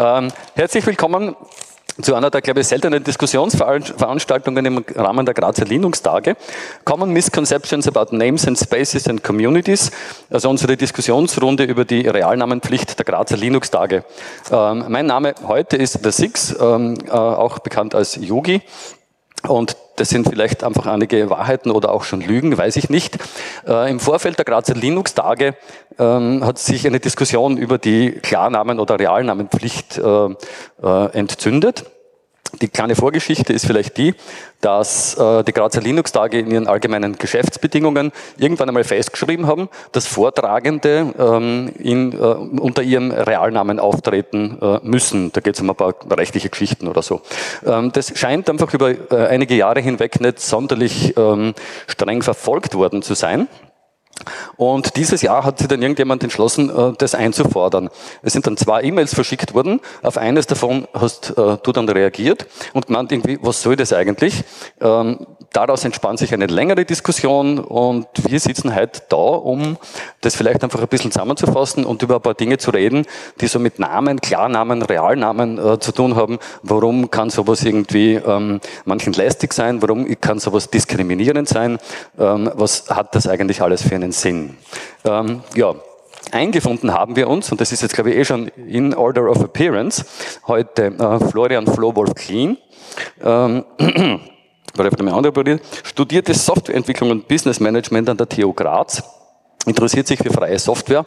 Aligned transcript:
Ähm, 0.00 0.28
herzlich 0.54 0.86
willkommen 0.86 1.34
zu 2.00 2.14
einer 2.14 2.30
der, 2.30 2.40
glaube 2.40 2.60
ich, 2.60 2.68
seltenen 2.68 3.02
Diskussionsveranstaltungen 3.02 4.64
im 4.64 4.84
Rahmen 4.94 5.26
der 5.26 5.34
Grazer 5.34 5.64
Linux-Tage. 5.64 6.36
Common 6.84 7.10
Misconceptions 7.10 7.88
about 7.88 8.14
Names 8.14 8.46
and 8.46 8.56
Spaces 8.56 9.08
and 9.08 9.24
Communities, 9.24 9.90
also 10.30 10.50
unsere 10.50 10.76
Diskussionsrunde 10.76 11.64
über 11.64 11.84
die 11.84 12.06
Realnamenpflicht 12.06 12.96
der 12.96 13.04
Grazer 13.04 13.36
Linux-Tage. 13.36 14.04
Ähm, 14.52 14.84
mein 14.86 15.06
Name 15.06 15.34
heute 15.48 15.76
ist 15.76 15.98
The 16.04 16.12
Six, 16.12 16.54
ähm, 16.60 16.96
äh, 17.08 17.10
auch 17.10 17.58
bekannt 17.58 17.96
als 17.96 18.14
Yogi. 18.20 18.62
Und 19.46 19.76
das 19.96 20.08
sind 20.08 20.28
vielleicht 20.28 20.64
einfach 20.64 20.86
einige 20.86 21.30
Wahrheiten 21.30 21.70
oder 21.70 21.92
auch 21.92 22.04
schon 22.04 22.20
Lügen, 22.20 22.56
weiß 22.56 22.76
ich 22.76 22.88
nicht. 22.88 23.18
Äh, 23.66 23.90
Im 23.90 24.00
Vorfeld 24.00 24.38
der 24.38 24.44
Grazer 24.44 24.74
Linux-Tage 24.74 25.56
ähm, 25.98 26.44
hat 26.44 26.58
sich 26.58 26.86
eine 26.86 27.00
Diskussion 27.00 27.56
über 27.56 27.78
die 27.78 28.12
Klarnamen- 28.12 28.80
oder 28.80 28.98
Realnamenpflicht 28.98 29.98
äh, 29.98 30.28
äh, 30.82 31.06
entzündet. 31.12 31.84
Die 32.60 32.68
kleine 32.68 32.96
Vorgeschichte 32.96 33.52
ist 33.52 33.66
vielleicht 33.66 33.96
die, 33.98 34.14
dass 34.60 35.14
äh, 35.18 35.44
die 35.44 35.52
Grazer 35.52 35.80
Linux-Tage 35.80 36.38
in 36.38 36.50
ihren 36.50 36.66
allgemeinen 36.66 37.16
Geschäftsbedingungen 37.16 38.10
irgendwann 38.38 38.68
einmal 38.68 38.84
festgeschrieben 38.84 39.46
haben, 39.46 39.68
dass 39.92 40.06
Vortragende 40.06 41.14
ähm, 41.18 41.72
in, 41.78 42.12
äh, 42.12 42.16
unter 42.16 42.82
ihrem 42.82 43.10
Realnamen 43.10 43.78
auftreten 43.78 44.58
äh, 44.60 44.78
müssen. 44.82 45.30
Da 45.32 45.40
geht 45.40 45.54
es 45.54 45.60
um 45.60 45.70
ein 45.70 45.76
paar 45.76 45.94
rechtliche 46.10 46.48
Geschichten 46.48 46.88
oder 46.88 47.02
so. 47.02 47.20
Ähm, 47.66 47.92
das 47.92 48.18
scheint 48.18 48.48
einfach 48.48 48.72
über 48.72 48.90
äh, 48.90 49.26
einige 49.28 49.54
Jahre 49.54 49.80
hinweg 49.80 50.20
nicht 50.20 50.40
sonderlich 50.40 51.16
ähm, 51.16 51.54
streng 51.86 52.22
verfolgt 52.22 52.74
worden 52.74 53.02
zu 53.02 53.14
sein. 53.14 53.46
Und 54.56 54.96
dieses 54.96 55.22
Jahr 55.22 55.44
hat 55.44 55.58
sich 55.58 55.68
dann 55.68 55.82
irgendjemand 55.82 56.22
entschlossen, 56.22 56.70
äh, 56.70 56.92
das 56.98 57.14
einzufordern. 57.14 57.90
Es 58.22 58.32
sind 58.32 58.46
dann 58.46 58.56
zwei 58.56 58.82
E-Mails 58.82 59.14
verschickt 59.14 59.54
worden. 59.54 59.80
Auf 60.02 60.16
eines 60.16 60.46
davon 60.46 60.86
hast 60.92 61.30
äh, 61.36 61.56
du 61.62 61.72
dann 61.72 61.88
reagiert 61.88 62.46
und 62.72 62.86
gemeint 62.86 63.12
irgendwie, 63.12 63.38
was 63.42 63.62
soll 63.62 63.76
das 63.76 63.92
eigentlich? 63.92 64.44
Daraus 65.52 65.84
entspannt 65.84 66.18
sich 66.18 66.34
eine 66.34 66.46
längere 66.46 66.84
Diskussion 66.84 67.58
und 67.58 68.06
wir 68.28 68.38
sitzen 68.38 68.74
heute 68.74 69.00
da, 69.08 69.16
um 69.16 69.78
das 70.20 70.36
vielleicht 70.36 70.62
einfach 70.62 70.80
ein 70.80 70.88
bisschen 70.88 71.10
zusammenzufassen 71.10 71.84
und 71.84 72.02
über 72.02 72.16
ein 72.16 72.22
paar 72.22 72.34
Dinge 72.34 72.58
zu 72.58 72.70
reden, 72.70 73.06
die 73.40 73.46
so 73.46 73.58
mit 73.58 73.78
Namen, 73.78 74.20
Klarnamen, 74.20 74.82
Realnamen 74.82 75.58
äh, 75.58 75.78
zu 75.78 75.92
tun 75.92 76.16
haben. 76.16 76.38
Warum 76.62 77.10
kann 77.10 77.30
sowas 77.30 77.64
irgendwie 77.64 78.14
ähm, 78.14 78.60
manchen 78.84 79.14
lästig 79.14 79.54
sein? 79.54 79.80
Warum 79.80 80.06
kann 80.20 80.38
sowas 80.38 80.68
diskriminierend 80.68 81.48
sein? 81.48 81.78
Ähm, 82.18 82.50
was 82.54 82.90
hat 82.90 83.14
das 83.14 83.26
eigentlich 83.26 83.62
alles 83.62 83.82
für 83.82 83.94
einen 83.94 84.12
Sinn? 84.12 84.58
Ähm, 85.04 85.40
ja, 85.54 85.74
eingefunden 86.30 86.92
haben 86.92 87.16
wir 87.16 87.28
uns, 87.28 87.50
und 87.50 87.60
das 87.60 87.72
ist 87.72 87.80
jetzt 87.80 87.94
glaube 87.94 88.10
ich 88.10 88.16
eh 88.18 88.24
schon 88.26 88.48
in 88.48 88.94
Order 88.94 89.30
of 89.30 89.42
Appearance, 89.42 90.04
heute 90.46 90.86
äh, 90.86 91.30
Florian 91.30 91.66
Flowolf 91.66 92.14
Clean. 92.14 92.58
Ähm, 93.24 93.64
studierte 95.84 96.34
Softwareentwicklung 96.34 97.10
und 97.10 97.28
Business 97.28 97.60
Management 97.60 98.08
an 98.08 98.16
der 98.16 98.28
TU 98.28 98.52
Graz, 98.52 99.02
interessiert 99.66 100.06
sich 100.06 100.18
für 100.18 100.32
freie 100.32 100.58
Software, 100.58 101.06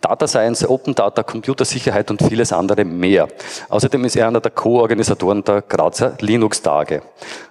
Data 0.00 0.26
Science, 0.26 0.68
Open 0.68 0.94
Data, 0.94 1.22
Computersicherheit 1.22 2.10
und 2.10 2.22
vieles 2.22 2.52
andere 2.52 2.84
mehr. 2.84 3.28
Außerdem 3.68 4.04
ist 4.04 4.16
er 4.16 4.28
einer 4.28 4.40
der 4.40 4.50
Co-Organisatoren 4.50 5.44
der 5.44 5.62
Grazer 5.62 6.16
Linux-Tage. 6.20 7.02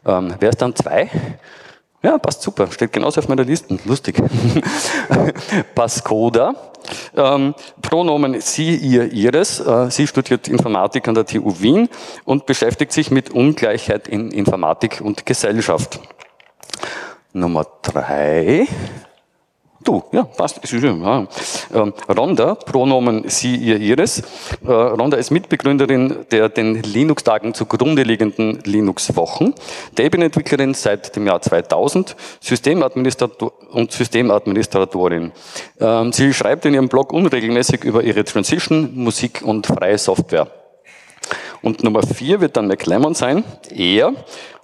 Ähm, 0.06 0.36
wer 0.40 0.50
ist 0.50 0.62
dann 0.62 0.76
zwei? 0.76 1.10
Ja, 2.04 2.18
passt 2.18 2.42
super. 2.42 2.72
Steht 2.72 2.94
genauso 2.94 3.20
auf 3.20 3.28
meiner 3.28 3.44
Liste. 3.44 3.78
Lustig. 3.86 4.22
Pascoda. 5.76 6.56
Ähm, 7.16 7.54
Pronomen 7.82 8.42
sie, 8.42 8.76
ihr, 8.76 9.12
ihres. 9.14 9.60
Äh, 9.60 9.92
sie 9.92 10.08
studiert 10.08 10.48
Informatik 10.48 11.08
an 11.08 11.14
der 11.14 11.26
TU 11.26 11.54
Wien 11.60 11.90
und 12.26 12.48
beschäftigt 12.48 12.92
sich 12.92 13.12
mit 13.12 13.30
Ungleichheit 13.30 14.08
in 14.08 14.32
Informatik 14.32 15.02
und 15.02 15.26
Gesellschaft. 15.28 16.00
Nummer 17.34 17.68
drei. 17.84 18.68
Du, 19.84 20.04
ja, 20.12 20.24
passt. 20.24 20.60
Ja. 20.72 21.28
Ähm, 21.74 21.94
Rhonda, 22.08 22.56
Pronomen 22.56 23.28
sie, 23.28 23.56
ihr, 23.56 23.78
ihres. 23.78 24.22
Äh, 24.66 24.72
Rhonda 24.72 25.18
ist 25.18 25.32
Mitbegründerin 25.32 26.26
der 26.30 26.50
den 26.50 26.84
Linux-Tagen 26.84 27.54
zugrunde 27.54 28.04
liegenden 28.04 28.60
Linux-Wochen, 28.64 29.54
Debian-Entwicklerin 29.98 30.76
seit 30.76 31.16
dem 31.16 31.26
Jahr 31.26 31.42
2000, 31.42 32.16
Systemadministrator 32.40 33.54
und 33.72 33.92
Systemadministratorin. 33.92 35.32
Ähm, 35.80 36.12
sie 36.14 36.34
schreibt 36.34 36.66
in 36.66 36.76
ihrem 36.76 36.90
Blog 36.90 37.12
unregelmäßig 37.12 37.84
über 37.84 38.04
ihre 38.04 38.24
Transition, 38.24 38.92
Musik 38.94 39.42
und 39.44 39.66
freie 39.66 39.98
Software. 39.98 40.48
Und 41.62 41.84
Nummer 41.84 42.02
vier 42.04 42.42
wird 42.42 42.58
dann 42.58 42.68
McLemmon 42.68 43.14
sein. 43.14 43.44
Er 43.70 44.14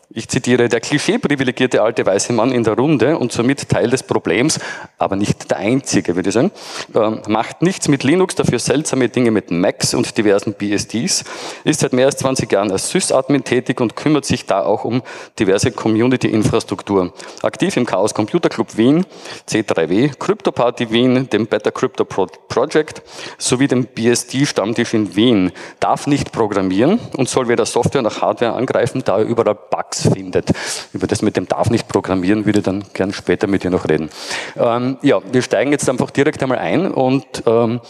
ich 0.09 0.29
zitiere, 0.29 0.69
der 0.69 0.79
klischee-privilegierte 0.79 1.81
alte 1.81 2.05
weiße 2.05 2.31
Mann 2.31 2.53
in 2.53 2.63
der 2.63 2.75
Runde 2.75 3.17
und 3.17 3.33
somit 3.33 3.67
Teil 3.67 3.89
des 3.89 4.03
Problems, 4.03 4.57
aber 4.97 5.17
nicht 5.17 5.51
der 5.51 5.57
einzige, 5.57 6.15
würde 6.15 6.29
ich 6.29 6.33
sagen, 6.33 6.51
ähm, 6.95 7.21
macht 7.27 7.61
nichts 7.61 7.89
mit 7.89 8.05
Linux, 8.05 8.35
dafür 8.35 8.59
seltsame 8.59 9.09
Dinge 9.09 9.31
mit 9.31 9.51
Macs 9.51 9.93
und 9.93 10.17
diversen 10.17 10.53
BSDs, 10.53 11.25
ist 11.65 11.81
seit 11.81 11.91
mehr 11.91 12.05
als 12.05 12.17
20 12.17 12.49
Jahren 12.49 12.71
als 12.71 12.89
Sys-Admin 12.89 13.43
tätig 13.43 13.81
und 13.81 13.97
kümmert 13.97 14.23
sich 14.23 14.45
da 14.45 14.63
auch 14.63 14.85
um 14.85 15.01
diverse 15.39 15.71
Community-Infrastruktur. 15.71 17.11
Aktiv 17.41 17.75
im 17.75 17.85
Chaos 17.85 18.13
Computer 18.13 18.47
Club 18.47 18.77
Wien, 18.77 19.05
C3W, 19.49 20.17
Crypto 20.17 20.53
Party 20.53 20.89
Wien, 20.89 21.29
dem 21.29 21.47
Better 21.47 21.71
Crypto 21.71 22.05
Project 22.05 23.01
sowie 23.37 23.67
dem 23.67 23.85
BSD-Stammtisch 23.85 24.93
in 24.93 25.17
Wien, 25.17 25.51
darf 25.81 26.07
nicht 26.07 26.31
programmieren 26.31 26.97
und 27.17 27.27
soll 27.27 27.49
weder 27.49 27.65
Software 27.65 28.01
noch 28.01 28.21
Hardware 28.21 28.53
angreifen, 28.53 29.03
da 29.03 29.17
er 29.17 29.25
überall 29.25 29.55
Bugs 29.69 29.96
Bugs 29.97 30.13
findet. 30.13 30.51
Über 30.93 31.07
das 31.07 31.21
mit 31.21 31.37
dem 31.37 31.47
darf 31.47 31.69
nicht 31.69 31.87
programmieren, 31.87 32.45
würde 32.45 32.59
ich 32.59 32.65
dann 32.65 32.83
gern 32.93 33.13
später 33.13 33.47
mit 33.47 33.63
dir 33.63 33.71
noch 33.71 33.87
reden. 33.87 34.09
Ähm, 34.55 34.97
ja, 35.01 35.19
wir 35.31 35.41
steigen 35.41 35.71
jetzt 35.71 35.89
einfach 35.89 36.11
direkt 36.11 36.41
einmal 36.43 36.59
ein 36.59 36.91
und 36.91 37.25
ähm, 37.45 37.81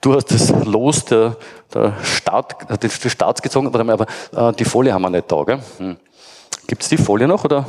du 0.00 0.14
hast 0.14 0.26
das 0.26 0.50
Los 0.64 1.04
der, 1.06 1.36
der 1.74 1.94
Start, 2.02 2.70
äh, 2.70 2.78
des 2.78 3.00
Starts 3.10 3.42
gezogen, 3.42 3.72
warte 3.72 3.84
mal, 3.84 3.92
aber 3.92 4.50
äh, 4.50 4.52
die 4.54 4.64
Folie 4.64 4.92
haben 4.92 5.02
wir 5.02 5.10
nicht 5.10 5.30
da, 5.30 5.42
gell? 5.44 5.58
Hm. 5.78 5.96
Gibt 6.66 6.82
es 6.82 6.88
die 6.88 6.98
Folie 6.98 7.26
noch 7.26 7.44
oder? 7.44 7.64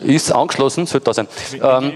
Ist 0.00 0.32
angeschlossen, 0.32 0.86
sollte 0.86 1.04
da 1.04 1.14
sein. 1.14 1.28
Ähm, 1.62 1.92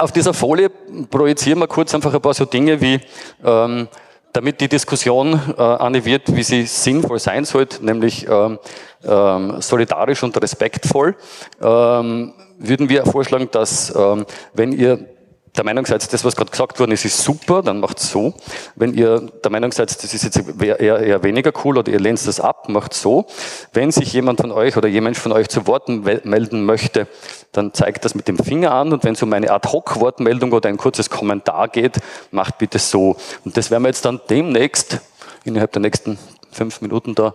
auf 0.00 0.10
dieser 0.10 0.34
Folie 0.34 0.68
projizieren 0.68 1.60
wir 1.60 1.68
kurz 1.68 1.94
einfach 1.94 2.12
ein 2.12 2.20
paar 2.20 2.34
so 2.34 2.44
Dinge 2.44 2.80
wie 2.80 3.00
ähm, 3.44 3.86
damit 4.32 4.60
die 4.60 4.68
Diskussion 4.68 5.32
äh, 5.34 6.04
wird, 6.04 6.34
wie 6.34 6.42
sie 6.42 6.66
sinnvoll 6.66 7.18
sein 7.18 7.44
sollte, 7.44 7.84
nämlich 7.84 8.26
ähm, 8.28 8.58
ähm, 9.04 9.60
solidarisch 9.60 10.22
und 10.22 10.40
respektvoll, 10.40 11.16
ähm, 11.60 12.32
würden 12.58 12.88
wir 12.88 13.06
vorschlagen, 13.06 13.48
dass 13.50 13.94
ähm, 13.94 14.26
wenn 14.54 14.72
ihr 14.72 15.06
der 15.56 15.64
Meinung 15.64 15.84
seid, 15.84 16.12
das, 16.12 16.24
was 16.24 16.36
gerade 16.36 16.50
gesagt 16.50 16.78
worden 16.78 16.92
ist, 16.92 17.04
ist 17.04 17.22
super, 17.22 17.62
dann 17.62 17.80
macht 17.80 17.98
so. 17.98 18.34
Wenn 18.76 18.94
ihr 18.94 19.20
der 19.42 19.50
Meinung 19.50 19.72
seid, 19.72 19.90
das 19.90 20.14
ist 20.14 20.22
jetzt 20.22 20.40
eher, 20.60 20.78
eher 20.78 21.22
weniger 21.22 21.52
cool 21.64 21.78
oder 21.78 21.90
ihr 21.90 21.98
lehnt 21.98 22.24
das 22.26 22.40
ab, 22.40 22.68
macht 22.68 22.94
so. 22.94 23.26
Wenn 23.72 23.90
sich 23.90 24.12
jemand 24.12 24.40
von 24.40 24.52
euch 24.52 24.76
oder 24.76 24.88
jemand 24.88 25.16
von 25.16 25.32
euch 25.32 25.48
zu 25.48 25.66
Worten 25.66 26.02
melden 26.24 26.64
möchte, 26.64 27.08
dann 27.52 27.74
zeigt 27.74 28.04
das 28.04 28.14
mit 28.14 28.28
dem 28.28 28.38
Finger 28.38 28.72
an 28.72 28.92
und 28.92 29.02
wenn 29.04 29.14
es 29.14 29.22
um 29.22 29.32
eine 29.32 29.50
Ad-Hoc-Wortmeldung 29.50 30.52
oder 30.52 30.68
ein 30.68 30.76
kurzes 30.76 31.10
Kommentar 31.10 31.68
geht, 31.68 31.98
macht 32.30 32.58
bitte 32.58 32.78
so. 32.78 33.16
Und 33.44 33.56
das 33.56 33.70
werden 33.70 33.82
wir 33.82 33.88
jetzt 33.88 34.04
dann 34.04 34.20
demnächst 34.30 35.00
innerhalb 35.44 35.72
der 35.72 35.82
nächsten 35.82 36.18
fünf 36.52 36.80
Minuten 36.80 37.14
da 37.14 37.34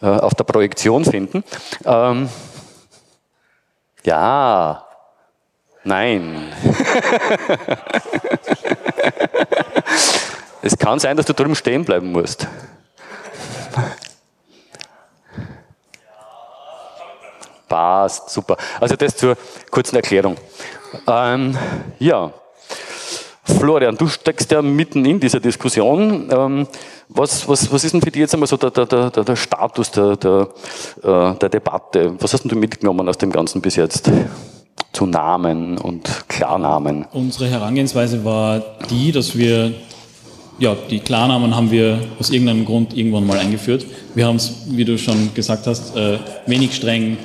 äh, 0.00 0.06
auf 0.06 0.34
der 0.34 0.44
Projektion 0.44 1.04
finden. 1.04 1.44
Ähm, 1.84 2.28
ja, 4.04 4.84
Nein. 5.84 6.52
es 10.62 10.78
kann 10.78 10.98
sein, 10.98 11.16
dass 11.16 11.26
du 11.26 11.34
drüben 11.34 11.54
stehen 11.54 11.84
bleiben 11.84 12.12
musst. 12.12 12.46
Passt, 17.68 18.30
super. 18.30 18.56
Also 18.80 18.96
das 18.96 19.16
zur 19.16 19.36
kurzen 19.70 19.96
Erklärung. 19.96 20.36
Ähm, 21.06 21.56
ja, 21.98 22.32
Florian, 23.44 23.96
du 23.96 24.06
steckst 24.06 24.50
ja 24.52 24.62
mitten 24.62 25.04
in 25.04 25.18
dieser 25.18 25.40
Diskussion. 25.40 26.28
Ähm, 26.30 26.68
was, 27.08 27.48
was, 27.48 27.72
was 27.72 27.84
ist 27.84 27.92
denn 27.92 28.00
für 28.00 28.10
dich 28.10 28.20
jetzt 28.20 28.34
einmal 28.34 28.46
so 28.46 28.56
der, 28.56 28.70
der, 28.70 29.10
der, 29.10 29.24
der 29.24 29.36
Status 29.36 29.90
der, 29.90 30.16
der, 30.16 30.48
äh, 31.02 31.34
der 31.34 31.48
Debatte? 31.48 32.14
Was 32.20 32.32
hast 32.32 32.42
denn 32.42 32.50
du 32.50 32.56
mitgenommen 32.56 33.08
aus 33.08 33.18
dem 33.18 33.32
Ganzen 33.32 33.60
bis 33.60 33.76
jetzt? 33.76 34.10
Zu 34.92 35.06
Namen 35.06 35.78
und 35.78 36.28
Klarnamen? 36.28 37.06
Unsere 37.12 37.48
Herangehensweise 37.48 38.24
war 38.24 38.62
die, 38.90 39.12
dass 39.12 39.36
wir, 39.36 39.72
ja, 40.58 40.76
die 40.90 41.00
Klarnamen 41.00 41.56
haben 41.56 41.70
wir 41.70 41.98
aus 42.18 42.30
irgendeinem 42.30 42.64
Grund 42.64 42.96
irgendwann 42.96 43.26
mal 43.26 43.38
eingeführt. 43.38 43.86
Wir 44.14 44.26
haben 44.26 44.36
es, 44.36 44.52
wie 44.68 44.84
du 44.84 44.98
schon 44.98 45.32
gesagt 45.34 45.66
hast, 45.66 45.96
äh, 45.96 46.18
wenig 46.46 46.74
streng 46.74 47.16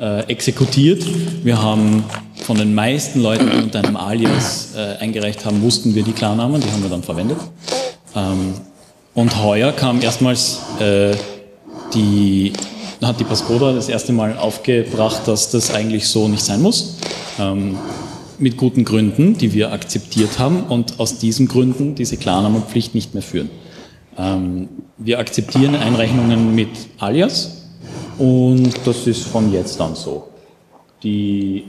äh, 0.00 0.20
exekutiert. 0.28 1.04
Wir 1.44 1.62
haben 1.62 2.04
von 2.42 2.56
den 2.56 2.74
meisten 2.74 3.20
Leuten, 3.20 3.50
die 3.50 3.62
unter 3.62 3.80
einem 3.80 3.96
Alias 3.96 4.74
äh, 4.74 4.96
eingereicht 5.02 5.44
haben, 5.44 5.60
wussten 5.62 5.94
wir 5.94 6.02
die 6.02 6.12
Klarnamen, 6.12 6.60
die 6.60 6.70
haben 6.70 6.82
wir 6.82 6.90
dann 6.90 7.02
verwendet. 7.02 7.38
Ähm, 8.16 8.54
Und 9.12 9.42
heuer 9.42 9.72
kam 9.72 10.00
erstmals 10.00 10.60
äh, 10.78 11.14
die, 11.92 12.52
hat 13.02 13.20
die 13.20 13.24
Pascoda 13.24 13.72
das 13.72 13.88
erste 13.88 14.12
Mal 14.12 14.36
aufgebracht, 14.36 15.22
dass 15.26 15.50
das 15.50 15.72
eigentlich 15.72 16.08
so 16.08 16.28
nicht 16.28 16.44
sein 16.44 16.60
muss. 16.60 16.96
Ähm, 17.38 17.78
mit 18.38 18.56
guten 18.56 18.84
Gründen, 18.84 19.36
die 19.36 19.52
wir 19.52 19.72
akzeptiert 19.72 20.38
haben 20.38 20.64
und 20.64 20.98
aus 20.98 21.18
diesen 21.18 21.46
Gründen 21.46 21.94
diese 21.94 22.16
Klarnamenpflicht 22.16 22.94
nicht 22.94 23.12
mehr 23.14 23.22
führen. 23.22 23.50
Ähm, 24.18 24.68
wir 24.98 25.18
akzeptieren 25.18 25.74
Einrechnungen 25.74 26.54
mit 26.54 26.70
Alias 26.98 27.66
und 28.18 28.72
das 28.84 29.06
ist 29.06 29.24
von 29.24 29.52
jetzt 29.52 29.80
an 29.80 29.94
so. 29.94 30.28
Die 31.02 31.64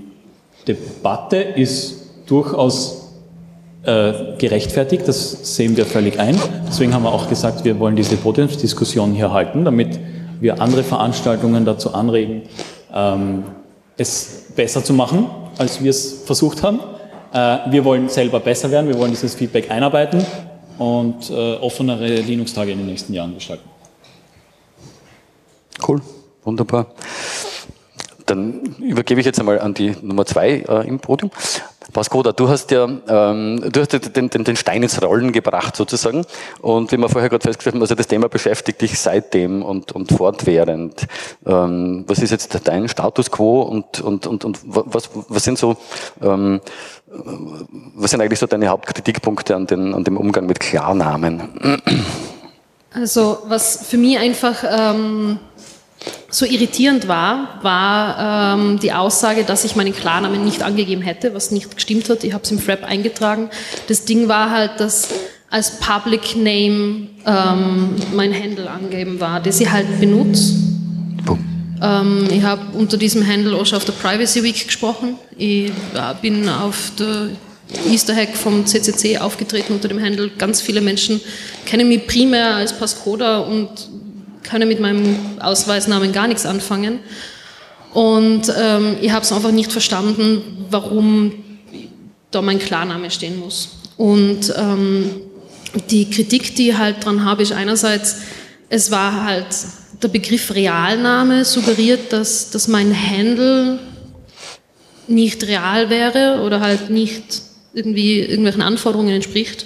Debatte 0.68 1.38
ist 1.38 1.96
durchaus 2.26 3.10
äh, 3.84 4.14
gerechtfertigt, 4.38 5.08
das 5.08 5.56
sehen 5.56 5.76
wir 5.76 5.86
völlig 5.86 6.20
ein. 6.20 6.38
Deswegen 6.68 6.94
haben 6.94 7.04
wir 7.04 7.12
auch 7.12 7.28
gesagt, 7.28 7.66
wir 7.66 7.80
wollen 7.80 7.96
diese 7.96 8.16
Podiumsdiskussion 8.16 9.14
hier 9.14 9.32
halten, 9.32 9.66
damit 9.66 10.00
wir 10.42 10.62
andere 10.62 10.84
Veranstaltungen 10.84 11.64
dazu 11.64 11.94
anregen, 11.94 12.44
ähm, 12.94 13.44
es 13.96 14.48
besser 14.56 14.84
zu 14.84 14.94
machen, 14.94 15.28
als 15.58 15.82
wir 15.82 15.92
es 15.92 16.24
versucht 16.24 16.64
haben. 16.64 16.80
Äh, 17.32 17.72
wir 17.72 17.86
wollen 17.86 18.10
selber 18.10 18.42
besser 18.42 18.70
werden, 18.72 18.90
wir 18.90 18.98
wollen 18.98 19.12
dieses 19.12 19.36
Feedback 19.36 19.72
einarbeiten 19.72 20.26
und 20.78 21.30
äh, 21.30 21.56
offenere 21.56 22.16
Linux-Tage 22.16 22.72
in 22.72 22.80
den 22.80 22.88
nächsten 22.88 23.14
Jahren 23.14 23.34
gestalten. 23.36 23.70
Cool, 25.88 26.02
wunderbar. 26.44 26.88
Dann 28.26 28.76
übergebe 28.80 29.20
ich 29.20 29.26
jetzt 29.26 29.40
einmal 29.40 29.60
an 29.60 29.74
die 29.74 29.96
Nummer 30.02 30.26
zwei 30.26 30.64
äh, 30.68 30.88
im 30.88 31.00
Podium. 31.00 31.32
Pascoda, 31.92 32.32
du 32.32 32.48
hast 32.48 32.72
ja 32.72 32.86
ähm, 32.86 33.64
du 33.72 33.82
hast 33.82 34.16
den, 34.16 34.30
den, 34.30 34.44
den 34.44 34.56
Stein 34.56 34.84
ins 34.84 35.02
Rollen 35.02 35.32
gebracht 35.32 35.76
sozusagen 35.76 36.26
und 36.62 36.92
wie 36.92 36.98
wir 36.98 37.10
vorher 37.10 37.30
gerade 37.30 37.44
festgestellt 37.44 37.76
haben, 37.76 37.82
also 37.82 37.96
das 37.96 38.08
Thema 38.08 38.30
beschäftigt 38.30 38.82
dich 38.82 38.98
seitdem 38.98 39.62
und, 39.62 39.92
und 39.92 40.12
fortwährend. 40.12 41.08
Ähm, 41.46 42.06
was 42.08 42.20
ist 42.20 42.32
jetzt 42.32 42.58
dein 42.66 42.88
Status 42.88 43.30
quo 43.30 43.64
und, 43.64 44.00
und, 44.00 44.26
und, 44.28 44.46
und 44.46 44.60
was, 44.64 45.10
was 45.28 45.44
sind 45.44 45.58
so 45.58 45.76
ähm, 46.22 46.62
was 47.96 48.12
sind 48.12 48.22
eigentlich 48.22 48.40
so 48.40 48.48
deine 48.48 48.70
Hauptkritikpunkte 48.70 49.56
an, 49.56 49.68
den, 49.68 49.94
an 49.94 50.04
dem 50.04 50.18
Umgang 50.18 50.46
mit 50.46 50.60
Klarnamen? 50.60 51.82
Also 52.94 53.40
was 53.48 53.86
für 53.88 53.98
mich 53.98 54.18
einfach 54.18 54.64
ähm, 54.64 55.40
so 56.32 56.46
irritierend 56.46 57.08
war, 57.08 57.60
war 57.62 58.56
ähm, 58.56 58.80
die 58.80 58.94
Aussage, 58.94 59.44
dass 59.44 59.66
ich 59.66 59.76
meinen 59.76 59.94
Klarnamen 59.94 60.44
nicht 60.44 60.64
angegeben 60.64 61.02
hätte, 61.02 61.34
was 61.34 61.52
nicht 61.52 61.76
gestimmt 61.76 62.10
hat. 62.10 62.24
Ich 62.24 62.34
habe 62.34 62.44
es 62.44 62.52
im 62.52 62.60
Frap 62.60 62.84
eingetragen. 62.84 63.50
Das 63.88 64.06
Ding 64.06 64.28
war 64.28 64.50
halt, 64.50 64.80
dass 64.80 65.10
als 65.50 65.80
Public 65.80 66.38
Name 66.38 67.10
ähm, 67.26 67.96
mein 68.14 68.34
Handle 68.34 68.70
angegeben 68.70 69.20
war, 69.20 69.42
das 69.42 69.60
ich 69.60 69.70
halt 69.70 70.00
benutze. 70.00 70.56
Ähm, 71.82 72.28
ich 72.32 72.44
habe 72.44 72.62
unter 72.78 72.98
diesem 72.98 73.28
Handle 73.28 73.56
auch 73.56 73.66
schon 73.66 73.78
auf 73.78 73.86
der 73.86 73.94
Privacy 73.94 74.44
Week 74.44 74.66
gesprochen. 74.66 75.16
Ich 75.38 75.70
äh, 75.70 75.72
bin 76.22 76.48
auf 76.48 76.94
der 76.98 77.30
Easter 77.90 78.16
Hack 78.16 78.36
vom 78.36 78.66
CCC 78.66 79.18
aufgetreten 79.18 79.74
unter 79.74 79.88
dem 79.88 80.02
Handle. 80.02 80.30
Ganz 80.38 80.62
viele 80.62 80.82
Menschen 80.82 81.20
kennen 81.66 81.88
mich 81.88 82.06
primär 82.06 82.56
als 82.56 82.78
Pascoda 82.78 83.40
und 83.40 83.70
können 84.52 84.68
mit 84.68 84.80
meinem 84.80 85.18
Ausweisnamen 85.40 86.12
gar 86.12 86.28
nichts 86.28 86.46
anfangen. 86.46 87.00
Und 87.94 88.54
ähm, 88.56 88.98
ich 89.02 89.12
habe 89.12 89.24
es 89.24 89.32
einfach 89.32 89.52
nicht 89.52 89.72
verstanden, 89.72 90.66
warum 90.70 91.34
da 92.32 92.42
mein 92.42 92.60
Klarname 92.60 93.10
stehen 93.12 93.40
muss. 93.40 93.70
Und 93.98 94.54
ähm, 94.58 95.10
die 95.90 96.10
Kritik, 96.10 96.56
die 96.56 96.70
ich 96.70 96.78
halt 96.78 97.06
dran 97.06 97.24
habe, 97.24 97.44
ist 97.44 97.54
einerseits, 97.54 98.18
es 98.70 98.92
war 98.92 99.24
halt 99.24 99.48
der 100.02 100.10
Begriff 100.10 100.54
Realname 100.54 101.46
suggeriert, 101.46 102.12
dass, 102.12 102.50
dass 102.50 102.68
mein 102.68 102.96
Handle 102.96 103.80
nicht 105.08 105.44
real 105.46 105.90
wäre 105.90 106.42
oder 106.42 106.60
halt 106.60 106.90
nicht 106.90 107.42
irgendwie 107.74 108.20
irgendwelchen 108.20 108.62
Anforderungen 108.62 109.14
entspricht. 109.16 109.66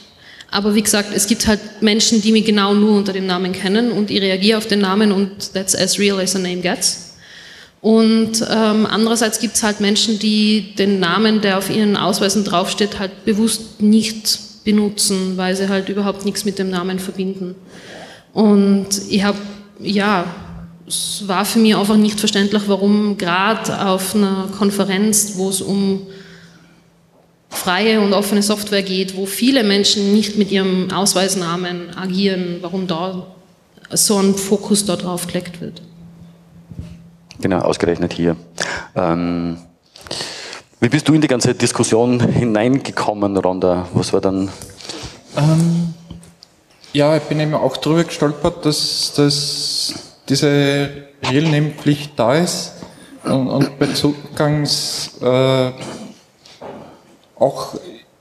Aber 0.56 0.74
wie 0.74 0.82
gesagt, 0.82 1.10
es 1.14 1.28
gibt 1.28 1.48
halt 1.48 1.60
Menschen, 1.82 2.22
die 2.22 2.32
mich 2.32 2.46
genau 2.46 2.74
nur 2.74 2.96
unter 2.96 3.12
dem 3.12 3.26
Namen 3.28 3.52
kennen 3.52 3.92
und 3.92 4.10
ich 4.10 4.22
reagiere 4.22 4.58
auf 4.58 4.68
den 4.68 4.80
Namen 4.80 5.12
und 5.12 5.54
that's 5.54 5.76
as 5.76 6.00
real 6.00 6.18
as 6.18 6.34
a 6.34 6.40
name 6.40 6.62
gets. 6.62 7.16
Und 7.82 8.42
ähm, 8.50 8.86
andererseits 8.90 9.42
gibt 9.42 9.56
es 9.56 9.64
halt 9.64 9.82
Menschen, 9.82 10.18
die 10.18 10.74
den 10.78 11.02
Namen, 11.02 11.42
der 11.42 11.58
auf 11.58 11.70
ihren 11.70 11.98
Ausweisen 11.98 12.46
draufsteht, 12.46 13.00
halt 13.00 13.26
bewusst 13.26 13.82
nicht 13.82 14.40
benutzen, 14.64 15.36
weil 15.36 15.58
sie 15.58 15.68
halt 15.68 15.90
überhaupt 15.90 16.24
nichts 16.24 16.46
mit 16.46 16.58
dem 16.58 16.70
Namen 16.70 17.00
verbinden. 17.00 17.56
Und 18.32 18.88
ich 19.10 19.26
habe, 19.26 19.38
ja, 19.82 20.24
es 20.88 21.24
war 21.28 21.44
für 21.44 21.60
mich 21.60 21.76
einfach 21.76 21.98
nicht 21.98 22.18
verständlich, 22.18 22.64
warum 22.68 23.18
gerade 23.18 23.86
auf 23.88 24.16
einer 24.16 24.48
Konferenz, 24.58 25.34
wo 25.36 25.50
es 25.50 25.60
um 25.60 26.08
freie 27.50 28.02
und 28.02 28.14
offene 28.14 28.42
Software 28.42 28.84
geht, 28.84 29.16
wo 29.16 29.26
viele 29.26 29.64
Menschen 29.64 30.14
nicht 30.14 30.38
mit 30.38 30.52
ihrem 30.52 30.92
Ausweisnamen 30.92 31.96
agieren, 31.96 32.58
warum 32.62 32.88
da 32.88 33.28
so 33.92 34.18
ein 34.18 34.36
Fokus 34.36 34.86
darauf 34.86 35.28
gelegt 35.28 35.62
wird. 35.62 35.82
Genau, 37.40 37.60
ausgerechnet 37.60 38.14
hier. 38.14 38.36
Ähm, 38.96 39.58
wie 40.80 40.90
bist 40.90 41.08
du 41.08 41.14
in 41.14 41.22
die 41.22 41.28
ganze 41.28 41.54
Diskussion 41.54 42.20
hineingekommen, 42.20 43.38
Ronda? 43.38 43.88
Was 43.94 44.14
war 44.14 44.22
dann? 44.22 44.50
Ähm, 45.38 45.94
ja, 46.94 47.18
ich 47.18 47.24
bin 47.24 47.40
eben 47.40 47.54
auch 47.54 47.78
darüber 47.78 48.04
gestolpert, 48.04 48.66
dass, 48.66 49.14
dass 49.16 49.94
diese 50.30 50.90
Real-Name-Pflicht 51.30 52.12
da 52.16 52.36
ist 52.36 52.74
und, 53.24 53.48
und 53.48 53.80
bei 53.80 53.88
Zugangs... 53.88 55.12
Äh, 55.22 55.72
auch 57.38 57.76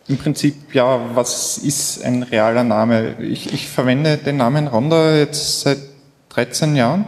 im 0.06 0.18
Prinzip, 0.18 0.74
ja, 0.74 1.00
was 1.14 1.58
ist 1.58 2.04
ein 2.04 2.22
realer 2.22 2.64
Name? 2.64 3.16
Ich, 3.20 3.52
ich 3.52 3.68
verwende 3.68 4.18
den 4.18 4.36
Namen 4.36 4.66
Ronda 4.66 5.16
jetzt 5.16 5.60
seit 5.60 5.78
13 6.30 6.76
Jahren. 6.76 7.06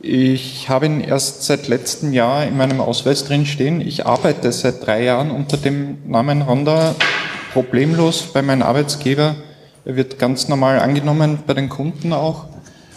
Ich 0.00 0.68
habe 0.68 0.86
ihn 0.86 1.00
erst 1.00 1.42
seit 1.42 1.66
letztem 1.66 2.12
Jahr 2.12 2.44
in 2.46 2.56
meinem 2.56 2.80
Ausweis 2.80 3.24
drin 3.24 3.46
stehen. 3.46 3.80
Ich 3.80 4.06
arbeite 4.06 4.52
seit 4.52 4.86
drei 4.86 5.02
Jahren 5.02 5.32
unter 5.32 5.56
dem 5.56 6.08
Namen 6.08 6.42
Ronda 6.42 6.94
problemlos 7.52 8.28
bei 8.32 8.42
meinem 8.42 8.62
Arbeitsgeber. 8.62 9.34
Er 9.84 9.96
wird 9.96 10.18
ganz 10.20 10.46
normal 10.46 10.78
angenommen 10.78 11.40
bei 11.46 11.54
den 11.54 11.68
Kunden 11.68 12.12
auch. 12.12 12.44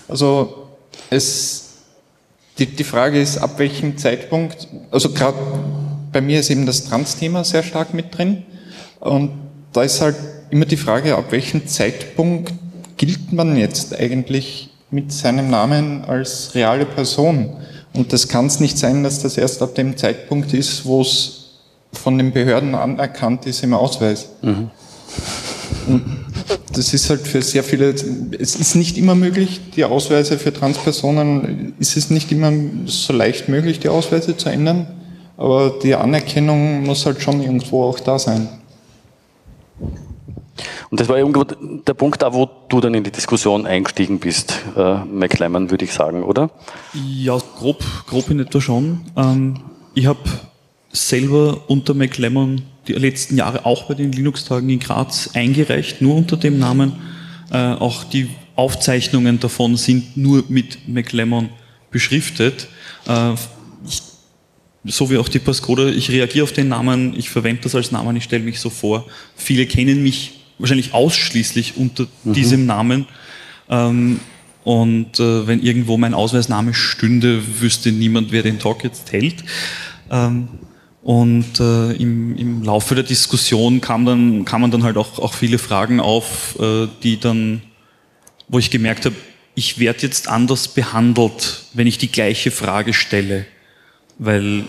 Also 0.07 0.67
es, 1.09 1.69
die, 2.59 2.67
die 2.67 2.83
Frage 2.83 3.19
ist, 3.19 3.39
ab 3.39 3.57
welchem 3.57 3.97
Zeitpunkt, 3.97 4.67
also 4.91 5.09
gerade 5.09 5.37
bei 6.11 6.21
mir 6.21 6.39
ist 6.39 6.49
eben 6.49 6.65
das 6.65 6.85
Trans-Thema 6.85 7.43
sehr 7.43 7.63
stark 7.63 7.93
mit 7.93 8.17
drin. 8.17 8.43
Und 8.99 9.31
da 9.73 9.83
ist 9.83 10.01
halt 10.01 10.15
immer 10.49 10.65
die 10.65 10.77
Frage, 10.77 11.15
ab 11.15 11.31
welchem 11.31 11.67
Zeitpunkt 11.67 12.53
gilt 12.97 13.31
man 13.33 13.57
jetzt 13.57 13.97
eigentlich 13.97 14.69
mit 14.91 15.11
seinem 15.11 15.49
Namen 15.49 16.03
als 16.05 16.53
reale 16.53 16.85
Person? 16.85 17.57
Und 17.93 18.13
das 18.13 18.27
kann 18.27 18.45
es 18.45 18.59
nicht 18.59 18.77
sein, 18.77 19.03
dass 19.03 19.21
das 19.21 19.37
erst 19.37 19.61
ab 19.61 19.75
dem 19.75 19.97
Zeitpunkt 19.97 20.53
ist, 20.53 20.85
wo 20.85 21.01
es 21.01 21.37
von 21.93 22.17
den 22.17 22.31
Behörden 22.31 22.75
anerkannt 22.75 23.45
ist 23.45 23.63
im 23.63 23.73
Ausweis. 23.73 24.29
Mhm. 24.41 24.69
Und 25.87 26.25
das 26.73 26.93
ist 26.93 27.09
halt 27.09 27.27
für 27.27 27.41
sehr 27.41 27.63
viele, 27.63 27.93
es 28.39 28.55
ist 28.55 28.75
nicht 28.75 28.97
immer 28.97 29.15
möglich, 29.15 29.59
die 29.75 29.83
Ausweise 29.83 30.37
für 30.37 30.53
Transpersonen, 30.53 31.73
ist 31.79 31.97
es 31.97 32.09
nicht 32.09 32.31
immer 32.31 32.51
so 32.85 33.13
leicht 33.13 33.49
möglich, 33.49 33.79
die 33.79 33.89
Ausweise 33.89 34.37
zu 34.37 34.47
ändern 34.49 34.87
aber 35.41 35.79
die 35.81 35.95
Anerkennung 35.95 36.83
muss 36.83 37.05
halt 37.05 37.19
schon 37.19 37.41
irgendwo 37.41 37.85
auch 37.85 37.99
da 37.99 38.19
sein. 38.19 38.47
Und 40.91 40.99
das 40.99 41.09
war 41.09 41.17
irgendwo 41.17 41.43
der 41.43 41.93
Punkt 41.95 42.21
da, 42.21 42.31
wo 42.31 42.47
du 42.69 42.79
dann 42.79 42.93
in 42.93 43.03
die 43.03 43.11
Diskussion 43.11 43.65
eingestiegen 43.65 44.19
bist, 44.19 44.53
äh, 44.77 45.03
McLemmon, 45.05 45.71
würde 45.71 45.85
ich 45.85 45.93
sagen, 45.93 46.21
oder? 46.23 46.51
Ja, 46.93 47.39
grob, 47.57 47.83
grob 48.07 48.29
in 48.29 48.39
etwa 48.41 48.61
schon. 48.61 49.01
Ähm, 49.17 49.61
ich 49.95 50.05
habe 50.05 50.19
selber 50.91 51.61
unter 51.67 51.95
McLemmon 51.95 52.61
die 52.87 52.93
letzten 52.93 53.37
Jahre 53.37 53.65
auch 53.65 53.85
bei 53.85 53.95
den 53.95 54.11
Linux-Tagen 54.11 54.69
in 54.69 54.79
Graz 54.79 55.31
eingereicht, 55.33 56.01
nur 56.01 56.15
unter 56.15 56.37
dem 56.37 56.59
Namen. 56.59 56.93
Äh, 57.51 57.73
auch 57.73 58.03
die 58.03 58.29
Aufzeichnungen 58.55 59.39
davon 59.39 59.75
sind 59.75 60.17
nur 60.17 60.43
mit 60.49 60.87
McLemmon 60.87 61.49
beschriftet. 61.89 62.67
Äh, 63.07 63.33
ich 63.87 64.10
so 64.83 65.09
wie 65.09 65.17
auch 65.17 65.29
die 65.29 65.39
Pascoda, 65.39 65.87
ich 65.87 66.09
reagiere 66.09 66.43
auf 66.43 66.53
den 66.53 66.69
Namen, 66.69 67.13
ich 67.17 67.29
verwende 67.29 67.63
das 67.63 67.75
als 67.75 67.91
Namen, 67.91 68.15
ich 68.15 68.23
stelle 68.23 68.43
mich 68.43 68.59
so 68.59 68.69
vor. 68.69 69.05
Viele 69.35 69.65
kennen 69.65 70.01
mich 70.01 70.41
wahrscheinlich 70.57 70.93
ausschließlich 70.93 71.77
unter 71.77 72.07
mhm. 72.23 72.33
diesem 72.33 72.65
Namen. 72.65 73.05
Ähm, 73.69 74.19
und 74.63 75.19
äh, 75.19 75.47
wenn 75.47 75.61
irgendwo 75.61 75.97
mein 75.97 76.13
Ausweisname 76.13 76.73
stünde, 76.73 77.41
wüsste 77.61 77.91
niemand, 77.91 78.31
wer 78.31 78.43
den 78.43 78.59
Talk 78.59 78.83
jetzt 78.83 79.11
hält. 79.11 79.43
Ähm, 80.09 80.47
und 81.03 81.59
äh, 81.59 81.93
im, 81.93 82.37
im 82.37 82.63
Laufe 82.63 82.93
der 82.93 83.03
Diskussion 83.03 83.81
kam 83.81 84.05
dann, 84.05 84.45
kamen 84.45 84.69
dann 84.69 84.83
halt 84.83 84.97
auch, 84.97 85.17
auch 85.17 85.33
viele 85.33 85.57
Fragen 85.57 85.99
auf, 85.99 86.57
äh, 86.59 86.87
die 87.01 87.19
dann 87.19 87.63
wo 88.51 88.59
ich 88.59 88.69
gemerkt 88.69 89.05
habe, 89.05 89.15
ich 89.55 89.79
werde 89.79 90.01
jetzt 90.01 90.27
anders 90.27 90.67
behandelt, 90.67 91.63
wenn 91.73 91.87
ich 91.87 91.97
die 91.97 92.11
gleiche 92.11 92.51
Frage 92.51 92.93
stelle. 92.93 93.45
Weil 94.21 94.65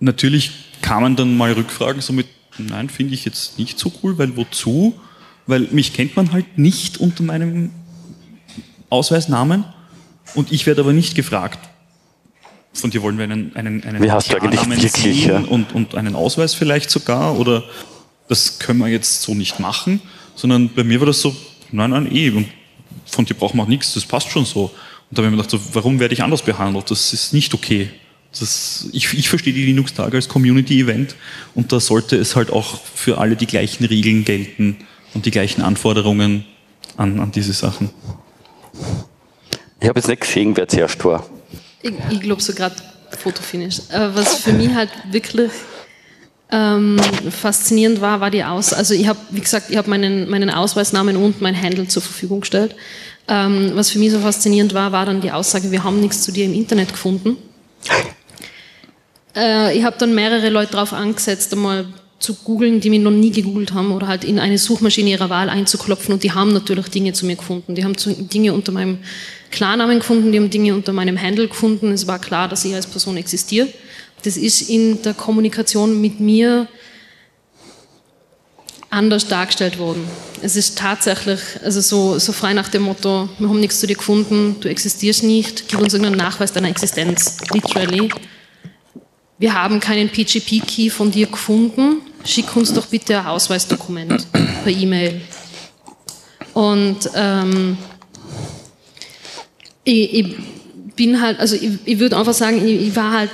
natürlich 0.00 0.50
kann 0.82 1.02
man 1.02 1.16
dann 1.16 1.34
mal 1.34 1.52
rückfragen, 1.52 2.02
so 2.02 2.12
mit, 2.12 2.26
nein, 2.58 2.90
finde 2.90 3.14
ich 3.14 3.24
jetzt 3.24 3.58
nicht 3.58 3.78
so 3.78 3.90
cool, 4.02 4.18
weil 4.18 4.36
wozu? 4.36 4.94
Weil 5.46 5.62
mich 5.70 5.94
kennt 5.94 6.14
man 6.14 6.30
halt 6.30 6.58
nicht 6.58 6.98
unter 6.98 7.22
meinem 7.22 7.70
Ausweisnamen 8.90 9.64
und 10.34 10.52
ich 10.52 10.66
werde 10.66 10.82
aber 10.82 10.92
nicht 10.92 11.14
gefragt. 11.14 11.58
Von 12.74 12.90
dir 12.90 13.00
wollen 13.00 13.16
wir 13.16 13.24
einen, 13.24 13.56
einen, 13.56 13.82
einen 13.82 14.02
Wie 14.02 14.10
hast 14.10 14.30
du 14.30 14.36
eigentlich 14.36 14.68
wirklich, 14.68 15.24
ja? 15.24 15.38
und, 15.38 15.72
und 15.72 15.94
einen 15.94 16.14
Ausweis 16.14 16.52
vielleicht 16.52 16.90
sogar 16.90 17.38
oder 17.38 17.64
das 18.28 18.58
können 18.58 18.78
wir 18.80 18.88
jetzt 18.88 19.22
so 19.22 19.34
nicht 19.34 19.58
machen, 19.58 20.02
sondern 20.34 20.68
bei 20.68 20.84
mir 20.84 21.00
war 21.00 21.06
das 21.06 21.22
so, 21.22 21.34
nein, 21.70 21.90
nein, 21.90 22.14
eh, 22.14 22.28
und 22.28 22.46
von 23.06 23.24
dir 23.24 23.34
brauchen 23.34 23.56
wir 23.56 23.62
auch 23.62 23.68
nichts, 23.68 23.94
das 23.94 24.04
passt 24.04 24.28
schon 24.30 24.44
so. 24.44 24.64
Und 24.64 24.72
da 25.18 25.22
habe 25.22 25.28
ich 25.28 25.30
mir 25.30 25.42
gedacht, 25.42 25.50
so, 25.50 25.60
warum 25.72 25.98
werde 25.98 26.12
ich 26.12 26.22
anders 26.22 26.42
behandelt? 26.42 26.90
Das 26.90 27.14
ist 27.14 27.32
nicht 27.32 27.54
okay. 27.54 27.88
Das, 28.38 28.86
ich, 28.92 29.12
ich 29.12 29.28
verstehe 29.28 29.52
die 29.52 29.66
Linux-Tage 29.66 30.16
als 30.16 30.28
Community-Event 30.28 31.14
und 31.54 31.70
da 31.70 31.80
sollte 31.80 32.16
es 32.16 32.34
halt 32.34 32.50
auch 32.50 32.80
für 32.82 33.18
alle 33.18 33.36
die 33.36 33.46
gleichen 33.46 33.84
Regeln 33.84 34.24
gelten 34.24 34.78
und 35.14 35.26
die 35.26 35.30
gleichen 35.30 35.62
Anforderungen 35.62 36.44
an, 36.96 37.20
an 37.20 37.30
diese 37.30 37.52
Sachen. 37.52 37.90
Ich 39.80 39.88
habe 39.88 39.98
jetzt 39.98 40.08
nicht 40.08 40.20
gesehen, 40.20 40.56
wer 40.56 40.66
zuerst 40.66 41.04
war. 41.04 41.26
Ich, 41.82 41.92
ich 42.10 42.20
glaube 42.20 42.40
so 42.40 42.54
gerade 42.54 42.76
Fotofinish. 43.18 43.82
Was 43.90 44.36
für 44.36 44.52
mich 44.52 44.72
halt 44.72 44.90
wirklich 45.10 45.50
ähm, 46.50 47.00
faszinierend 47.30 48.00
war, 48.00 48.20
war 48.20 48.30
die 48.30 48.44
Aus. 48.44 48.72
Also 48.72 48.94
ich 48.94 49.08
habe, 49.08 49.18
wie 49.30 49.40
gesagt, 49.40 49.70
ich 49.70 49.76
habe 49.76 49.88
meinen, 49.90 50.28
meinen 50.28 50.50
Ausweisnamen 50.50 51.16
und 51.16 51.40
mein 51.40 51.60
Handle 51.60 51.88
zur 51.88 52.02
Verfügung 52.02 52.40
gestellt. 52.40 52.76
Ähm, 53.28 53.72
was 53.74 53.90
für 53.90 53.98
mich 53.98 54.10
so 54.10 54.20
faszinierend 54.20 54.74
war, 54.74 54.92
war 54.92 55.06
dann 55.06 55.20
die 55.20 55.32
Aussage, 55.32 55.70
wir 55.70 55.82
haben 55.82 56.00
nichts 56.00 56.22
zu 56.22 56.32
dir 56.32 56.44
im 56.44 56.54
Internet 56.54 56.92
gefunden. 56.92 57.36
Äh, 59.36 59.76
ich 59.76 59.84
habe 59.84 59.96
dann 59.98 60.14
mehrere 60.14 60.48
Leute 60.50 60.72
darauf 60.72 60.92
angesetzt, 60.92 61.52
einmal 61.52 61.86
zu 62.18 62.34
googeln, 62.34 62.80
die 62.80 62.90
mich 62.90 63.00
noch 63.00 63.10
nie 63.10 63.32
gegoogelt 63.32 63.72
haben 63.72 63.90
oder 63.92 64.06
halt 64.06 64.22
in 64.24 64.38
eine 64.38 64.56
Suchmaschine 64.56 65.10
ihrer 65.10 65.28
Wahl 65.28 65.50
einzuklopfen 65.50 66.14
und 66.14 66.22
die 66.22 66.32
haben 66.32 66.52
natürlich 66.52 66.88
Dinge 66.88 67.12
zu 67.12 67.26
mir 67.26 67.36
gefunden. 67.36 67.74
Die 67.74 67.84
haben 67.84 67.94
Dinge 67.96 68.52
unter 68.52 68.70
meinem 68.70 68.98
Klarnamen 69.50 69.98
gefunden, 69.98 70.30
die 70.30 70.38
haben 70.38 70.50
Dinge 70.50 70.74
unter 70.74 70.92
meinem 70.92 71.20
Handle 71.20 71.48
gefunden. 71.48 71.90
Es 71.90 72.06
war 72.06 72.20
klar, 72.20 72.48
dass 72.48 72.64
ich 72.64 72.74
als 72.74 72.86
Person 72.86 73.16
existiere. 73.16 73.68
Das 74.22 74.36
ist 74.36 74.70
in 74.70 75.02
der 75.02 75.14
Kommunikation 75.14 76.00
mit 76.00 76.20
mir 76.20 76.68
anders 78.88 79.26
dargestellt 79.26 79.78
worden. 79.78 80.04
Es 80.42 80.54
ist 80.54 80.78
tatsächlich, 80.78 81.40
also 81.64 81.80
so, 81.80 82.18
so 82.18 82.32
frei 82.32 82.52
nach 82.52 82.68
dem 82.68 82.82
Motto, 82.82 83.28
wir 83.38 83.48
haben 83.48 83.60
nichts 83.60 83.80
zu 83.80 83.86
dir 83.86 83.96
gefunden, 83.96 84.56
du 84.60 84.68
existierst 84.68 85.22
nicht, 85.24 85.68
gib 85.68 85.80
uns 85.80 85.94
irgendeinen 85.94 86.18
Nachweis 86.18 86.52
deiner 86.52 86.68
Existenz, 86.68 87.38
literally. 87.52 88.10
Wir 89.42 89.54
haben 89.54 89.80
keinen 89.80 90.08
PGP-Key 90.08 90.88
von 90.88 91.10
dir 91.10 91.26
gefunden, 91.26 91.96
schick 92.24 92.54
uns 92.54 92.72
doch 92.72 92.86
bitte 92.86 93.18
ein 93.18 93.26
Ausweisdokument 93.26 94.24
per 94.30 94.68
E-Mail. 94.72 95.20
Und 96.54 97.10
ähm, 97.16 97.76
ich, 99.82 100.14
ich, 100.14 100.36
bin 100.94 101.20
halt, 101.20 101.40
also 101.40 101.56
ich, 101.56 101.70
ich 101.84 101.98
würde 101.98 102.16
einfach 102.16 102.34
sagen, 102.34 102.64
ich, 102.64 102.86
ich 102.86 102.94
war 102.94 103.10
halt 103.10 103.32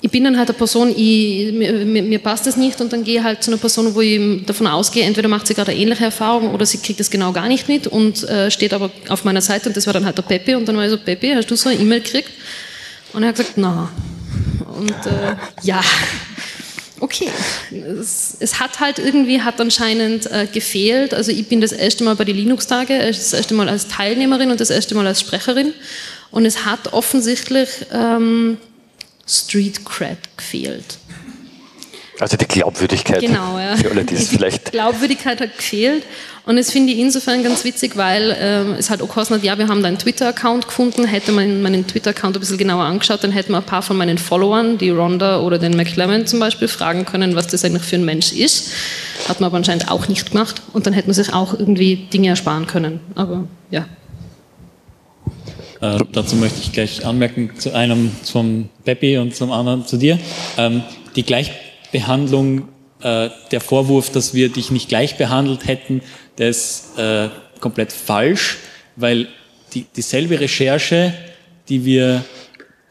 ich 0.00 0.10
bin 0.10 0.24
dann 0.24 0.38
halt 0.38 0.48
eine 0.48 0.56
Person, 0.56 0.94
ich, 0.96 1.52
mir, 1.52 2.02
mir, 2.02 2.18
passt 2.20 2.46
das 2.46 2.56
nicht 2.56 2.80
und 2.80 2.92
dann 2.92 3.02
gehe 3.02 3.18
ich 3.18 3.24
halt 3.24 3.42
zu 3.42 3.50
einer 3.50 3.58
Person, 3.58 3.94
wo 3.94 4.00
ich 4.00 4.46
davon 4.46 4.68
ausgehe, 4.68 5.04
entweder 5.04 5.28
macht 5.28 5.46
sie 5.46 5.54
gerade 5.54 5.72
eine 5.72 5.80
ähnliche 5.80 6.04
Erfahrung 6.04 6.54
oder 6.54 6.64
sie 6.66 6.78
kriegt 6.78 7.00
das 7.00 7.10
genau 7.10 7.32
gar 7.32 7.48
nicht 7.48 7.68
mit 7.68 7.88
und 7.88 8.22
äh, 8.28 8.50
steht 8.50 8.72
aber 8.72 8.90
auf 9.08 9.24
meiner 9.24 9.40
Seite 9.40 9.68
und 9.68 9.76
das 9.76 9.86
war 9.86 9.94
dann 9.94 10.04
halt 10.04 10.16
der 10.16 10.22
Pepe 10.22 10.56
und 10.56 10.68
dann 10.68 10.76
war 10.76 10.84
ich 10.84 10.90
so, 10.90 10.98
Pepe, 10.98 11.34
hast 11.34 11.50
du 11.50 11.56
so 11.56 11.68
eine 11.68 11.80
E-Mail 11.80 12.00
gekriegt? 12.00 12.30
Und 13.12 13.22
er 13.22 13.30
hat 13.30 13.36
gesagt, 13.36 13.54
na. 13.56 13.90
Und 14.76 14.90
äh, 14.90 15.34
ja, 15.62 15.80
okay. 17.00 17.28
Es, 17.72 18.36
es, 18.38 18.60
hat 18.60 18.78
halt 18.78 19.00
irgendwie, 19.00 19.40
hat 19.40 19.60
anscheinend 19.60 20.30
äh, 20.30 20.46
gefehlt. 20.46 21.14
Also 21.14 21.32
ich 21.32 21.48
bin 21.48 21.60
das 21.60 21.72
erste 21.72 22.04
Mal 22.04 22.14
bei 22.14 22.24
den 22.24 22.36
Linux-Tage, 22.36 22.98
das 22.98 23.32
erste 23.32 23.54
Mal 23.54 23.68
als 23.68 23.88
Teilnehmerin 23.88 24.50
und 24.50 24.60
das 24.60 24.70
erste 24.70 24.94
Mal 24.94 25.06
als 25.06 25.20
Sprecherin. 25.20 25.72
Und 26.30 26.44
es 26.44 26.66
hat 26.66 26.92
offensichtlich 26.92 27.68
ähm, 27.92 28.58
Street 29.28 29.84
Cred 29.84 30.18
gefehlt. 30.36 30.98
Also 32.20 32.36
die 32.36 32.46
Glaubwürdigkeit. 32.46 33.20
Genau, 33.20 33.58
ja. 33.58 33.76
Für 33.76 33.90
alle, 33.90 34.04
die 34.04 34.14
es 34.14 34.28
vielleicht. 34.30 34.68
Die 34.68 34.70
Glaubwürdigkeit 34.72 35.40
hat 35.40 35.56
gefehlt. 35.56 36.02
Und 36.46 36.56
das 36.56 36.70
finde 36.70 36.92
ich 36.94 36.98
insofern 36.98 37.42
ganz 37.42 37.62
witzig, 37.64 37.96
weil 37.96 38.34
ähm, 38.40 38.74
es 38.78 38.88
halt 38.88 39.02
auch 39.02 39.08
gekostet 39.08 39.36
hat, 39.36 39.44
ja, 39.44 39.58
wir 39.58 39.68
haben 39.68 39.82
da 39.82 39.88
einen 39.88 39.98
Twitter-Account 39.98 40.66
gefunden. 40.66 41.04
Hätte 41.04 41.30
man 41.30 41.60
meinen 41.60 41.86
Twitter-Account 41.86 42.36
ein 42.36 42.40
bisschen 42.40 42.56
genauer 42.56 42.84
angeschaut, 42.84 43.22
dann 43.22 43.32
hätten 43.32 43.52
wir 43.52 43.58
ein 43.58 43.64
paar 43.64 43.82
von 43.82 43.98
meinen 43.98 44.16
Followern, 44.16 44.78
die 44.78 44.90
Rhonda 44.90 45.40
oder 45.40 45.58
den 45.58 45.76
McClement 45.76 46.28
zum 46.28 46.40
Beispiel, 46.40 46.66
fragen 46.66 47.04
können, 47.04 47.36
was 47.36 47.48
das 47.48 47.64
eigentlich 47.64 47.82
für 47.82 47.96
ein 47.96 48.04
Mensch 48.04 48.32
ist. 48.32 48.72
Hat 49.28 49.40
man 49.40 49.48
aber 49.48 49.58
anscheinend 49.58 49.90
auch 49.90 50.08
nicht 50.08 50.30
gemacht. 50.30 50.62
Und 50.72 50.86
dann 50.86 50.94
hätte 50.94 51.08
man 51.08 51.14
sich 51.14 51.34
auch 51.34 51.52
irgendwie 51.52 51.96
Dinge 51.96 52.30
ersparen 52.30 52.66
können. 52.66 53.00
Aber 53.14 53.44
ja. 53.70 53.84
Äh, 55.80 55.98
dazu 56.12 56.36
möchte 56.36 56.60
ich 56.60 56.72
gleich 56.72 57.04
anmerken, 57.04 57.50
zu 57.58 57.74
einem 57.74 58.10
zum 58.22 58.68
Peppi 58.84 59.18
und 59.18 59.34
zum 59.34 59.52
anderen 59.52 59.86
zu 59.86 59.96
dir. 59.96 60.18
Ähm, 60.56 60.82
die 61.14 61.22
Gleichbehandlung, 61.22 62.68
äh, 63.00 63.30
der 63.50 63.60
Vorwurf, 63.60 64.10
dass 64.10 64.34
wir 64.34 64.48
dich 64.48 64.70
nicht 64.70 64.88
gleich 64.88 65.16
behandelt 65.16 65.66
hätten, 65.66 66.02
der 66.38 66.48
ist 66.48 66.98
äh, 66.98 67.28
komplett 67.60 67.92
falsch, 67.92 68.58
weil 68.96 69.28
die, 69.74 69.86
dieselbe 69.94 70.40
Recherche, 70.40 71.14
die 71.68 71.84
wir 71.84 72.24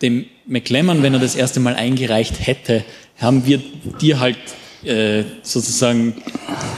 dem 0.01 0.25
McLemmon, 0.45 1.03
wenn 1.03 1.13
er 1.13 1.19
das 1.19 1.35
erste 1.35 1.59
Mal 1.59 1.75
eingereicht 1.75 2.45
hätte, 2.45 2.85
haben 3.17 3.45
wir 3.45 3.59
dir 3.99 4.19
halt 4.19 4.37
äh, 4.85 5.23
sozusagen 5.41 6.15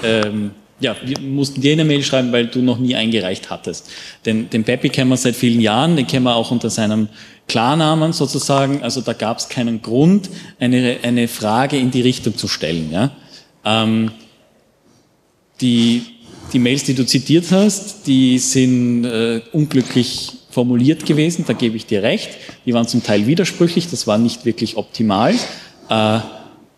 ähm, 0.04 0.51
ja, 0.79 0.95
wir 1.03 1.19
mussten 1.19 1.62
dir 1.62 1.74
eine 1.74 1.86
Mail 1.86 2.03
schreiben, 2.03 2.31
weil 2.31 2.48
du 2.48 2.62
noch 2.62 2.79
nie 2.79 2.95
eingereicht 2.95 3.50
hattest. 3.50 3.89
Den, 4.25 4.50
den 4.50 4.63
Peppi 4.63 4.89
kennen 4.89 5.09
wir 5.09 5.17
seit 5.17 5.36
vielen 5.36 5.59
Jahren, 5.59 5.95
den 5.95 6.07
kennen 6.07 6.24
wir 6.24 6.36
auch 6.36 6.51
unter 6.51 6.69
seinem 6.69 7.09
Klarnamen 7.48 8.13
sozusagen. 8.13 8.81
Also 8.81 9.01
da 9.01 9.13
gab 9.13 9.39
es 9.39 9.50
keinen 9.50 9.81
Grund, 9.81 10.29
eine, 10.59 10.98
eine 11.03 11.27
Frage 11.27 11.77
in 11.77 11.91
die 11.91 12.01
Richtung 12.01 12.38
zu 12.38 12.48
stellen. 12.48 12.89
Ja? 12.91 13.12
Ähm, 13.65 14.12
die, 15.59 16.03
die 16.53 16.59
Mails, 16.59 16.83
die 16.83 16.93
du 16.93 17.05
zitiert 17.05 17.51
hast, 17.51 18.07
die 18.07 18.39
sind 18.39 19.03
äh, 19.05 19.41
unglücklich 19.51 20.33
formuliert 20.50 21.05
gewesen, 21.05 21.45
da 21.48 21.53
gebe 21.53 21.75
ich 21.75 21.86
dir 21.86 22.01
recht. 22.01 22.31
Die 22.65 22.74
waren 22.74 22.88
zum 22.88 23.03
Teil 23.03 23.27
widersprüchlich, 23.27 23.89
das 23.89 24.07
war 24.07 24.17
nicht 24.17 24.45
wirklich 24.45 24.77
optimal. 24.77 25.33
Äh, 25.89 26.19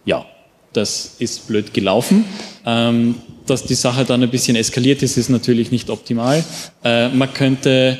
ja, 0.06 0.26
das 0.74 1.16
ist 1.20 1.48
blöd 1.48 1.74
gelaufen. 1.74 2.26
Ähm, 2.66 3.16
dass 3.52 3.64
die 3.64 3.76
Sache 3.76 4.06
dann 4.06 4.24
ein 4.24 4.32
bisschen 4.32 4.56
eskaliert 4.56 5.04
ist, 5.04 5.18
ist 5.18 5.30
natürlich 5.30 5.72
nicht 5.72 5.90
optimal. 5.90 6.44
Äh, 6.84 7.10
man, 7.10 7.34
könnte, 7.34 8.00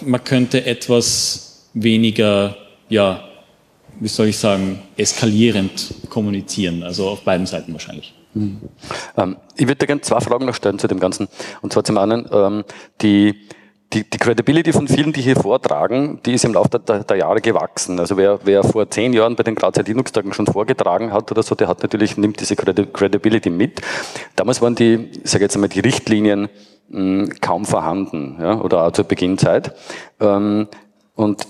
man 0.00 0.22
könnte 0.24 0.64
etwas 0.64 1.68
weniger, 1.74 2.56
ja, 2.88 3.24
wie 4.00 4.08
soll 4.08 4.28
ich 4.28 4.38
sagen, 4.38 4.80
eskalierend 4.96 5.92
kommunizieren, 6.08 6.82
also 6.82 7.08
auf 7.08 7.22
beiden 7.22 7.46
Seiten 7.46 7.72
wahrscheinlich. 7.72 8.14
Mhm. 8.34 8.60
Ähm, 9.16 9.36
ich 9.56 9.66
würde 9.66 9.86
gerne 9.86 10.02
zwei 10.02 10.20
Fragen 10.20 10.46
noch 10.46 10.54
stellen 10.54 10.78
zu 10.78 10.86
dem 10.86 11.00
Ganzen. 11.00 11.28
Und 11.60 11.72
zwar 11.72 11.82
zum 11.84 11.98
einen, 11.98 12.26
ähm, 12.30 12.64
die, 13.02 13.34
die, 13.92 14.08
die 14.08 14.18
Credibility 14.18 14.72
von 14.72 14.86
vielen, 14.86 15.12
die 15.12 15.22
hier 15.22 15.36
vortragen, 15.36 16.20
die 16.26 16.34
ist 16.34 16.44
im 16.44 16.52
Laufe 16.52 16.78
der, 16.78 17.04
der 17.04 17.16
Jahre 17.16 17.40
gewachsen. 17.40 17.98
Also 17.98 18.16
wer, 18.16 18.38
wer 18.44 18.62
vor 18.62 18.90
zehn 18.90 19.12
Jahren 19.14 19.34
bei 19.34 19.42
den 19.42 19.54
Grazer 19.54 19.82
Linux-Tagen 19.82 20.34
schon 20.34 20.46
vorgetragen 20.46 21.12
hat 21.12 21.30
oder 21.30 21.42
so, 21.42 21.54
der 21.54 21.68
hat 21.68 21.82
natürlich, 21.82 22.16
nimmt 22.16 22.40
diese 22.40 22.54
Credibility 22.54 23.48
mit. 23.48 23.80
Damals 24.36 24.60
waren 24.60 24.74
die, 24.74 25.08
ich 25.24 25.30
sage 25.30 25.44
jetzt 25.44 25.54
einmal, 25.54 25.70
die 25.70 25.80
Richtlinien 25.80 26.48
mh, 26.88 26.98
hm, 26.98 27.40
kaum 27.40 27.64
vorhanden, 27.64 28.36
ja, 28.40 28.60
oder 28.60 28.84
auch 28.84 28.92
zur 28.92 29.06
Beginnzeit. 29.06 29.74
Ähm, 30.20 30.68
und 31.14 31.46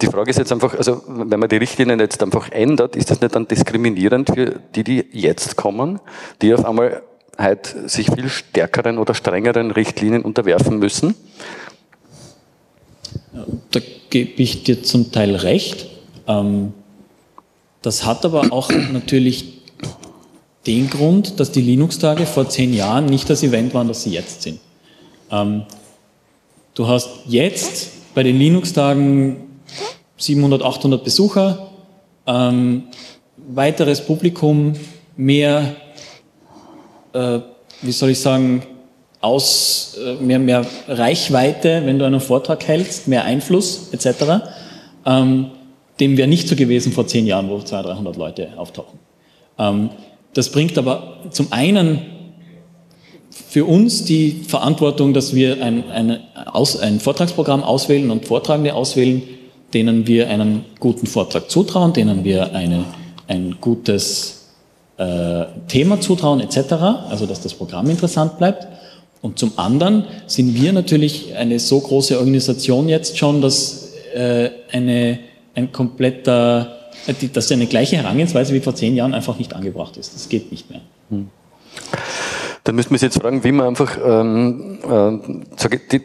die 0.00 0.06
Frage 0.06 0.30
ist 0.30 0.38
jetzt 0.38 0.52
einfach, 0.52 0.74
also 0.74 1.02
wenn 1.08 1.40
man 1.40 1.48
die 1.48 1.56
Richtlinien 1.56 1.98
jetzt 1.98 2.22
einfach 2.22 2.50
ändert, 2.50 2.94
ist 2.94 3.10
das 3.10 3.20
nicht 3.20 3.34
dann 3.34 3.48
diskriminierend 3.48 4.30
für 4.32 4.60
die, 4.74 4.84
die 4.84 5.06
jetzt 5.10 5.56
kommen, 5.56 5.98
die 6.40 6.54
auf 6.54 6.64
einmal 6.64 7.02
halt 7.36 7.74
sich 7.86 8.10
viel 8.10 8.28
stärkeren 8.28 8.98
oder 8.98 9.14
strengeren 9.14 9.70
Richtlinien 9.72 10.22
unterwerfen 10.22 10.78
müssen? 10.78 11.14
Da 13.32 13.80
gebe 14.10 14.42
ich 14.42 14.64
dir 14.64 14.82
zum 14.82 15.12
Teil 15.12 15.36
recht. 15.36 15.86
Ähm, 16.26 16.72
das 17.82 18.04
hat 18.04 18.24
aber 18.24 18.52
auch 18.52 18.70
natürlich 18.92 19.60
den 20.66 20.90
Grund, 20.90 21.40
dass 21.40 21.52
die 21.52 21.62
Linux-Tage 21.62 22.26
vor 22.26 22.48
zehn 22.48 22.74
Jahren 22.74 23.06
nicht 23.06 23.30
das 23.30 23.42
Event 23.42 23.72
waren, 23.72 23.88
das 23.88 24.02
sie 24.02 24.10
jetzt 24.10 24.42
sind. 24.42 24.60
Ähm, 25.30 25.62
du 26.74 26.86
hast 26.86 27.08
jetzt 27.26 28.14
bei 28.14 28.22
den 28.22 28.38
Linux-Tagen 28.38 29.48
700, 30.16 30.62
800 30.62 31.02
Besucher, 31.02 31.70
ähm, 32.26 32.84
weiteres 33.36 34.04
Publikum, 34.04 34.74
mehr, 35.16 35.76
äh, 37.12 37.40
wie 37.80 37.92
soll 37.92 38.10
ich 38.10 38.20
sagen, 38.20 38.62
aus, 39.20 39.89
mehr, 40.20 40.38
mehr 40.38 40.66
Reichweite, 40.88 41.82
wenn 41.84 41.98
du 41.98 42.04
einen 42.04 42.20
Vortrag 42.20 42.66
hältst, 42.66 43.08
mehr 43.08 43.24
Einfluss 43.24 43.90
etc. 43.92 44.44
Ähm, 45.06 45.46
dem 45.98 46.16
wäre 46.16 46.28
nicht 46.28 46.48
so 46.48 46.56
gewesen 46.56 46.92
vor 46.92 47.06
zehn 47.06 47.26
Jahren, 47.26 47.48
wo 47.50 47.58
200, 47.58 47.96
300 47.96 48.16
Leute 48.16 48.48
auftauchen. 48.56 48.98
Ähm, 49.58 49.90
das 50.34 50.50
bringt 50.50 50.78
aber 50.78 51.18
zum 51.30 51.52
einen 51.52 52.02
für 53.30 53.64
uns 53.64 54.04
die 54.04 54.42
Verantwortung, 54.46 55.12
dass 55.12 55.34
wir 55.34 55.62
ein, 55.62 55.90
ein, 55.90 56.20
ein 56.80 57.00
Vortragsprogramm 57.00 57.62
auswählen 57.62 58.10
und 58.10 58.26
Vortragende 58.26 58.74
auswählen, 58.74 59.22
denen 59.74 60.06
wir 60.06 60.28
einen 60.28 60.64
guten 60.78 61.06
Vortrag 61.06 61.50
zutrauen, 61.50 61.92
denen 61.92 62.24
wir 62.24 62.54
eine, 62.54 62.84
ein 63.28 63.56
gutes 63.60 64.48
äh, 64.98 65.44
Thema 65.68 66.00
zutrauen 66.00 66.40
etc., 66.40 66.72
also 67.08 67.26
dass 67.26 67.40
das 67.40 67.54
Programm 67.54 67.88
interessant 67.90 68.38
bleibt. 68.38 68.66
Und 69.22 69.38
zum 69.38 69.52
anderen 69.56 70.04
sind 70.26 70.54
wir 70.54 70.72
natürlich 70.72 71.36
eine 71.36 71.58
so 71.58 71.80
große 71.80 72.18
Organisation 72.18 72.88
jetzt 72.88 73.18
schon, 73.18 73.42
dass 73.42 73.92
äh, 74.14 74.48
eine, 74.72 75.18
ein 75.54 75.72
kompletter, 75.72 76.78
dass 77.32 77.52
eine 77.52 77.66
gleiche 77.66 77.96
Herangehensweise 77.96 78.54
wie 78.54 78.60
vor 78.60 78.74
zehn 78.74 78.96
Jahren 78.96 79.14
einfach 79.14 79.38
nicht 79.38 79.54
angebracht 79.54 79.98
ist. 79.98 80.14
Das 80.14 80.28
geht 80.28 80.50
nicht 80.50 80.70
mehr. 80.70 80.80
Hm. 81.10 81.28
Da 82.64 82.72
müssten 82.72 82.90
wir 82.90 82.96
uns 82.96 83.02
jetzt 83.02 83.20
fragen, 83.20 83.42
wie 83.42 83.52
man 83.52 83.68
einfach 83.68 83.96
ähm, 84.04 84.78
äh, 84.84 85.18
die 85.92 86.02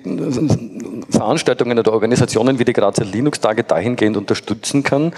Veranstaltungen 1.10 1.77
oder 1.77 1.91
Organisationen 1.91 2.60
wie 2.60 2.65
die 2.65 2.74
Grazer 2.74 3.03
Linux-Tage 3.03 3.63
dahingehend 3.63 4.15
unterstützen 4.15 4.84
kann, 4.84 5.12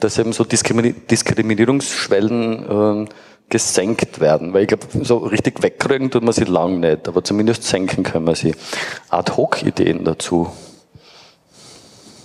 dass 0.00 0.18
eben 0.18 0.32
so 0.32 0.44
Diskriminierungsschwellen 0.44 3.04
äh, 3.04 3.06
gesenkt 3.54 4.18
werden. 4.18 4.52
Weil 4.52 4.62
ich 4.62 4.68
glaube, 4.68 4.86
so 5.04 5.18
richtig 5.18 5.62
wegkriegen 5.62 6.10
tut 6.10 6.24
man 6.24 6.34
sie 6.34 6.42
lang 6.42 6.80
nicht, 6.80 7.06
aber 7.06 7.22
zumindest 7.22 7.62
senken 7.62 8.02
können 8.02 8.26
wir 8.26 8.34
sie. 8.34 8.52
Ad-Hoc-Ideen 9.10 10.04
dazu. 10.04 10.50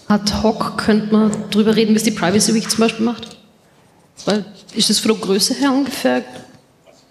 Ad 0.08 0.34
hoc 0.42 0.80
könnte 0.80 1.14
man 1.14 1.32
darüber 1.52 1.76
reden, 1.76 1.94
was 1.94 2.02
die 2.02 2.10
Privacy 2.10 2.56
Week 2.56 2.68
zum 2.68 2.80
Beispiel 2.80 3.06
macht. 3.06 3.38
Weil, 4.26 4.44
ist 4.74 4.90
das 4.90 4.98
von 4.98 5.12
der 5.12 5.22
Größe 5.22 5.54
her 5.54 5.72
ungefähr? 5.72 6.24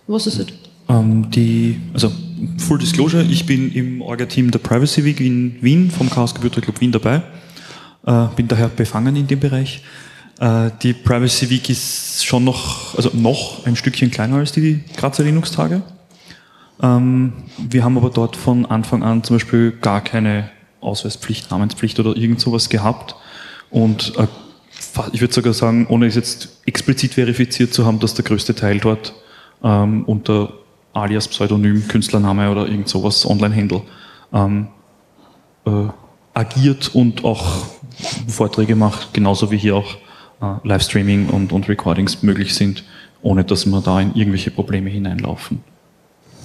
Was 0.08 0.26
ist 0.26 0.40
es? 0.40 0.46
Ähm, 0.88 1.30
die, 1.30 1.80
also 1.94 2.10
Full 2.58 2.78
Disclosure, 2.78 3.22
ich 3.22 3.46
bin 3.46 3.72
im 3.72 4.02
Orga-Team 4.02 4.50
der 4.50 4.58
Privacy 4.58 5.04
Week 5.04 5.20
in 5.20 5.58
Wien 5.60 5.92
vom 5.92 6.10
Chaos 6.10 6.34
Computer 6.34 6.60
Club 6.60 6.80
Wien 6.80 6.90
dabei. 6.90 7.22
Äh, 8.04 8.26
bin 8.34 8.48
daher 8.48 8.66
befangen 8.66 9.14
in 9.14 9.28
dem 9.28 9.38
Bereich. 9.38 9.84
Äh, 10.38 10.70
die 10.82 10.92
Privacy 10.92 11.50
Week 11.50 11.68
ist 11.68 12.24
schon 12.24 12.44
noch, 12.44 12.96
also 12.96 13.10
noch 13.12 13.66
ein 13.66 13.76
Stückchen 13.76 14.10
kleiner 14.10 14.36
als 14.36 14.52
die 14.52 14.84
Grazer 14.96 15.24
Linux-Tage. 15.24 15.82
Ähm, 16.80 17.32
wir 17.58 17.84
haben 17.84 17.96
aber 17.96 18.10
dort 18.10 18.36
von 18.36 18.66
Anfang 18.66 19.02
an 19.02 19.24
zum 19.24 19.36
Beispiel 19.36 19.72
gar 19.72 20.00
keine 20.00 20.50
Ausweispflicht, 20.80 21.50
Namenspflicht 21.50 21.98
oder 21.98 22.16
irgend 22.16 22.40
sowas 22.40 22.68
gehabt. 22.68 23.16
Und 23.70 24.14
äh, 24.16 24.26
ich 25.12 25.20
würde 25.20 25.34
sogar 25.34 25.54
sagen, 25.54 25.86
ohne 25.88 26.06
es 26.06 26.14
jetzt 26.14 26.60
explizit 26.66 27.14
verifiziert 27.14 27.74
zu 27.74 27.84
haben, 27.84 27.98
dass 27.98 28.14
der 28.14 28.24
größte 28.24 28.54
Teil 28.54 28.78
dort 28.78 29.14
ähm, 29.62 30.04
unter 30.04 30.52
alias 30.92 31.26
Pseudonym, 31.28 31.86
Künstlername 31.88 32.50
oder 32.50 32.66
irgend 32.66 32.88
sowas, 32.88 33.26
Online-Handle, 33.26 33.82
ähm, 34.32 34.68
äh, 35.66 35.70
agiert 36.34 36.94
und 36.94 37.24
auch 37.24 37.66
Vorträge 38.28 38.76
macht, 38.76 39.12
genauso 39.12 39.50
wie 39.50 39.58
hier 39.58 39.74
auch 39.74 39.96
äh, 40.40 40.54
Livestreaming 40.62 41.28
und, 41.28 41.52
und 41.52 41.68
Recordings 41.68 42.22
möglich 42.22 42.54
sind, 42.54 42.84
ohne 43.22 43.44
dass 43.44 43.66
wir 43.66 43.80
da 43.80 44.00
in 44.00 44.14
irgendwelche 44.14 44.50
Probleme 44.50 44.90
hineinlaufen. 44.90 45.62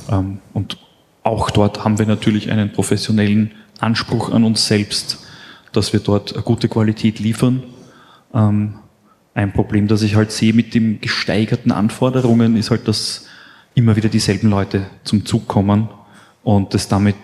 Ähm, 0.09 0.39
und 0.53 0.77
auch 1.23 1.50
dort 1.51 1.83
haben 1.83 2.00
wir 2.00 2.05
natürlich 2.05 2.51
einen 2.51 2.71
professionellen 2.71 3.51
Anspruch 3.79 4.31
an 4.31 4.43
uns 4.43 4.67
selbst, 4.67 5.25
dass 5.71 5.93
wir 5.93 6.00
dort 6.00 6.34
eine 6.34 6.43
gute 6.43 6.67
Qualität 6.67 7.19
liefern. 7.19 7.63
Ähm, 8.34 8.75
ein 9.36 9.53
Problem, 9.53 9.88
das 9.88 10.03
ich 10.03 10.15
halt 10.15 10.32
sehe 10.32 10.53
mit 10.53 10.73
den 10.73 11.01
gesteigerten 11.01 11.71
Anforderungen, 11.71 12.56
ist 12.56 12.69
halt, 12.69 12.88
dass 12.88 13.25
immer 13.73 13.95
wieder 13.95 14.10
dieselben 14.10 14.49
Leute 14.49 14.86
zum 15.03 15.25
Zug 15.25 15.47
kommen 15.47 15.89
und 16.43 16.75
es 16.75 16.88
damit 16.88 17.15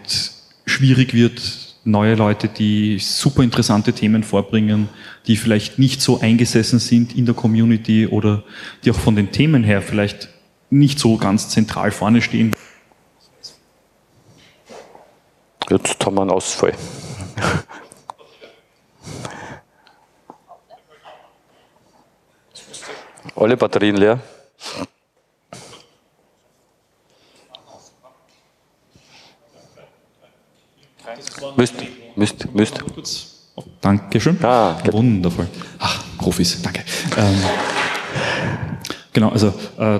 schwierig 0.65 1.13
wird, 1.13 1.68
neue 1.91 2.15
Leute, 2.15 2.47
die 2.47 2.99
super 2.99 3.43
interessante 3.43 3.93
Themen 3.93 4.23
vorbringen, 4.23 4.89
die 5.27 5.37
vielleicht 5.37 5.79
nicht 5.79 6.01
so 6.01 6.19
eingesessen 6.19 6.79
sind 6.79 7.15
in 7.15 7.25
der 7.25 7.35
Community 7.35 8.07
oder 8.07 8.43
die 8.83 8.91
auch 8.91 8.99
von 8.99 9.15
den 9.15 9.31
Themen 9.31 9.63
her 9.63 9.81
vielleicht 9.81 10.29
nicht 10.69 10.99
so 10.99 11.17
ganz 11.17 11.49
zentral 11.49 11.91
vorne 11.91 12.21
stehen. 12.21 12.53
Jetzt 15.69 16.03
haben 16.05 16.15
wir 16.15 16.21
einen 16.21 16.31
Ausfall. 16.31 16.73
Alle 23.35 23.55
Batterien 23.55 23.95
leer. 23.95 24.19
Müsst, 31.57 31.75
müsst, 32.15 32.53
müsst. 32.53 32.83
Dankeschön. 33.81 34.37
Ah, 34.43 34.77
Wundervoll. 34.91 35.47
Ach, 35.79 36.03
Profis, 36.17 36.61
danke. 36.61 36.81
Ähm, 37.17 37.35
genau, 39.13 39.29
also 39.29 39.53
äh, 39.77 39.99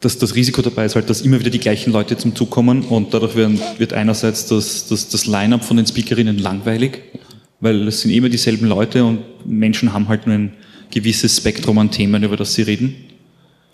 das, 0.00 0.18
das 0.18 0.34
Risiko 0.34 0.62
dabei 0.62 0.86
ist 0.86 0.96
halt, 0.96 1.10
dass 1.10 1.20
immer 1.20 1.38
wieder 1.40 1.50
die 1.50 1.58
gleichen 1.58 1.92
Leute 1.92 2.16
zum 2.16 2.34
Zug 2.34 2.50
kommen 2.50 2.82
und 2.82 3.12
dadurch 3.12 3.36
werden, 3.36 3.60
wird 3.78 3.92
einerseits 3.92 4.46
das, 4.46 4.88
das, 4.88 5.08
das 5.08 5.26
Line-up 5.26 5.64
von 5.64 5.76
den 5.76 5.86
Speakerinnen 5.86 6.38
langweilig, 6.38 7.02
weil 7.60 7.86
es 7.88 8.00
sind 8.00 8.10
immer 8.10 8.28
dieselben 8.28 8.66
Leute 8.66 9.04
und 9.04 9.20
Menschen 9.46 9.92
haben 9.92 10.08
halt 10.08 10.26
nur 10.26 10.36
ein 10.36 10.54
gewisses 10.90 11.36
Spektrum 11.36 11.78
an 11.78 11.90
Themen, 11.90 12.22
über 12.22 12.36
das 12.36 12.54
sie 12.54 12.62
reden. 12.62 12.96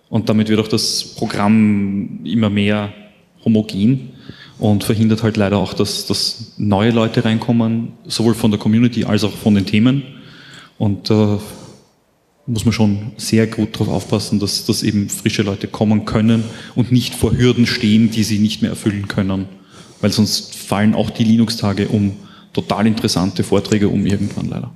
Und 0.08 0.28
damit 0.28 0.48
wird 0.48 0.60
auch 0.60 0.68
das 0.68 1.04
Programm 1.16 2.20
immer 2.24 2.50
mehr 2.50 2.92
homogen 3.44 4.10
und 4.58 4.84
verhindert 4.84 5.22
halt 5.22 5.36
leider 5.36 5.58
auch, 5.58 5.74
dass, 5.74 6.06
dass 6.06 6.52
neue 6.56 6.90
Leute 6.90 7.24
reinkommen, 7.24 7.92
sowohl 8.06 8.34
von 8.34 8.50
der 8.50 8.58
Community 8.58 9.04
als 9.04 9.24
auch 9.24 9.32
von 9.32 9.54
den 9.54 9.66
Themen. 9.66 10.02
Und 10.78 11.10
da 11.10 11.34
äh, 11.34 11.38
muss 12.46 12.64
man 12.64 12.72
schon 12.72 13.12
sehr 13.16 13.46
gut 13.46 13.74
darauf 13.74 13.88
aufpassen, 13.88 14.38
dass, 14.38 14.64
dass 14.64 14.82
eben 14.82 15.08
frische 15.08 15.42
Leute 15.42 15.68
kommen 15.68 16.04
können 16.04 16.44
und 16.74 16.92
nicht 16.92 17.14
vor 17.14 17.36
Hürden 17.36 17.66
stehen, 17.66 18.10
die 18.10 18.22
sie 18.22 18.38
nicht 18.38 18.62
mehr 18.62 18.70
erfüllen 18.70 19.08
können. 19.08 19.46
Weil 20.00 20.12
sonst 20.12 20.54
fallen 20.54 20.94
auch 20.94 21.10
die 21.10 21.24
Linux-Tage 21.24 21.88
um 21.88 22.16
total 22.52 22.86
interessante 22.86 23.42
Vorträge 23.42 23.88
um 23.88 24.06
irgendwann 24.06 24.48
leider. 24.48 24.70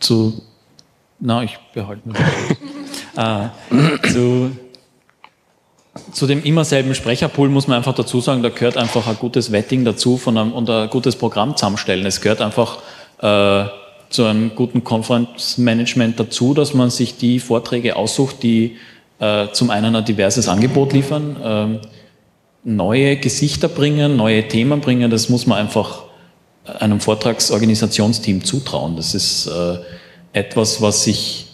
Zu, 0.00 0.42
na, 1.20 1.42
ich 1.42 1.58
behalte 1.74 2.08
mir 2.08 2.14
das. 3.14 3.52
äh, 4.06 4.12
zu 4.12 4.50
zu 6.14 6.26
dem 6.28 6.42
immer 6.44 6.64
selben 6.64 6.94
Sprecherpool 6.94 7.48
muss 7.48 7.66
man 7.66 7.76
einfach 7.76 7.94
dazu 7.94 8.20
sagen, 8.20 8.42
da 8.42 8.48
gehört 8.48 8.76
einfach 8.76 9.06
ein 9.08 9.16
gutes 9.16 9.50
Wetting 9.50 9.84
dazu 9.84 10.16
von 10.16 10.38
einem, 10.38 10.52
und 10.52 10.70
ein 10.70 10.88
gutes 10.88 11.16
Programm 11.16 11.56
zusammenstellen. 11.56 12.06
Es 12.06 12.20
gehört 12.20 12.40
einfach 12.40 12.78
äh, 13.18 13.68
zu 14.10 14.24
einem 14.24 14.54
guten 14.54 14.84
Conference-Management 14.84 16.20
dazu, 16.20 16.54
dass 16.54 16.72
man 16.72 16.90
sich 16.90 17.16
die 17.16 17.40
Vorträge 17.40 17.96
aussucht, 17.96 18.44
die 18.44 18.76
äh, 19.18 19.48
zum 19.52 19.70
einen 19.70 19.96
ein 19.96 20.04
diverses 20.04 20.48
Angebot 20.48 20.92
liefern, 20.92 21.80
äh, 21.82 21.86
neue 22.62 23.16
Gesichter 23.16 23.66
bringen, 23.66 24.16
neue 24.16 24.46
Themen 24.46 24.80
bringen. 24.80 25.10
Das 25.10 25.28
muss 25.28 25.46
man 25.46 25.58
einfach 25.58 26.04
einem 26.78 27.00
Vortragsorganisationsteam 27.00 28.44
zutrauen. 28.44 28.94
Das 28.96 29.14
ist 29.14 29.48
äh, 29.48 29.78
etwas, 30.32 30.80
was 30.80 31.08
ich 31.08 31.46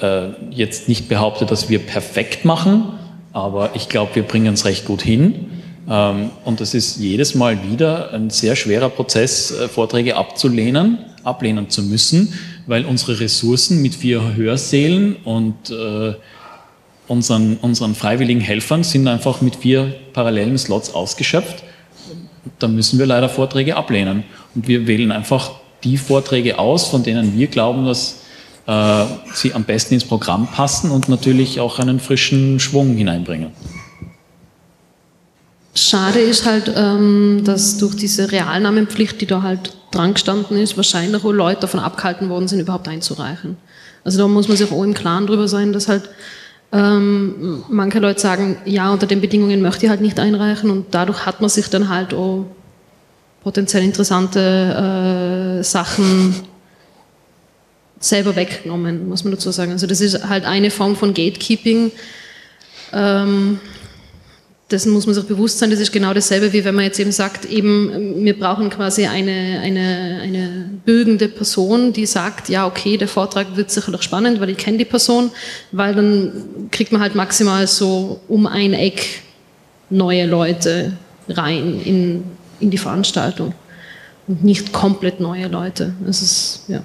äh, 0.00 0.28
jetzt 0.50 0.88
nicht 0.88 1.08
behaupte, 1.08 1.44
dass 1.44 1.68
wir 1.68 1.80
perfekt 1.80 2.44
machen, 2.44 2.99
aber 3.32 3.70
ich 3.74 3.88
glaube, 3.88 4.14
wir 4.14 4.22
bringen 4.22 4.54
es 4.54 4.64
recht 4.64 4.84
gut 4.84 5.02
hin. 5.02 5.46
Ähm, 5.88 6.30
und 6.44 6.60
es 6.60 6.74
ist 6.74 6.98
jedes 6.98 7.34
Mal 7.34 7.58
wieder 7.70 8.12
ein 8.12 8.30
sehr 8.30 8.56
schwerer 8.56 8.88
Prozess, 8.88 9.50
äh, 9.50 9.68
Vorträge 9.68 10.16
abzulehnen, 10.16 10.98
ablehnen 11.24 11.68
zu 11.70 11.82
müssen, 11.82 12.32
weil 12.66 12.84
unsere 12.84 13.20
Ressourcen 13.20 13.82
mit 13.82 13.94
vier 13.94 14.34
Hörsälen 14.36 15.16
und 15.24 15.70
äh, 15.70 16.14
unseren, 17.08 17.56
unseren 17.56 17.94
freiwilligen 17.94 18.40
Helfern 18.40 18.84
sind 18.84 19.08
einfach 19.08 19.40
mit 19.40 19.56
vier 19.56 19.92
parallelen 20.12 20.56
Slots 20.56 20.94
ausgeschöpft. 20.94 21.64
Da 22.58 22.68
müssen 22.68 22.98
wir 22.98 23.06
leider 23.06 23.28
Vorträge 23.28 23.76
ablehnen. 23.76 24.24
Und 24.54 24.68
wir 24.68 24.86
wählen 24.86 25.10
einfach 25.10 25.50
die 25.82 25.96
Vorträge 25.96 26.58
aus, 26.58 26.86
von 26.86 27.02
denen 27.02 27.36
wir 27.36 27.48
glauben, 27.48 27.84
dass 27.84 28.19
äh, 28.70 29.04
sie 29.34 29.52
am 29.54 29.64
besten 29.64 29.94
ins 29.94 30.04
Programm 30.04 30.46
passen 30.46 30.90
und 30.90 31.08
natürlich 31.08 31.60
auch 31.60 31.78
einen 31.78 31.98
frischen 32.00 32.60
Schwung 32.60 32.94
hineinbringen. 32.94 33.50
Schade 35.74 36.20
ist 36.20 36.46
halt, 36.46 36.72
ähm, 36.76 37.42
dass 37.44 37.78
durch 37.78 37.96
diese 37.96 38.30
Realnamenpflicht, 38.32 39.20
die 39.20 39.26
da 39.26 39.42
halt 39.42 39.76
dran 39.90 40.14
gestanden 40.14 40.56
ist, 40.56 40.76
wahrscheinlich 40.76 41.24
auch 41.24 41.32
Leute 41.32 41.62
davon 41.62 41.80
abgehalten 41.80 42.28
worden 42.28 42.48
sind, 42.48 42.60
überhaupt 42.60 42.88
einzureichen. 42.88 43.56
Also 44.04 44.18
da 44.18 44.28
muss 44.28 44.48
man 44.48 44.56
sich 44.56 44.70
auch 44.70 44.82
im 44.82 44.94
Klaren 44.94 45.26
drüber 45.26 45.48
sein, 45.48 45.72
dass 45.72 45.88
halt 45.88 46.08
Ähm, 46.72 47.64
manche 47.68 47.98
Leute 47.98 48.20
sagen, 48.20 48.56
ja, 48.64 48.92
unter 48.92 49.08
den 49.08 49.20
Bedingungen 49.20 49.60
möchte 49.60 49.86
ich 49.86 49.90
halt 49.90 50.00
nicht 50.00 50.20
einreichen 50.20 50.70
und 50.70 50.86
dadurch 50.92 51.26
hat 51.26 51.40
man 51.40 51.50
sich 51.50 51.68
dann 51.68 51.88
halt 51.88 52.14
auch 52.14 52.46
potenziell 53.42 53.82
interessante 53.82 55.58
äh, 55.58 55.64
Sachen 55.64 56.32
selber 58.00 58.34
weggenommen, 58.34 59.08
muss 59.08 59.24
man 59.24 59.32
dazu 59.32 59.50
sagen. 59.50 59.72
Also 59.72 59.86
das 59.86 60.00
ist 60.00 60.28
halt 60.28 60.44
eine 60.44 60.70
Form 60.70 60.96
von 60.96 61.14
Gatekeeping. 61.14 61.92
Ähm, 62.92 63.60
dessen 64.70 64.92
muss 64.92 65.06
man 65.06 65.14
sich 65.14 65.24
bewusst 65.24 65.58
sein, 65.58 65.70
das 65.70 65.80
ist 65.80 65.92
genau 65.92 66.14
dasselbe, 66.14 66.52
wie 66.52 66.64
wenn 66.64 66.74
man 66.74 66.84
jetzt 66.84 66.98
eben 67.00 67.12
sagt, 67.12 67.44
eben, 67.44 68.24
wir 68.24 68.38
brauchen 68.38 68.70
quasi 68.70 69.06
eine, 69.06 69.60
eine, 69.60 70.20
eine 70.22 70.70
bürgende 70.84 71.28
Person, 71.28 71.92
die 71.92 72.06
sagt, 72.06 72.48
ja, 72.48 72.66
okay, 72.66 72.96
der 72.96 73.08
Vortrag 73.08 73.56
wird 73.56 73.70
sicher 73.70 73.92
doch 73.92 74.02
spannend, 74.02 74.40
weil 74.40 74.50
ich 74.50 74.56
kenne 74.56 74.78
die 74.78 74.84
Person, 74.84 75.30
weil 75.72 75.94
dann 75.94 76.68
kriegt 76.70 76.92
man 76.92 77.00
halt 77.00 77.14
maximal 77.14 77.66
so 77.66 78.20
um 78.28 78.46
ein 78.46 78.72
Eck 78.72 79.22
neue 79.90 80.26
Leute 80.26 80.92
rein 81.28 81.80
in, 81.84 82.22
in 82.60 82.70
die 82.70 82.78
Veranstaltung 82.78 83.54
und 84.28 84.44
nicht 84.44 84.72
komplett 84.72 85.20
neue 85.20 85.48
Leute. 85.48 85.94
Das 86.06 86.22
ist, 86.22 86.64
ja. 86.68 86.82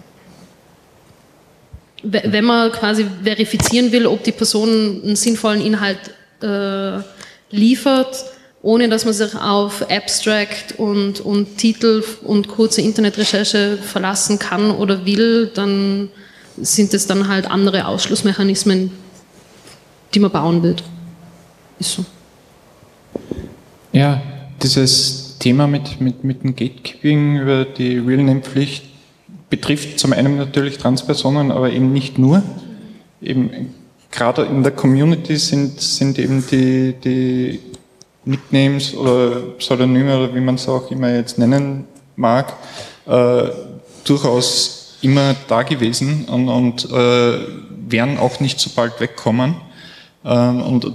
Wenn 2.07 2.45
man 2.45 2.71
quasi 2.71 3.07
verifizieren 3.23 3.91
will, 3.91 4.05
ob 4.05 4.23
die 4.23 4.31
Person 4.31 5.01
einen 5.03 5.15
sinnvollen 5.15 5.61
Inhalt 5.61 5.97
äh, 6.41 7.01
liefert, 7.49 8.25
ohne 8.61 8.89
dass 8.89 9.05
man 9.05 9.13
sich 9.13 9.35
auf 9.35 9.89
Abstract 9.89 10.77
und, 10.77 11.19
und 11.19 11.57
Titel 11.57 12.03
und 12.23 12.47
kurze 12.47 12.81
Internetrecherche 12.81 13.77
verlassen 13.77 14.39
kann 14.39 14.71
oder 14.71 15.05
will, 15.05 15.51
dann 15.53 16.09
sind 16.57 16.93
es 16.93 17.07
dann 17.07 17.27
halt 17.27 17.49
andere 17.49 17.87
Ausschlussmechanismen, 17.87 18.91
die 20.13 20.19
man 20.19 20.31
bauen 20.31 20.63
wird. 20.63 20.83
Ist 21.79 21.93
so. 21.93 22.05
Ja, 23.91 24.21
dieses 24.61 25.37
Thema 25.39 25.67
mit, 25.67 26.01
mit, 26.01 26.23
mit 26.23 26.43
dem 26.43 26.55
Gatekeeping 26.55 27.41
über 27.41 27.65
die 27.65 27.97
Real-Name-Pflicht 27.97 28.83
betrifft 29.49 29.99
zum 29.99 30.13
einen 30.13 30.37
natürlich 30.37 30.77
Transpersonen, 30.77 31.51
aber 31.51 31.71
eben 31.71 31.93
nicht 31.93 32.17
nur. 32.17 32.43
Eben 33.21 33.73
gerade 34.11 34.43
in 34.43 34.63
der 34.63 34.71
Community 34.71 35.37
sind, 35.37 35.79
sind 35.79 36.19
eben 36.19 36.45
die, 36.49 36.93
die 37.03 37.59
Nicknames 38.25 38.95
oder 38.95 39.41
Pseudonyme 39.57 40.17
oder 40.17 40.33
wie 40.33 40.39
man 40.39 40.55
es 40.55 40.67
auch 40.67 40.89
immer 40.89 41.13
jetzt 41.13 41.37
nennen 41.37 41.85
mag, 42.15 42.53
äh, 43.05 43.49
durchaus 44.03 44.97
immer 45.01 45.35
da 45.47 45.63
gewesen 45.63 46.25
und, 46.25 46.49
und 46.49 46.85
äh, 46.91 47.39
werden 47.87 48.17
auch 48.17 48.39
nicht 48.39 48.59
so 48.59 48.71
bald 48.75 48.99
wegkommen. 48.99 49.55
Äh, 50.23 50.29
und 50.29 50.91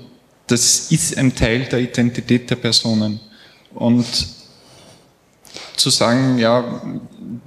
das 0.46 0.90
ist 0.90 1.16
ein 1.16 1.34
Teil 1.34 1.66
der 1.66 1.78
Identität 1.80 2.50
der 2.50 2.56
Personen. 2.56 3.20
Und 3.74 4.06
zu 5.76 5.90
sagen, 5.90 6.38
ja, 6.38 6.82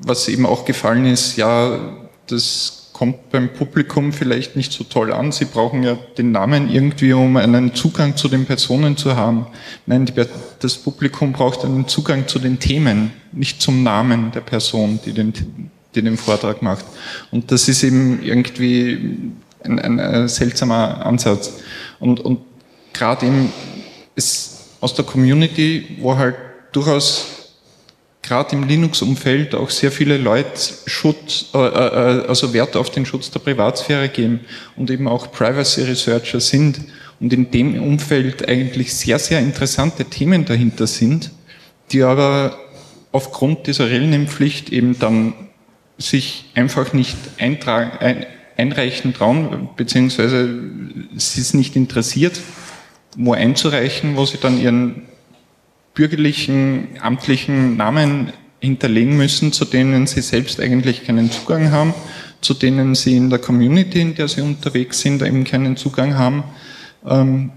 was 0.06 0.28
eben 0.28 0.46
auch 0.46 0.66
gefallen 0.66 1.06
ist, 1.06 1.38
ja, 1.38 1.80
das 2.28 2.84
kommt 2.94 3.32
beim 3.32 3.52
Publikum 3.52 4.14
vielleicht 4.14 4.56
nicht 4.56 4.72
so 4.72 4.84
toll 4.84 5.12
an. 5.12 5.32
Sie 5.32 5.46
brauchen 5.46 5.84
ja 5.84 5.98
den 6.18 6.32
Namen 6.32 6.70
irgendwie, 6.70 7.12
um 7.14 7.36
einen 7.38 7.74
Zugang 7.74 8.16
zu 8.16 8.30
den 8.30 8.46
Personen 8.46 8.96
zu 8.96 9.16
haben. 9.16 9.48
Nein, 9.88 10.06
die, 10.06 10.14
das 10.60 10.78
Publikum 10.78 11.34
braucht 11.34 11.66
einen 11.66 11.88
Zugang 11.88 12.28
zu 12.28 12.40
den 12.40 12.60
Themen, 12.60 13.12
nicht 13.32 13.62
zum 13.62 13.84
Namen 13.84 14.32
der 14.32 14.42
Person, 14.42 15.00
die 15.06 15.12
den, 15.12 15.34
die 15.96 16.02
den 16.02 16.18
Vortrag 16.18 16.62
macht. 16.62 16.86
Und 17.32 17.52
das 17.52 17.68
ist 17.68 17.84
eben 17.84 18.22
irgendwie 18.24 19.34
ein, 19.64 19.80
ein, 19.80 20.00
ein 20.00 20.28
seltsamer 20.28 21.06
Ansatz. 21.06 21.54
Und, 22.00 22.20
und 22.20 22.42
gerade 22.94 23.26
eben 23.26 23.52
ist 24.16 24.68
aus 24.80 24.94
der 24.94 25.06
Community, 25.06 25.98
wo 26.00 26.16
halt 26.16 26.36
durchaus 26.72 27.33
gerade 28.24 28.56
im 28.56 28.64
Linux-Umfeld 28.64 29.54
auch 29.54 29.70
sehr 29.70 29.92
viele 29.92 30.18
Leute 30.18 30.74
Schutz, 30.88 31.50
äh, 31.54 31.58
äh, 31.58 32.28
also 32.28 32.54
Wert 32.54 32.76
auf 32.76 32.90
den 32.90 33.06
Schutz 33.06 33.30
der 33.30 33.40
Privatsphäre 33.40 34.10
geben 34.10 34.40
und 34.76 34.90
eben 34.90 35.08
auch 35.08 35.32
Privacy 35.32 35.84
Researcher 35.84 36.40
sind 36.40 36.80
und 37.20 37.32
in 37.32 37.52
dem 37.52 37.82
Umfeld 37.82 38.48
eigentlich 38.48 38.94
sehr, 38.94 39.20
sehr 39.20 39.40
interessante 39.40 40.06
Themen 40.06 40.46
dahinter 40.46 40.88
sind, 40.88 41.32
die 41.92 42.02
aber 42.02 42.58
aufgrund 43.12 43.68
dieser 43.68 43.90
Relname-Pflicht 43.90 44.72
eben 44.72 44.98
dann 44.98 45.34
sich 45.98 46.46
einfach 46.56 46.94
nicht 46.94 47.18
eintragen, 47.38 47.92
ein, 48.00 48.26
einreichen 48.58 49.14
trauen, 49.14 49.70
beziehungsweise 49.76 50.50
sie 51.16 51.42
es 51.42 51.54
nicht 51.54 51.76
interessiert, 51.76 52.40
wo 53.16 53.34
einzureichen, 53.34 54.16
wo 54.16 54.26
sie 54.26 54.38
dann 54.38 54.60
ihren 54.60 55.04
bürgerlichen, 55.94 56.98
amtlichen 57.02 57.78
Namen 57.78 58.34
hinterlegen 58.60 59.18
müssen, 59.18 59.52
zu 59.52 59.66
denen 59.66 60.08
sie 60.08 60.22
selbst 60.22 60.60
eigentlich 60.60 61.06
keinen 61.06 61.32
Zugang 61.32 61.72
haben, 61.72 61.94
zu 62.42 62.54
denen 62.54 62.96
sie 62.96 63.18
in 63.18 63.30
der 63.30 63.40
Community, 63.40 64.02
in 64.02 64.16
der 64.16 64.28
sie 64.28 64.42
unterwegs 64.42 65.02
sind, 65.02 65.22
eben 65.22 65.44
keinen 65.44 65.78
Zugang 65.78 66.18
haben, 66.18 66.44
ähm, 67.06 67.52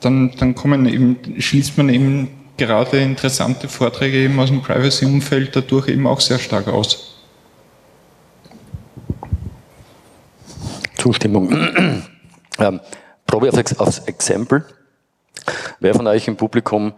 dann, 0.00 0.32
dann 0.38 0.54
kommen 0.54 0.86
eben, 0.86 1.40
schließt 1.40 1.76
man 1.78 1.88
eben 1.88 2.28
gerade 2.56 2.98
interessante 2.98 3.68
Vorträge 3.68 4.18
eben 4.18 4.38
aus 4.38 4.48
dem 4.48 4.62
Privacy-Umfeld 4.62 5.54
dadurch 5.54 5.88
eben 5.88 6.06
auch 6.06 6.20
sehr 6.20 6.38
stark 6.38 6.68
aus. 6.68 7.16
Zustimmung. 10.96 11.50
ähm, 12.58 12.80
Probe 13.26 13.50
aufs 13.78 13.98
Exempel. 14.00 14.64
Wer 15.80 15.94
von 15.94 16.06
euch 16.06 16.28
im 16.28 16.36
Publikum 16.36 16.92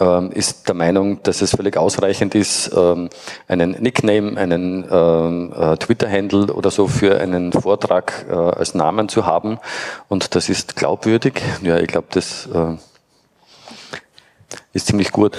ähm, 0.00 0.32
ist 0.32 0.66
der 0.68 0.74
Meinung, 0.74 1.22
dass 1.22 1.40
es 1.40 1.52
völlig 1.52 1.76
ausreichend 1.76 2.34
ist, 2.34 2.72
ähm, 2.76 3.08
einen 3.46 3.72
Nickname, 3.80 4.36
einen 4.36 4.84
ähm, 4.90 5.52
äh, 5.56 5.76
Twitter-Handle 5.76 6.52
oder 6.52 6.70
so 6.70 6.88
für 6.88 7.20
einen 7.20 7.52
Vortrag 7.52 8.26
äh, 8.28 8.32
als 8.32 8.74
Namen 8.74 9.08
zu 9.08 9.24
haben 9.24 9.58
und 10.08 10.34
das 10.34 10.48
ist 10.48 10.76
glaubwürdig? 10.76 11.40
Ja, 11.62 11.78
ich 11.78 11.86
glaube, 11.86 12.08
das 12.10 12.48
äh, 12.52 12.76
ist 14.72 14.86
ziemlich 14.86 15.12
gut. 15.12 15.38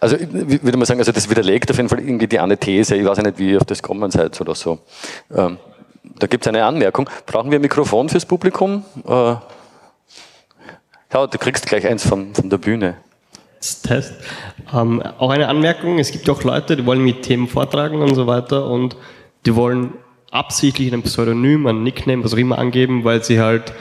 Also 0.00 0.16
ich 0.16 0.32
würde 0.32 0.76
mal 0.76 0.84
sagen, 0.84 1.00
also 1.00 1.12
das 1.12 1.30
widerlegt 1.30 1.70
auf 1.70 1.76
jeden 1.76 1.88
Fall 1.88 2.00
irgendwie 2.00 2.26
die 2.26 2.38
eine 2.38 2.58
These. 2.58 2.96
Ich 2.96 3.06
weiß 3.06 3.18
nicht, 3.18 3.38
wie 3.38 3.52
ihr 3.52 3.58
auf 3.58 3.64
das 3.64 3.80
kommen 3.80 4.10
seid 4.10 4.38
oder 4.40 4.54
so. 4.54 4.80
Ähm, 5.34 5.56
da 6.18 6.26
gibt 6.26 6.44
es 6.44 6.48
eine 6.48 6.64
Anmerkung. 6.64 7.08
Brauchen 7.24 7.50
wir 7.50 7.58
ein 7.58 7.62
Mikrofon 7.62 8.08
fürs 8.08 8.26
Publikum? 8.26 8.84
Äh, 9.06 9.36
ja, 11.14 11.26
du 11.26 11.38
kriegst 11.38 11.66
gleich 11.66 11.86
eins 11.86 12.06
von, 12.06 12.34
von 12.34 12.50
der 12.50 12.58
Bühne. 12.58 12.96
Test. 13.82 14.12
Ähm, 14.74 15.00
auch 15.00 15.30
eine 15.30 15.48
Anmerkung, 15.48 15.98
es 15.98 16.12
gibt 16.12 16.28
auch 16.28 16.42
Leute, 16.42 16.76
die 16.76 16.84
wollen 16.84 17.02
mit 17.02 17.22
Themen 17.22 17.48
vortragen 17.48 18.02
und 18.02 18.14
so 18.14 18.26
weiter 18.26 18.66
und 18.66 18.94
die 19.46 19.54
wollen 19.56 19.94
absichtlich 20.30 20.92
ein 20.92 21.02
Pseudonym, 21.02 21.66
ein 21.66 21.82
Nickname, 21.82 22.22
was 22.22 22.34
auch 22.34 22.38
immer 22.38 22.58
angeben, 22.58 23.04
weil 23.04 23.24
sie 23.24 23.40
halt 23.40 23.72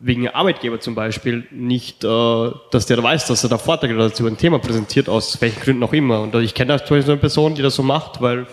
wegen 0.00 0.28
Arbeitgeber 0.28 0.78
zum 0.78 0.94
Beispiel 0.94 1.46
nicht, 1.50 2.04
äh, 2.04 2.50
dass 2.70 2.86
der 2.86 3.02
weiß, 3.02 3.26
dass 3.28 3.44
er 3.44 3.50
da 3.50 3.56
Vorträge 3.56 3.96
dazu 3.96 4.26
ein 4.26 4.36
Thema 4.36 4.58
präsentiert, 4.58 5.08
aus 5.08 5.40
welchen 5.40 5.60
Gründen 5.60 5.82
auch 5.82 5.92
immer. 5.94 6.20
Und 6.20 6.34
ich 6.34 6.54
kenne 6.54 6.76
da 6.76 6.84
zum 6.84 6.98
Beispiel 6.98 7.12
eine 7.12 7.20
Person, 7.20 7.54
die 7.54 7.62
das 7.62 7.76
so 7.76 7.82
macht, 7.82 8.20
weil 8.20 8.46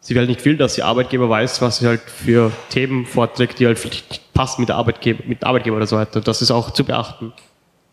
sie 0.00 0.16
halt 0.16 0.28
nicht 0.28 0.44
will, 0.44 0.56
dass 0.56 0.78
ihr 0.78 0.86
Arbeitgeber 0.86 1.28
weiß, 1.28 1.60
was 1.60 1.78
sie 1.78 1.86
halt 1.86 2.00
für 2.02 2.52
Themen 2.70 3.06
vorträgt, 3.06 3.58
die 3.58 3.66
halt 3.66 3.78
vielleicht 3.78 4.32
passen 4.32 4.62
mit, 4.62 4.68
der 4.68 4.76
Arbeitgeber, 4.76 5.22
mit 5.26 5.44
Arbeitgeber 5.44 5.76
oder 5.76 5.86
so 5.86 5.96
weiter. 5.96 6.20
Das 6.20 6.42
ist 6.42 6.50
auch 6.50 6.70
zu 6.70 6.84
beachten. 6.84 7.32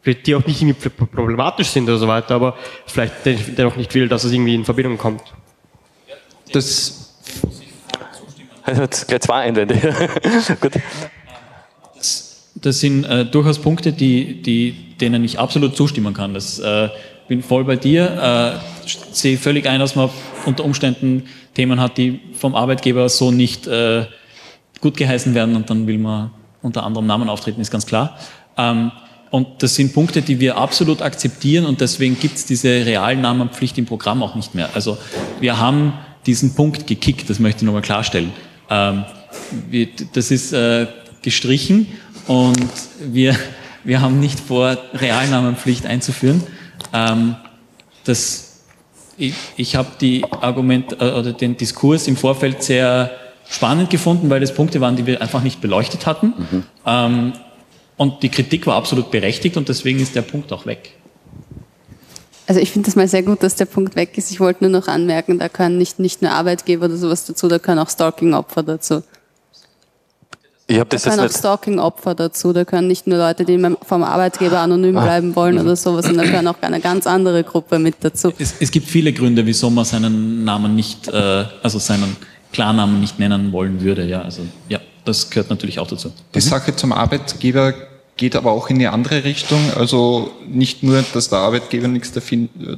Vielleicht 0.02 0.28
die 0.28 0.36
auch 0.36 0.46
nicht 0.46 0.62
irgendwie 0.62 0.90
problematisch 0.90 1.70
sind 1.70 1.86
oder 1.86 1.98
so 1.98 2.08
weiter, 2.08 2.36
aber 2.36 2.56
vielleicht 2.86 3.14
dennoch 3.26 3.76
nicht 3.76 3.94
will, 3.96 4.08
dass 4.08 4.24
es 4.24 4.32
irgendwie 4.32 4.54
in 4.54 4.64
Verbindung 4.64 4.98
kommt. 4.98 5.24
Das 6.52 7.06
gleich 9.08 9.22
zwei 9.22 9.42
Einwände. 9.42 9.76
Gut. 10.62 10.74
Das 12.56 12.80
sind 12.80 13.04
äh, 13.04 13.26
durchaus 13.26 13.60
Punkte, 13.60 13.92
die, 13.92 14.42
die, 14.42 14.96
denen 15.00 15.24
ich 15.24 15.40
absolut 15.40 15.76
zustimmen 15.76 16.14
kann. 16.14 16.34
Das 16.34 16.60
äh, 16.60 16.90
bin 17.28 17.44
voll 17.44 17.64
bei 17.64 17.76
dir. 17.76 18.62
Äh, 18.86 18.88
sehe 19.12 19.38
völlig 19.38 19.68
ein, 19.68 19.80
dass 19.80 19.96
man 19.96 20.10
unter 20.46 20.64
Umständen 20.64 21.26
Themen 21.56 21.80
hat, 21.80 21.98
die 21.98 22.20
vom 22.34 22.54
Arbeitgeber 22.54 23.10
so 23.10 23.32
nicht 23.32 23.66
äh, 23.66 24.06
gut 24.82 24.98
geheißen 24.98 25.34
werden 25.34 25.56
und 25.56 25.70
dann 25.70 25.88
will 25.88 25.98
man 25.98 26.32
unter 26.62 26.84
anderem 26.84 27.08
Namen 27.08 27.30
auftreten, 27.30 27.62
ist 27.62 27.72
ganz 27.72 27.86
klar. 27.86 28.18
Ähm, 28.58 28.92
und 29.32 29.64
das 29.64 29.76
sind 29.76 29.94
Punkte, 29.94 30.22
die 30.22 30.40
wir 30.40 30.58
absolut 30.58 31.02
akzeptieren 31.02 31.66
und 31.66 31.82
deswegen 31.82 32.18
gibt 32.20 32.38
es 32.38 32.46
diese 32.46 32.70
Realnamenpflicht 32.70 33.78
im 33.78 33.86
Programm 33.86 34.24
auch 34.24 34.36
nicht 34.36 34.56
mehr. 34.56 34.70
Also 34.74 34.98
wir 35.40 35.60
haben 35.60 35.94
diesen 36.26 36.56
Punkt 36.56 36.88
gekickt, 36.88 37.30
das 37.30 37.40
möchte 37.40 37.60
ich 37.60 37.64
nochmal 37.64 37.82
klarstellen. 37.82 38.32
Ähm, 38.70 39.06
wir, 39.70 39.88
das 40.14 40.32
ist 40.32 40.54
äh, 40.54 40.88
gestrichen 41.22 41.88
und 42.28 42.66
wir, 43.02 43.36
wir 43.84 44.02
haben 44.02 44.20
nicht 44.20 44.40
vor, 44.40 44.78
Realnamenpflicht 44.94 45.86
einzuführen. 45.86 46.42
Ähm, 46.94 47.36
das 48.04 48.45
ich, 49.18 49.34
ich 49.58 49.76
habe 49.76 49.90
die 50.00 50.24
Argument 50.24 50.94
äh, 50.94 51.12
oder 51.12 51.34
den 51.34 51.58
Diskurs 51.58 52.08
im 52.08 52.18
Vorfeld 52.18 52.64
sehr 52.64 53.12
spannend 53.48 53.90
gefunden, 53.90 54.30
weil 54.30 54.40
das 54.40 54.54
Punkte 54.54 54.82
waren, 54.82 54.96
die 54.96 55.06
wir 55.06 55.22
einfach 55.22 55.44
nicht 55.44 55.62
beleuchtet 55.62 56.06
hatten. 56.06 56.34
Mhm. 56.38 56.64
Ähm, 56.86 57.34
und 57.98 58.24
die 58.24 58.30
Kritik 58.30 58.68
war 58.68 58.76
absolut 58.76 59.12
berechtigt 59.12 59.58
und 59.58 59.70
deswegen 59.70 60.00
ist 60.00 60.16
der 60.16 60.22
Punkt 60.22 60.52
auch 60.52 60.66
weg. 60.66 60.94
Also 62.48 62.60
ich 62.60 62.72
finde 62.72 62.88
das 62.88 62.96
mal 62.96 63.08
sehr 63.08 63.24
gut, 63.24 63.42
dass 63.42 63.56
der 63.56 63.66
Punkt 63.66 63.96
weg 63.96 64.18
ist. 64.18 64.30
Ich 64.30 64.40
wollte 64.40 64.64
nur 64.64 64.72
noch 64.72 64.88
anmerken, 64.88 65.40
da 65.40 65.50
können 65.50 65.78
nicht, 65.78 65.98
nicht 66.00 66.22
nur 66.22 66.32
Arbeitgeber 66.32 66.86
oder 66.86 66.98
sowas 66.98 67.26
dazu, 67.26 67.48
da 67.48 67.58
können 67.58 67.80
auch 67.80 67.90
Stalking-Opfer 67.90 68.64
dazu. 68.64 69.04
Ich 70.68 70.80
habe 70.80 70.90
das 70.90 71.04
da 71.04 71.12
können 71.12 71.28
auch 71.28 71.32
Stalking-Opfer 71.32 72.16
dazu, 72.16 72.52
da 72.52 72.66
können 72.66 72.88
nicht 72.88 73.06
nur 73.06 73.20
Leute, 73.20 73.46
die 73.46 73.60
vom 73.86 74.04
Arbeitgeber 74.04 74.60
anonym 74.60 74.98
ah. 74.98 75.04
bleiben 75.04 75.36
wollen 75.36 75.60
oder 75.60 75.76
sowas, 75.76 76.06
sondern 76.06 76.26
da 76.26 76.32
können 76.32 76.48
auch 76.48 76.60
eine 76.62 76.80
ganz 76.80 77.06
andere 77.06 77.44
Gruppe 77.44 77.78
mit 77.78 77.96
dazu. 78.00 78.34
Es, 78.40 78.56
es 78.60 78.72
gibt 78.72 78.88
viele 78.88 79.14
Gründe, 79.14 79.46
wieso 79.46 79.70
man 79.70 79.86
seinen 79.86 80.44
Namen 80.44 80.76
nicht, 80.76 81.08
äh, 81.08 81.46
also 81.62 81.78
seinen 81.78 82.18
Klarnamen 82.52 83.00
nicht 83.00 83.20
nennen 83.20 83.52
wollen 83.52 83.82
würde. 83.82 84.06
Ja, 84.06 84.24
also 84.24 84.42
ja, 84.68 84.80
das 85.04 85.30
gehört 85.30 85.52
natürlich 85.52 85.78
auch 85.78 85.88
dazu. 85.88 86.12
Die 86.34 86.42
Sache 86.42 86.76
zum 86.76 86.94
Arbeitgeber 86.94 87.76
geht 88.18 88.36
aber 88.36 88.52
auch 88.52 88.70
in 88.70 88.80
die 88.80 88.88
andere 88.88 89.24
Richtung. 89.24 89.60
Also 89.76 90.32
nicht 90.48 90.82
nur, 90.82 91.04
dass 91.14 91.30
der 91.30 91.40
Arbeitgeber 91.40 91.88
nichts 91.88 92.12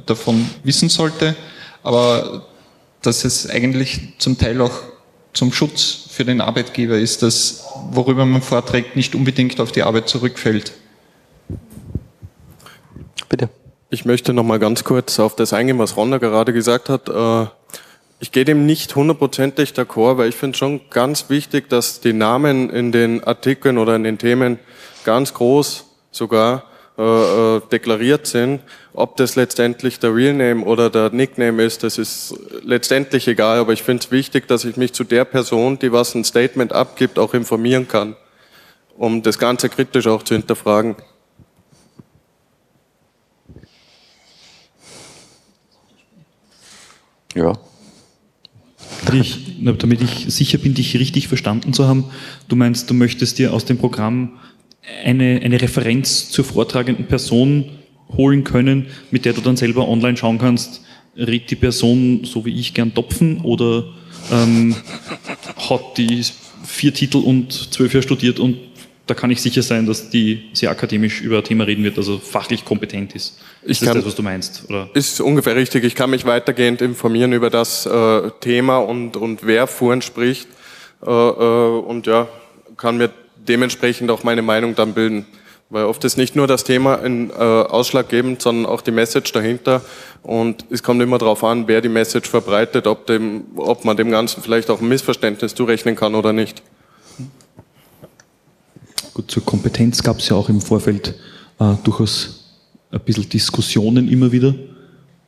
davon 0.04 0.50
wissen 0.62 0.90
sollte, 0.90 1.36
aber 1.82 2.42
dass 3.00 3.24
es 3.24 3.48
eigentlich 3.48 4.14
zum 4.18 4.36
Teil 4.36 4.60
auch 4.60 4.72
zum 5.32 5.52
Schutz 5.52 6.08
für 6.10 6.24
den 6.24 6.40
Arbeitgeber 6.40 6.98
ist, 6.98 7.22
dass 7.22 7.64
worüber 7.90 8.26
man 8.26 8.42
vorträgt, 8.42 8.96
nicht 8.96 9.14
unbedingt 9.14 9.60
auf 9.60 9.72
die 9.72 9.82
Arbeit 9.82 10.08
zurückfällt. 10.08 10.72
Bitte. 13.28 13.48
Ich 13.90 14.04
möchte 14.04 14.32
noch 14.32 14.44
mal 14.44 14.58
ganz 14.58 14.84
kurz 14.84 15.18
auf 15.18 15.36
das 15.36 15.52
eingehen, 15.52 15.78
was 15.78 15.96
Ronda 15.96 16.18
gerade 16.18 16.52
gesagt 16.52 16.88
hat. 16.88 17.08
Äh, 17.08 17.46
ich 18.20 18.32
gehe 18.32 18.44
dem 18.44 18.66
nicht 18.66 18.96
hundertprozentig 18.96 19.70
d'accord, 19.70 20.18
weil 20.18 20.28
ich 20.28 20.34
finde 20.34 20.58
schon 20.58 20.80
ganz 20.90 21.30
wichtig, 21.30 21.68
dass 21.68 22.00
die 22.00 22.12
Namen 22.12 22.68
in 22.68 22.90
den 22.90 23.22
Artikeln 23.22 23.78
oder 23.78 23.96
in 23.96 24.02
den 24.02 24.18
Themen 24.18 24.58
ganz 25.04 25.34
groß 25.34 25.84
sogar 26.10 26.64
äh, 26.98 27.02
äh, 27.56 27.60
deklariert 27.70 28.26
sind. 28.26 28.60
Ob 28.98 29.16
das 29.16 29.36
letztendlich 29.36 30.00
der 30.00 30.12
Real 30.12 30.34
Name 30.34 30.64
oder 30.64 30.90
der 30.90 31.10
Nickname 31.10 31.62
ist, 31.62 31.84
das 31.84 31.98
ist 31.98 32.34
letztendlich 32.64 33.28
egal, 33.28 33.60
aber 33.60 33.72
ich 33.72 33.84
finde 33.84 34.02
es 34.02 34.10
wichtig, 34.10 34.48
dass 34.48 34.64
ich 34.64 34.76
mich 34.76 34.92
zu 34.92 35.04
der 35.04 35.24
Person, 35.24 35.78
die 35.78 35.92
was 35.92 36.16
ein 36.16 36.24
Statement 36.24 36.72
abgibt, 36.72 37.16
auch 37.16 37.32
informieren 37.32 37.86
kann, 37.86 38.16
um 38.96 39.22
das 39.22 39.38
Ganze 39.38 39.68
kritisch 39.68 40.08
auch 40.08 40.24
zu 40.24 40.34
hinterfragen. 40.34 40.96
Ja. 47.36 47.56
Ich, 49.12 49.62
damit 49.78 50.02
ich 50.02 50.34
sicher 50.34 50.58
bin, 50.58 50.74
dich 50.74 50.96
richtig 50.96 51.28
verstanden 51.28 51.72
zu 51.72 51.86
haben, 51.86 52.10
du 52.48 52.56
meinst, 52.56 52.90
du 52.90 52.94
möchtest 52.94 53.38
dir 53.38 53.54
aus 53.54 53.64
dem 53.64 53.78
Programm 53.78 54.40
eine, 55.04 55.40
eine 55.40 55.62
Referenz 55.62 56.30
zur 56.30 56.44
vortragenden 56.44 57.06
Person 57.06 57.77
holen 58.16 58.44
können, 58.44 58.86
mit 59.10 59.24
der 59.24 59.32
du 59.32 59.40
dann 59.40 59.56
selber 59.56 59.88
online 59.88 60.16
schauen 60.16 60.38
kannst, 60.38 60.82
redet 61.16 61.50
die 61.50 61.56
Person 61.56 62.24
so 62.24 62.44
wie 62.44 62.58
ich 62.58 62.74
gern 62.74 62.94
Topfen 62.94 63.40
oder 63.42 63.84
ähm, 64.32 64.76
hat 65.68 65.98
die 65.98 66.24
vier 66.64 66.94
Titel 66.94 67.18
und 67.18 67.52
zwölf 67.72 67.92
Jahre 67.92 68.02
studiert 68.02 68.38
und 68.38 68.58
da 69.08 69.14
kann 69.14 69.30
ich 69.30 69.40
sicher 69.40 69.62
sein, 69.62 69.86
dass 69.86 70.10
die 70.10 70.50
sehr 70.52 70.70
akademisch 70.70 71.22
über 71.22 71.38
ein 71.38 71.44
Thema 71.44 71.64
reden 71.64 71.82
wird, 71.82 71.96
also 71.96 72.18
fachlich 72.18 72.64
kompetent 72.66 73.14
ist. 73.14 73.38
Ich 73.62 73.80
ist 73.80 73.84
kann, 73.84 73.96
das, 73.96 74.04
was 74.04 74.14
du 74.14 74.22
meinst? 74.22 74.68
Oder? 74.68 74.90
Ist 74.92 75.20
ungefähr 75.22 75.56
richtig. 75.56 75.84
Ich 75.84 75.94
kann 75.94 76.10
mich 76.10 76.26
weitergehend 76.26 76.82
informieren 76.82 77.32
über 77.32 77.48
das 77.48 77.86
äh, 77.86 78.30
Thema 78.40 78.76
und, 78.78 79.16
und 79.16 79.46
wer 79.46 79.66
vorhin 79.66 80.02
spricht 80.02 80.46
äh, 81.04 81.10
äh, 81.10 81.78
und 81.80 82.06
ja, 82.06 82.28
kann 82.76 82.98
mir 82.98 83.10
dementsprechend 83.36 84.10
auch 84.10 84.24
meine 84.24 84.42
Meinung 84.42 84.74
dann 84.74 84.92
bilden. 84.92 85.24
Weil 85.70 85.84
oft 85.84 86.02
ist 86.04 86.16
nicht 86.16 86.34
nur 86.34 86.46
das 86.46 86.64
Thema 86.64 86.94
in, 86.96 87.28
äh, 87.30 87.34
ausschlaggebend, 87.34 88.40
sondern 88.40 88.64
auch 88.64 88.80
die 88.80 88.90
Message 88.90 89.32
dahinter. 89.32 89.82
Und 90.22 90.64
es 90.70 90.82
kommt 90.82 91.02
immer 91.02 91.18
darauf 91.18 91.44
an, 91.44 91.68
wer 91.68 91.82
die 91.82 91.90
Message 91.90 92.30
verbreitet, 92.30 92.86
ob, 92.86 93.06
dem, 93.06 93.44
ob 93.56 93.84
man 93.84 93.96
dem 93.96 94.10
Ganzen 94.10 94.42
vielleicht 94.42 94.70
auch 94.70 94.80
ein 94.80 94.88
Missverständnis 94.88 95.54
zurechnen 95.54 95.94
kann 95.94 96.14
oder 96.14 96.32
nicht. 96.32 96.62
Gut, 99.12 99.30
zur 99.30 99.44
Kompetenz 99.44 100.02
gab 100.02 100.20
es 100.20 100.28
ja 100.28 100.36
auch 100.36 100.48
im 100.48 100.62
Vorfeld 100.62 101.14
äh, 101.58 101.74
durchaus 101.84 102.54
ein 102.90 103.00
bisschen 103.00 103.28
Diskussionen 103.28 104.08
immer 104.08 104.32
wieder. 104.32 104.54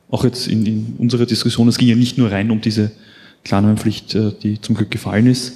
Auch 0.09 0.23
jetzt 0.23 0.47
in, 0.47 0.65
in 0.65 0.95
unserer 0.97 1.27
Diskussion, 1.27 1.67
es 1.67 1.77
ging 1.77 1.89
ja 1.89 1.95
nicht 1.95 2.17
nur 2.17 2.31
rein 2.31 2.49
um 2.49 2.61
diese 2.61 2.91
Klarnamenpflicht, 3.43 4.15
äh, 4.15 4.31
die 4.41 4.59
zum 4.59 4.75
Glück 4.75 4.89
gefallen 4.89 5.27
ist, 5.27 5.53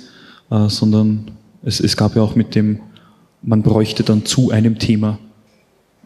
äh, 0.52 0.70
sondern 0.70 1.32
es, 1.64 1.80
es 1.80 1.98
gab 1.98 2.16
ja 2.16 2.22
auch 2.22 2.36
mit 2.36 2.54
dem, 2.54 2.82
man 3.46 3.62
bräuchte 3.62 4.04
dann 4.04 4.26
zu 4.26 4.52
einem 4.52 4.80
Thema 4.80 5.20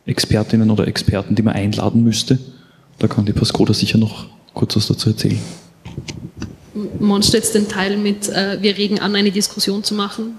Expertinnen 0.06 0.70
oder 0.70 0.88
Experten, 0.88 1.36
die 1.36 1.42
man 1.42 1.56
einladen 1.56 2.04
müsste. 2.04 2.38
Da 3.00 3.08
kann 3.08 3.26
die 3.26 3.34
Pascoda 3.34 3.74
sicher 3.74 3.98
noch 3.98 4.26
kurz 4.54 4.76
was 4.76 4.88
dazu 4.88 5.10
erzählen. 5.10 5.40
Meinst 7.00 7.34
du 7.34 7.38
jetzt 7.38 7.56
den 7.56 7.68
Teil 7.68 7.98
mit, 7.98 8.30
äh, 8.30 8.58
wir 8.62 8.78
regen 8.78 9.00
an, 9.00 9.16
eine 9.16 9.32
Diskussion 9.32 9.84
zu 9.84 9.96
machen? 9.96 10.38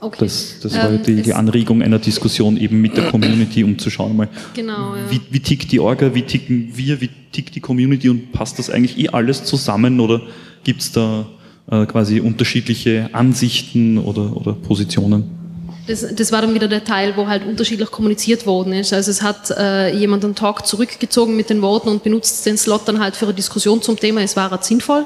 Okay. 0.00 0.16
Das, 0.20 0.56
das 0.62 0.74
war 0.74 0.90
ähm, 0.90 1.02
die, 1.02 1.20
die, 1.20 1.34
Anregung 1.34 1.82
einer 1.82 1.98
Diskussion 1.98 2.56
eben 2.56 2.80
mit 2.80 2.96
der 2.96 3.10
Community, 3.10 3.62
um 3.62 3.78
zu 3.78 3.90
schauen, 3.90 4.16
mal, 4.16 4.28
genau, 4.54 4.94
ja. 4.94 5.10
wie, 5.10 5.20
wie, 5.30 5.40
tickt 5.40 5.70
die 5.72 5.80
Orga, 5.80 6.14
wie 6.14 6.22
ticken 6.22 6.72
wir, 6.74 7.02
wie 7.02 7.10
tickt 7.32 7.54
die 7.54 7.60
Community 7.60 8.08
und 8.08 8.32
passt 8.32 8.58
das 8.58 8.70
eigentlich 8.70 8.98
eh 8.98 9.08
alles 9.08 9.44
zusammen 9.44 10.00
oder 10.00 10.22
gibt 10.64 10.80
es 10.80 10.92
da 10.92 11.26
äh, 11.70 11.86
quasi 11.86 12.20
unterschiedliche 12.20 13.10
Ansichten 13.12 13.98
oder, 13.98 14.36
oder 14.36 14.52
Positionen. 14.54 15.38
Das, 15.86 16.04
das, 16.14 16.30
war 16.30 16.42
dann 16.42 16.54
wieder 16.54 16.68
der 16.68 16.84
Teil, 16.84 17.16
wo 17.16 17.26
halt 17.26 17.44
unterschiedlich 17.46 17.90
kommuniziert 17.90 18.46
worden 18.46 18.72
ist. 18.72 18.92
Also 18.92 19.10
es 19.10 19.22
hat 19.22 19.50
äh, 19.50 19.96
jemand 19.96 20.24
einen 20.24 20.34
Talk 20.34 20.66
zurückgezogen 20.66 21.36
mit 21.36 21.50
den 21.50 21.62
Worten 21.62 21.88
und 21.88 22.02
benutzt 22.02 22.44
den 22.46 22.56
Slot 22.56 22.82
dann 22.86 23.00
halt 23.00 23.16
für 23.16 23.26
eine 23.26 23.34
Diskussion 23.34 23.82
zum 23.82 23.98
Thema, 23.98 24.20
es 24.20 24.36
war 24.36 24.50
halt 24.50 24.64
sinnvoll. 24.64 25.04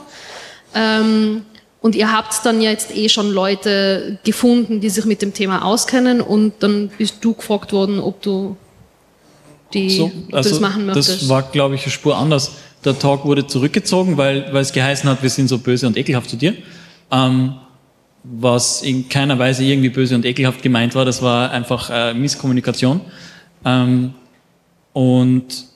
Ähm, 0.74 1.42
und 1.80 1.94
ihr 1.94 2.10
habt 2.10 2.44
dann 2.44 2.62
ja 2.62 2.70
jetzt 2.70 2.96
eh 2.96 3.08
schon 3.08 3.30
Leute 3.30 4.18
gefunden, 4.24 4.80
die 4.80 4.88
sich 4.88 5.04
mit 5.04 5.20
dem 5.20 5.34
Thema 5.34 5.64
auskennen 5.64 6.20
und 6.22 6.54
dann 6.60 6.90
bist 6.96 7.16
du 7.20 7.34
gefragt 7.34 7.74
worden, 7.74 8.00
ob 8.00 8.22
du 8.22 8.56
die, 9.74 9.90
so, 9.90 10.10
also 10.32 10.48
das 10.48 10.60
machen 10.60 10.86
möchtest. 10.86 11.22
Das 11.22 11.28
war, 11.28 11.42
glaube 11.42 11.74
ich, 11.74 11.82
eine 11.82 11.90
Spur 11.90 12.16
anders 12.16 12.52
der 12.84 12.98
Talk 12.98 13.24
wurde 13.24 13.46
zurückgezogen, 13.46 14.16
weil, 14.16 14.52
weil 14.52 14.62
es 14.62 14.72
geheißen 14.72 15.08
hat, 15.08 15.22
wir 15.22 15.30
sind 15.30 15.48
so 15.48 15.58
böse 15.58 15.86
und 15.86 15.96
ekelhaft 15.96 16.28
zu 16.28 16.36
dir. 16.36 16.54
Ähm, 17.10 17.54
was 18.22 18.82
in 18.82 19.08
keiner 19.08 19.38
Weise 19.38 19.64
irgendwie 19.64 19.90
böse 19.90 20.14
und 20.14 20.24
ekelhaft 20.24 20.62
gemeint 20.62 20.94
war, 20.94 21.04
das 21.04 21.22
war 21.22 21.50
einfach 21.50 21.90
äh, 21.90 22.14
Misskommunikation. 22.14 23.00
Ähm, 23.64 24.14
und 24.92 25.66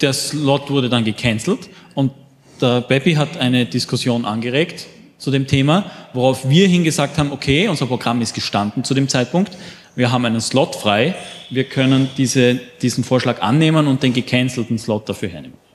der 0.00 0.12
Slot 0.12 0.70
wurde 0.70 0.88
dann 0.88 1.04
gecancelt 1.04 1.68
und 1.94 2.12
der 2.60 2.80
Beppi 2.80 3.14
hat 3.14 3.36
eine 3.38 3.66
Diskussion 3.66 4.24
angeregt 4.24 4.86
zu 5.18 5.30
dem 5.30 5.46
Thema, 5.46 5.90
worauf 6.12 6.48
wir 6.48 6.68
hingesagt 6.68 7.18
haben, 7.18 7.32
okay, 7.32 7.68
unser 7.68 7.86
Programm 7.86 8.20
ist 8.20 8.34
gestanden 8.34 8.84
zu 8.84 8.94
dem 8.94 9.08
Zeitpunkt, 9.08 9.56
wir 9.94 10.12
haben 10.12 10.24
einen 10.24 10.40
Slot 10.40 10.74
frei, 10.74 11.14
wir 11.50 11.64
können 11.64 12.08
diese, 12.18 12.60
diesen 12.82 13.04
Vorschlag 13.04 13.40
annehmen 13.40 13.86
und 13.86 14.02
den 14.02 14.12
gecancelten 14.12 14.78
Slot 14.78 15.08
dafür 15.08 15.28
hernehmen 15.28 15.65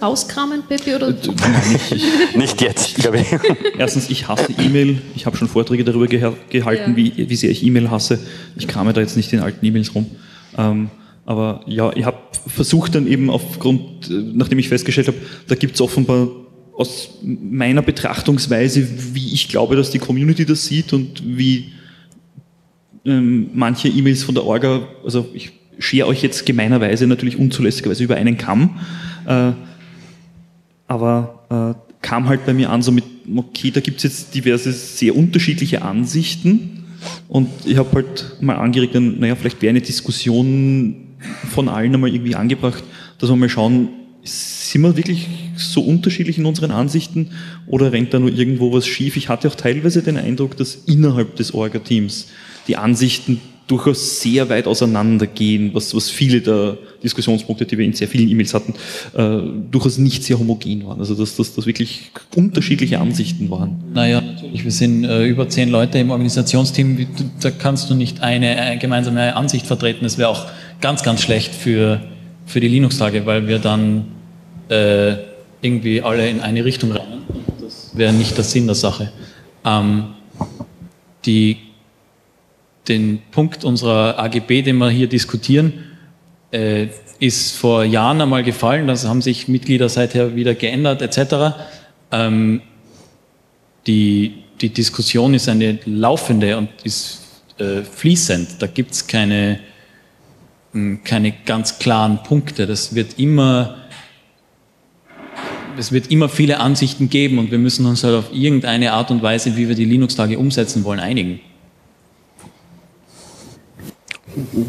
rauskramen, 0.00 0.62
Peppi? 0.68 0.94
Oder? 0.94 1.08
Äh, 1.08 1.14
nein, 1.40 1.72
nicht, 1.72 2.36
nicht 2.36 2.60
jetzt, 2.60 2.96
glaube 2.96 3.20
ich. 3.20 3.26
Erstens, 3.78 4.10
ich 4.10 4.28
hasse 4.28 4.52
E-Mail. 4.52 5.00
Ich 5.14 5.26
habe 5.26 5.36
schon 5.36 5.48
Vorträge 5.48 5.84
darüber 5.84 6.06
gehalten, 6.06 6.90
ja. 6.90 6.96
wie, 6.96 7.28
wie 7.28 7.36
sehr 7.36 7.50
ich 7.50 7.64
E-Mail 7.64 7.90
hasse. 7.90 8.18
Ich 8.56 8.68
krame 8.68 8.92
da 8.92 9.00
jetzt 9.00 9.16
nicht 9.16 9.32
in 9.32 9.40
alten 9.40 9.64
E-Mails 9.64 9.94
rum. 9.94 10.06
Ähm, 10.56 10.90
aber 11.24 11.62
ja, 11.66 11.92
ich 11.94 12.04
habe 12.04 12.18
versucht 12.46 12.94
dann 12.94 13.06
eben 13.06 13.30
aufgrund, 13.30 14.10
äh, 14.10 14.14
nachdem 14.34 14.58
ich 14.58 14.68
festgestellt 14.68 15.08
habe, 15.08 15.18
da 15.48 15.54
gibt 15.54 15.74
es 15.74 15.80
offenbar 15.80 16.28
aus 16.76 17.18
meiner 17.22 17.82
Betrachtungsweise, 17.82 18.86
wie 19.14 19.32
ich 19.32 19.48
glaube, 19.48 19.76
dass 19.76 19.90
die 19.90 19.98
Community 19.98 20.44
das 20.44 20.66
sieht 20.66 20.92
und 20.92 21.22
wie 21.24 21.72
ähm, 23.04 23.48
manche 23.54 23.88
E-Mails 23.88 24.22
von 24.22 24.34
der 24.34 24.44
Orga, 24.44 24.86
also 25.04 25.28
ich 25.32 25.52
schere 25.78 26.06
euch 26.06 26.22
jetzt 26.22 26.46
gemeinerweise 26.46 27.06
natürlich 27.06 27.38
unzulässigerweise 27.38 28.04
über 28.04 28.16
einen 28.16 28.36
Kamm, 28.36 28.78
äh, 29.26 29.52
aber 30.86 31.76
äh, 31.76 31.96
kam 32.02 32.28
halt 32.28 32.46
bei 32.46 32.54
mir 32.54 32.70
an, 32.70 32.82
so 32.82 32.92
mit, 32.92 33.04
okay, 33.34 33.70
da 33.70 33.80
gibt 33.80 33.98
es 33.98 34.02
jetzt 34.04 34.34
diverse, 34.34 34.72
sehr 34.72 35.16
unterschiedliche 35.16 35.82
Ansichten 35.82 36.84
und 37.28 37.48
ich 37.64 37.76
habe 37.76 37.90
halt 37.92 38.36
mal 38.40 38.56
angeregt, 38.56 38.94
naja, 38.94 39.34
vielleicht 39.34 39.62
wäre 39.62 39.70
eine 39.70 39.80
Diskussion 39.80 40.96
von 41.50 41.68
allen 41.68 41.94
einmal 41.94 42.14
irgendwie 42.14 42.34
angebracht, 42.34 42.84
dass 43.18 43.30
wir 43.30 43.36
mal 43.36 43.48
schauen, 43.48 43.88
sind 44.22 44.82
wir 44.82 44.96
wirklich 44.96 45.28
so 45.56 45.80
unterschiedlich 45.80 46.38
in 46.38 46.46
unseren 46.46 46.70
Ansichten 46.70 47.30
oder 47.66 47.92
rennt 47.92 48.12
da 48.12 48.18
nur 48.18 48.32
irgendwo 48.32 48.72
was 48.72 48.86
schief? 48.86 49.16
Ich 49.16 49.28
hatte 49.28 49.48
auch 49.48 49.54
teilweise 49.54 50.02
den 50.02 50.16
Eindruck, 50.16 50.56
dass 50.56 50.74
innerhalb 50.74 51.36
des 51.36 51.54
Orga-Teams 51.54 52.28
die 52.66 52.76
Ansichten 52.76 53.40
durchaus 53.66 54.20
sehr 54.20 54.48
weit 54.48 54.66
auseinandergehen, 54.66 55.74
was, 55.74 55.94
was 55.94 56.08
viele 56.08 56.40
der 56.40 56.78
Diskussionspunkte, 57.02 57.66
die 57.66 57.76
wir 57.76 57.84
in 57.84 57.92
sehr 57.92 58.06
vielen 58.06 58.28
E-Mails 58.28 58.54
hatten, 58.54 58.74
äh, 59.14 59.38
durchaus 59.70 59.98
nicht 59.98 60.22
sehr 60.22 60.38
homogen 60.38 60.86
waren. 60.86 61.00
Also 61.00 61.14
dass 61.14 61.36
das 61.36 61.66
wirklich 61.66 62.10
unterschiedliche 62.34 63.00
Ansichten 63.00 63.50
waren. 63.50 63.82
Naja, 63.92 64.20
natürlich, 64.20 64.64
wir 64.64 64.70
sind 64.70 65.04
äh, 65.04 65.24
über 65.26 65.48
zehn 65.48 65.68
Leute 65.68 65.98
im 65.98 66.10
Organisationsteam, 66.10 67.06
da 67.40 67.50
kannst 67.50 67.90
du 67.90 67.94
nicht 67.94 68.20
eine, 68.20 68.56
eine 68.56 68.78
gemeinsame 68.78 69.34
Ansicht 69.34 69.66
vertreten. 69.66 70.04
Das 70.04 70.16
wäre 70.16 70.28
auch 70.28 70.46
ganz, 70.80 71.02
ganz 71.02 71.22
schlecht 71.22 71.54
für, 71.54 72.00
für 72.46 72.60
die 72.60 72.68
Linux-Tage, 72.68 73.26
weil 73.26 73.48
wir 73.48 73.58
dann 73.58 74.06
äh, 74.68 75.14
irgendwie 75.60 76.02
alle 76.02 76.28
in 76.28 76.40
eine 76.40 76.64
Richtung 76.64 76.92
rennen. 76.92 77.24
Das 77.60 77.92
wäre 77.94 78.12
nicht 78.12 78.36
der 78.36 78.44
Sinn 78.44 78.66
der 78.66 78.76
Sache. 78.76 79.10
Ähm, 79.64 80.04
die 81.24 81.56
den 82.88 83.20
Punkt 83.30 83.64
unserer 83.64 84.18
AGB, 84.18 84.62
den 84.62 84.78
wir 84.78 84.90
hier 84.90 85.08
diskutieren, 85.08 85.72
äh, 86.50 86.88
ist 87.18 87.56
vor 87.56 87.84
Jahren 87.84 88.20
einmal 88.20 88.42
gefallen. 88.42 88.86
Das 88.86 89.06
haben 89.06 89.22
sich 89.22 89.48
Mitglieder 89.48 89.88
seither 89.88 90.36
wieder 90.36 90.54
geändert 90.54 91.02
etc. 91.02 91.56
Ähm, 92.12 92.60
die, 93.86 94.42
die 94.60 94.68
Diskussion 94.70 95.34
ist 95.34 95.48
eine 95.48 95.78
laufende 95.84 96.56
und 96.56 96.68
ist 96.84 97.22
äh, 97.58 97.82
fließend. 97.82 98.60
Da 98.60 98.66
gibt 98.66 98.92
es 98.92 99.06
keine, 99.06 99.60
hm, 100.72 101.02
keine 101.04 101.32
ganz 101.44 101.78
klaren 101.78 102.22
Punkte. 102.22 102.66
Das 102.66 102.94
wird 102.94 103.18
immer 103.18 103.76
es 105.78 105.92
wird 105.92 106.10
immer 106.10 106.30
viele 106.30 106.58
Ansichten 106.60 107.10
geben 107.10 107.38
und 107.38 107.50
wir 107.50 107.58
müssen 107.58 107.84
uns 107.84 108.02
halt 108.02 108.14
auf 108.14 108.32
irgendeine 108.32 108.92
Art 108.92 109.10
und 109.10 109.22
Weise, 109.22 109.58
wie 109.58 109.68
wir 109.68 109.74
die 109.74 109.84
Linux-Tage 109.84 110.38
umsetzen 110.38 110.84
wollen, 110.84 111.00
einigen 111.00 111.40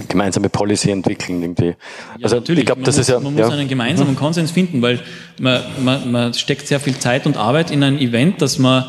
gemeinsame 0.07 0.49
Policy 0.49 0.91
entwickeln 0.91 1.41
irgendwie. 1.41 1.67
Ja, 1.67 1.75
also 2.23 2.35
natürlich. 2.37 2.61
ich 2.61 2.65
glaube, 2.65 2.83
das 2.83 2.95
muss, 2.95 3.01
ist 3.01 3.09
ja. 3.09 3.19
Man 3.19 3.33
muss 3.33 3.49
einen 3.49 3.67
gemeinsamen 3.67 4.11
mhm. 4.11 4.17
Konsens 4.17 4.51
finden, 4.51 4.81
weil 4.81 4.99
man, 5.39 5.61
man, 5.83 6.11
man 6.11 6.33
steckt 6.33 6.67
sehr 6.67 6.79
viel 6.79 6.97
Zeit 6.97 7.25
und 7.25 7.37
Arbeit 7.37 7.71
in 7.71 7.83
ein 7.83 7.99
Event, 7.99 8.41
das 8.41 8.59
man 8.59 8.85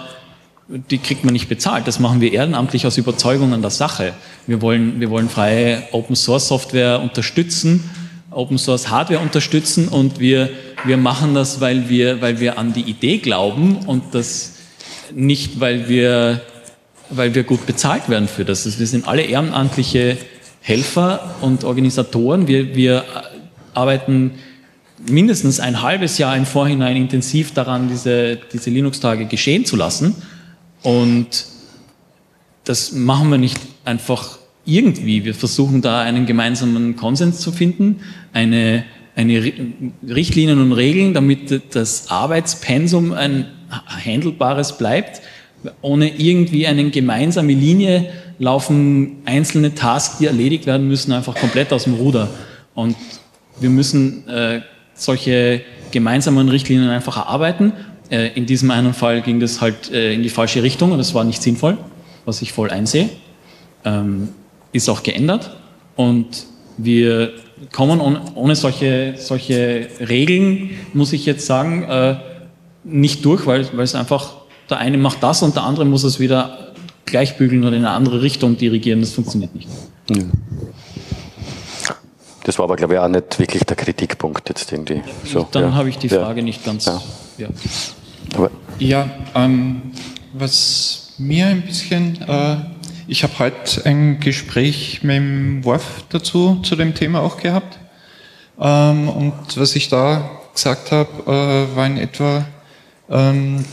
die 0.68 0.98
kriegt 0.98 1.24
man 1.24 1.32
nicht 1.32 1.48
bezahlt. 1.48 1.86
Das 1.88 1.98
machen 1.98 2.20
wir 2.20 2.32
ehrenamtlich 2.32 2.86
aus 2.86 2.98
Überzeugung 2.98 3.54
an 3.54 3.62
der 3.62 3.70
Sache. 3.70 4.12
Wir 4.46 4.60
wollen, 4.60 5.00
wir 5.00 5.10
wollen 5.10 5.28
freie 5.28 5.82
Open 5.92 6.14
Source 6.14 6.48
Software 6.48 7.00
unterstützen, 7.00 7.88
Open 8.30 8.58
Source 8.58 8.90
Hardware 8.90 9.20
unterstützen 9.20 9.88
und 9.88 10.20
wir, 10.20 10.50
wir 10.84 10.98
machen 10.98 11.34
das, 11.34 11.60
weil 11.60 11.88
wir, 11.88 12.20
weil 12.20 12.40
wir 12.40 12.58
an 12.58 12.74
die 12.74 12.82
Idee 12.82 13.18
glauben 13.18 13.78
und 13.86 14.14
das 14.14 14.56
nicht, 15.14 15.58
weil 15.58 15.88
wir, 15.88 16.42
weil 17.08 17.34
wir 17.34 17.44
gut 17.44 17.64
bezahlt 17.64 18.10
werden 18.10 18.28
für 18.28 18.44
das. 18.44 18.78
Wir 18.78 18.86
sind 18.86 19.08
alle 19.08 19.22
ehrenamtliche 19.22 20.18
Helfer 20.68 21.34
und 21.40 21.64
Organisatoren. 21.64 22.46
Wir, 22.46 22.76
wir 22.76 23.02
arbeiten 23.72 24.32
mindestens 25.08 25.60
ein 25.60 25.80
halbes 25.80 26.18
Jahr 26.18 26.36
im 26.36 26.44
Vorhinein 26.44 26.94
intensiv 26.94 27.54
daran, 27.54 27.88
diese, 27.88 28.38
diese 28.52 28.68
Linux-Tage 28.68 29.24
geschehen 29.24 29.64
zu 29.64 29.76
lassen. 29.76 30.14
Und 30.82 31.46
das 32.64 32.92
machen 32.92 33.30
wir 33.30 33.38
nicht 33.38 33.58
einfach 33.86 34.38
irgendwie. 34.66 35.24
Wir 35.24 35.34
versuchen 35.34 35.80
da 35.80 36.02
einen 36.02 36.26
gemeinsamen 36.26 36.96
Konsens 36.96 37.40
zu 37.40 37.50
finden, 37.50 38.00
eine, 38.34 38.84
eine 39.16 39.42
Richtlinien 40.06 40.60
und 40.60 40.72
Regeln, 40.72 41.14
damit 41.14 41.74
das 41.74 42.10
Arbeitspensum 42.10 43.14
ein 43.14 43.46
handelbares 44.04 44.76
bleibt, 44.76 45.22
ohne 45.80 46.14
irgendwie 46.14 46.66
eine 46.66 46.90
gemeinsame 46.90 47.54
Linie 47.54 48.10
laufen 48.38 49.16
einzelne 49.24 49.74
Tasks, 49.74 50.18
die 50.18 50.26
erledigt 50.26 50.66
werden 50.66 50.86
müssen, 50.86 51.12
einfach 51.12 51.34
komplett 51.34 51.72
aus 51.72 51.84
dem 51.84 51.94
Ruder. 51.94 52.28
Und 52.74 52.96
wir 53.60 53.70
müssen 53.70 54.28
äh, 54.28 54.60
solche 54.94 55.62
gemeinsamen 55.90 56.48
Richtlinien 56.48 56.90
einfach 56.90 57.16
erarbeiten. 57.16 57.72
Äh, 58.10 58.28
in 58.34 58.46
diesem 58.46 58.70
einen 58.70 58.94
Fall 58.94 59.22
ging 59.22 59.40
das 59.40 59.60
halt 59.60 59.90
äh, 59.90 60.12
in 60.14 60.22
die 60.22 60.28
falsche 60.28 60.62
Richtung 60.62 60.92
und 60.92 60.98
das 60.98 61.14
war 61.14 61.24
nicht 61.24 61.42
sinnvoll, 61.42 61.76
was 62.24 62.42
ich 62.42 62.52
voll 62.52 62.70
einsehe. 62.70 63.08
Ähm, 63.84 64.28
ist 64.72 64.88
auch 64.88 65.02
geändert 65.02 65.56
und 65.96 66.46
wir 66.76 67.32
kommen 67.72 68.00
ohne, 68.00 68.20
ohne 68.34 68.54
solche, 68.54 69.14
solche 69.16 69.88
Regeln, 70.00 70.70
muss 70.92 71.12
ich 71.12 71.26
jetzt 71.26 71.46
sagen, 71.46 71.82
äh, 71.84 72.16
nicht 72.84 73.24
durch, 73.24 73.46
weil, 73.46 73.66
weil 73.72 73.84
es 73.84 73.94
einfach, 73.94 74.36
der 74.70 74.78
eine 74.78 74.98
macht 74.98 75.22
das 75.22 75.42
und 75.42 75.56
der 75.56 75.64
andere 75.64 75.84
muss 75.84 76.04
es 76.04 76.20
wieder 76.20 76.67
gleichbügeln 77.10 77.62
oder 77.64 77.76
in 77.76 77.84
eine 77.84 77.90
andere 77.90 78.22
Richtung 78.22 78.56
dirigieren, 78.56 79.00
das 79.00 79.12
funktioniert 79.12 79.54
nicht. 79.54 79.68
Das 82.44 82.58
war 82.58 82.64
aber, 82.64 82.76
glaube 82.76 82.94
ich, 82.94 83.00
auch 83.00 83.08
nicht 83.08 83.38
wirklich 83.38 83.64
der 83.64 83.76
Kritikpunkt 83.76 84.48
jetzt 84.48 84.72
irgendwie. 84.72 85.02
So, 85.24 85.46
Dann 85.52 85.64
ja. 85.64 85.74
habe 85.74 85.90
ich 85.90 85.98
die 85.98 86.08
Frage 86.08 86.40
ja. 86.40 86.44
nicht 86.44 86.64
ganz. 86.64 86.86
Ja, 86.86 87.02
ja. 87.36 87.48
Aber 88.34 88.50
ja 88.78 89.10
ähm, 89.34 89.82
was 90.32 91.12
mir 91.18 91.46
ein 91.48 91.62
bisschen, 91.62 92.22
äh, 92.22 92.56
ich 93.06 93.22
habe 93.22 93.38
heute 93.38 93.84
ein 93.84 94.20
Gespräch 94.20 95.02
mit 95.02 95.16
dem 95.16 95.64
Worf 95.64 96.04
dazu, 96.08 96.60
zu 96.62 96.76
dem 96.76 96.94
Thema 96.94 97.20
auch 97.20 97.38
gehabt. 97.38 97.78
Ähm, 98.60 99.08
und 99.08 99.34
was 99.56 99.76
ich 99.76 99.88
da 99.88 100.30
gesagt 100.54 100.90
habe, 100.90 101.10
äh, 101.26 101.76
war 101.76 101.86
in 101.86 101.98
etwa, 101.98 102.46
ähm, 103.10 103.64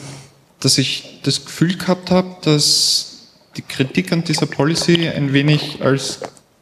dass 0.59 0.77
ich 0.77 1.21
das 1.23 1.45
Gefühl 1.45 1.77
gehabt 1.77 2.11
habe, 2.11 2.35
dass 2.41 3.14
die 3.57 3.61
Kritik 3.61 4.11
an 4.11 4.23
dieser 4.23 4.45
Policy 4.45 5.07
ein 5.07 5.33
wenig 5.33 5.81
als 5.81 6.19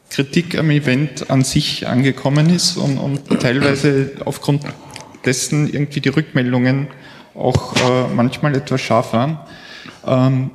Kritik 0.09 0.57
am 0.57 0.69
Event 0.69 1.29
an 1.29 1.43
sich 1.43 1.87
angekommen 1.87 2.49
ist 2.49 2.77
und, 2.77 2.97
und 2.97 3.41
teilweise 3.41 4.11
aufgrund 4.25 4.63
dessen 5.25 5.73
irgendwie 5.73 6.01
die 6.01 6.09
Rückmeldungen 6.09 6.87
auch 7.33 7.75
äh, 7.77 8.13
manchmal 8.13 8.55
etwas 8.55 8.81
scharf 8.81 9.13
waren. 9.13 9.39
Ähm, 10.05 10.51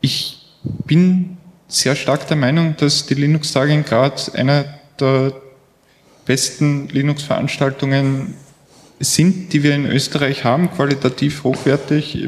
ich 0.00 0.38
bin 0.86 1.36
sehr 1.68 1.94
stark 1.94 2.26
der 2.26 2.36
Meinung, 2.36 2.76
dass 2.76 3.06
die 3.06 3.14
Linux-Tage 3.14 3.72
in 3.72 3.84
Graz 3.84 4.30
einer 4.30 4.64
der 4.98 5.32
besten 6.26 6.88
Linux-Veranstaltungen 6.88 8.34
sind, 8.98 9.52
die 9.52 9.62
wir 9.62 9.74
in 9.74 9.86
Österreich 9.86 10.44
haben, 10.44 10.70
qualitativ 10.70 11.44
hochwertig, 11.44 12.26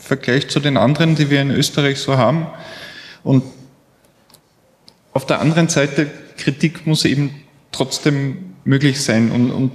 Vergleich 0.00 0.48
zu 0.48 0.60
den 0.60 0.76
anderen, 0.76 1.14
die 1.14 1.30
wir 1.30 1.40
in 1.40 1.50
Österreich 1.50 1.98
so 1.98 2.16
haben. 2.16 2.46
Und 3.22 3.44
auf 5.12 5.26
der 5.26 5.40
anderen 5.40 5.68
Seite, 5.68 6.10
Kritik 6.36 6.86
muss 6.86 7.04
eben 7.04 7.34
trotzdem 7.70 8.54
möglich 8.64 9.00
sein. 9.00 9.30
Und, 9.30 9.50
und, 9.50 9.72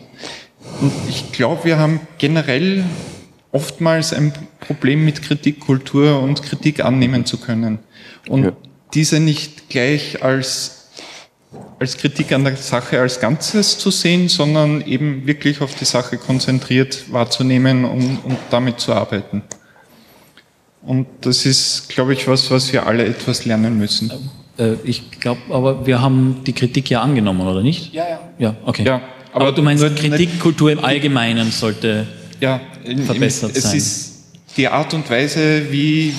und 0.81 0.91
ich 1.07 1.31
glaube, 1.31 1.65
wir 1.65 1.77
haben 1.77 1.99
generell 2.17 2.83
oftmals 3.51 4.13
ein 4.13 4.33
Problem 4.59 5.05
mit 5.05 5.21
Kritikkultur 5.21 6.19
und 6.19 6.43
Kritik 6.43 6.83
annehmen 6.83 7.25
zu 7.25 7.37
können. 7.37 7.79
Und 8.27 8.43
ja. 8.43 8.51
diese 8.93 9.19
nicht 9.19 9.69
gleich 9.69 10.23
als, 10.23 10.89
als 11.79 11.97
Kritik 11.97 12.33
an 12.33 12.43
der 12.43 12.57
Sache 12.57 12.99
als 12.99 13.19
Ganzes 13.19 13.77
zu 13.77 13.91
sehen, 13.91 14.27
sondern 14.27 14.81
eben 14.81 15.25
wirklich 15.25 15.61
auf 15.61 15.75
die 15.75 15.85
Sache 15.85 16.17
konzentriert 16.17 17.11
wahrzunehmen 17.11 17.85
und, 17.85 18.17
und 18.25 18.37
damit 18.49 18.79
zu 18.79 18.93
arbeiten. 18.93 19.43
Und 20.85 21.07
das 21.21 21.45
ist, 21.45 21.89
glaube 21.89 22.13
ich, 22.13 22.27
was, 22.27 22.51
was 22.51 22.71
wir 22.71 22.85
alle 22.85 23.05
etwas 23.05 23.45
lernen 23.45 23.77
müssen. 23.77 24.11
Äh, 24.57 24.73
ich 24.83 25.11
glaube, 25.19 25.41
aber 25.49 25.85
wir 25.85 26.01
haben 26.01 26.41
die 26.45 26.53
Kritik 26.53 26.89
ja 26.89 27.01
angenommen, 27.01 27.41
oder 27.41 27.63
nicht? 27.63 27.93
Ja, 27.93 28.07
ja. 28.07 28.19
Ja, 28.37 28.55
okay. 28.65 28.83
Ja, 28.85 29.01
aber, 29.33 29.47
aber 29.47 29.51
du 29.51 29.63
meinst, 29.63 29.83
Kritikkultur 29.95 30.71
im 30.71 30.83
Allgemeinen 30.83 31.51
sollte 31.51 32.05
ja, 32.39 32.61
in, 32.83 33.03
verbessert 33.03 33.55
im, 33.55 33.61
sein? 33.61 33.77
Es 33.77 33.83
ist 33.83 34.11
die 34.57 34.67
Art 34.67 34.93
und 34.93 35.09
Weise, 35.09 35.71
wie, 35.71 36.13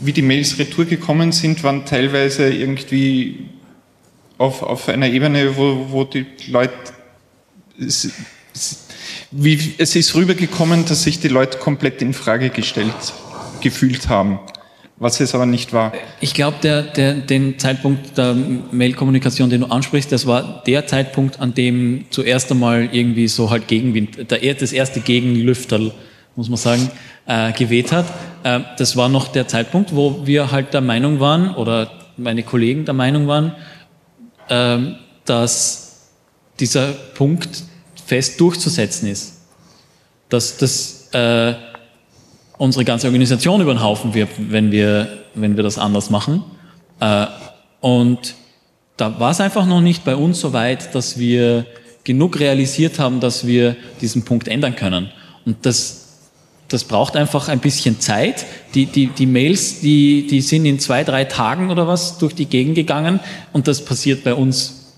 wie 0.00 0.12
die 0.12 0.22
Mails 0.22 0.58
retour 0.58 0.86
gekommen 0.86 1.32
sind, 1.32 1.62
waren 1.62 1.84
teilweise 1.84 2.48
irgendwie 2.48 3.50
auf, 4.38 4.62
auf 4.62 4.88
einer 4.88 5.08
Ebene, 5.08 5.56
wo, 5.56 5.86
wo 5.90 6.04
die 6.04 6.26
Leute 6.48 6.72
es, 7.78 8.10
wie, 9.30 9.74
es 9.78 9.94
ist 9.94 10.14
rübergekommen, 10.14 10.86
dass 10.86 11.02
sich 11.02 11.20
die 11.20 11.28
Leute 11.28 11.58
komplett 11.58 12.00
in 12.02 12.14
Frage 12.14 12.50
gestellt 12.50 12.94
gefühlt 13.64 14.08
haben, 14.08 14.38
was 14.96 15.18
es 15.18 15.34
aber 15.34 15.46
nicht 15.46 15.72
war. 15.72 15.92
Ich 16.20 16.34
glaube, 16.34 16.58
der, 16.62 16.82
der, 16.82 17.14
den 17.14 17.58
Zeitpunkt 17.58 18.16
der 18.16 18.34
Mail-Kommunikation, 18.34 19.50
den 19.50 19.62
du 19.62 19.66
ansprichst, 19.66 20.12
das 20.12 20.26
war 20.26 20.62
der 20.64 20.86
Zeitpunkt, 20.86 21.40
an 21.40 21.52
dem 21.54 22.04
zuerst 22.10 22.52
einmal 22.52 22.88
irgendwie 22.92 23.26
so 23.26 23.50
halt 23.50 23.66
Gegenwind, 23.66 24.30
der, 24.30 24.54
das 24.54 24.72
erste 24.72 25.00
Gegenlüfterl, 25.00 25.92
muss 26.36 26.48
man 26.48 26.58
sagen, 26.58 26.90
äh, 27.26 27.52
geweht 27.52 27.90
hat. 27.90 28.06
Äh, 28.44 28.60
das 28.78 28.96
war 28.96 29.08
noch 29.08 29.28
der 29.28 29.48
Zeitpunkt, 29.48 29.96
wo 29.96 30.26
wir 30.26 30.52
halt 30.52 30.72
der 30.74 30.80
Meinung 30.80 31.18
waren, 31.18 31.54
oder 31.54 31.90
meine 32.16 32.44
Kollegen 32.44 32.84
der 32.84 32.94
Meinung 32.94 33.26
waren, 33.26 33.56
äh, 34.48 34.94
dass 35.24 36.10
dieser 36.60 36.92
Punkt 36.92 37.64
fest 38.06 38.40
durchzusetzen 38.40 39.08
ist. 39.08 39.40
Dass 40.28 40.56
das 40.58 41.08
äh, 41.12 41.54
unsere 42.58 42.84
ganze 42.84 43.06
Organisation 43.08 43.60
über 43.60 43.74
den 43.74 43.82
Haufen 43.82 44.14
wirft, 44.14 44.34
wenn 44.38 44.70
wir, 44.70 45.08
wenn 45.34 45.56
wir 45.56 45.62
das 45.64 45.78
anders 45.78 46.10
machen. 46.10 46.42
Äh, 47.00 47.26
Und 47.80 48.34
da 48.96 49.20
war 49.20 49.32
es 49.32 49.40
einfach 49.40 49.66
noch 49.66 49.82
nicht 49.82 50.04
bei 50.04 50.16
uns 50.16 50.40
so 50.40 50.54
weit, 50.54 50.94
dass 50.94 51.18
wir 51.18 51.66
genug 52.04 52.40
realisiert 52.40 52.98
haben, 52.98 53.20
dass 53.20 53.46
wir 53.46 53.76
diesen 54.00 54.24
Punkt 54.24 54.48
ändern 54.48 54.74
können. 54.74 55.10
Und 55.44 55.66
das, 55.66 56.30
das 56.68 56.84
braucht 56.84 57.16
einfach 57.16 57.48
ein 57.48 57.58
bisschen 57.58 58.00
Zeit. 58.00 58.46
Die, 58.74 58.86
die, 58.86 59.08
die 59.08 59.26
Mails, 59.26 59.80
die, 59.80 60.26
die 60.26 60.40
sind 60.40 60.64
in 60.64 60.78
zwei, 60.78 61.04
drei 61.04 61.24
Tagen 61.24 61.70
oder 61.70 61.86
was 61.86 62.16
durch 62.16 62.34
die 62.34 62.46
Gegend 62.46 62.74
gegangen 62.74 63.20
und 63.52 63.68
das 63.68 63.84
passiert 63.84 64.24
bei 64.24 64.32
uns 64.32 64.92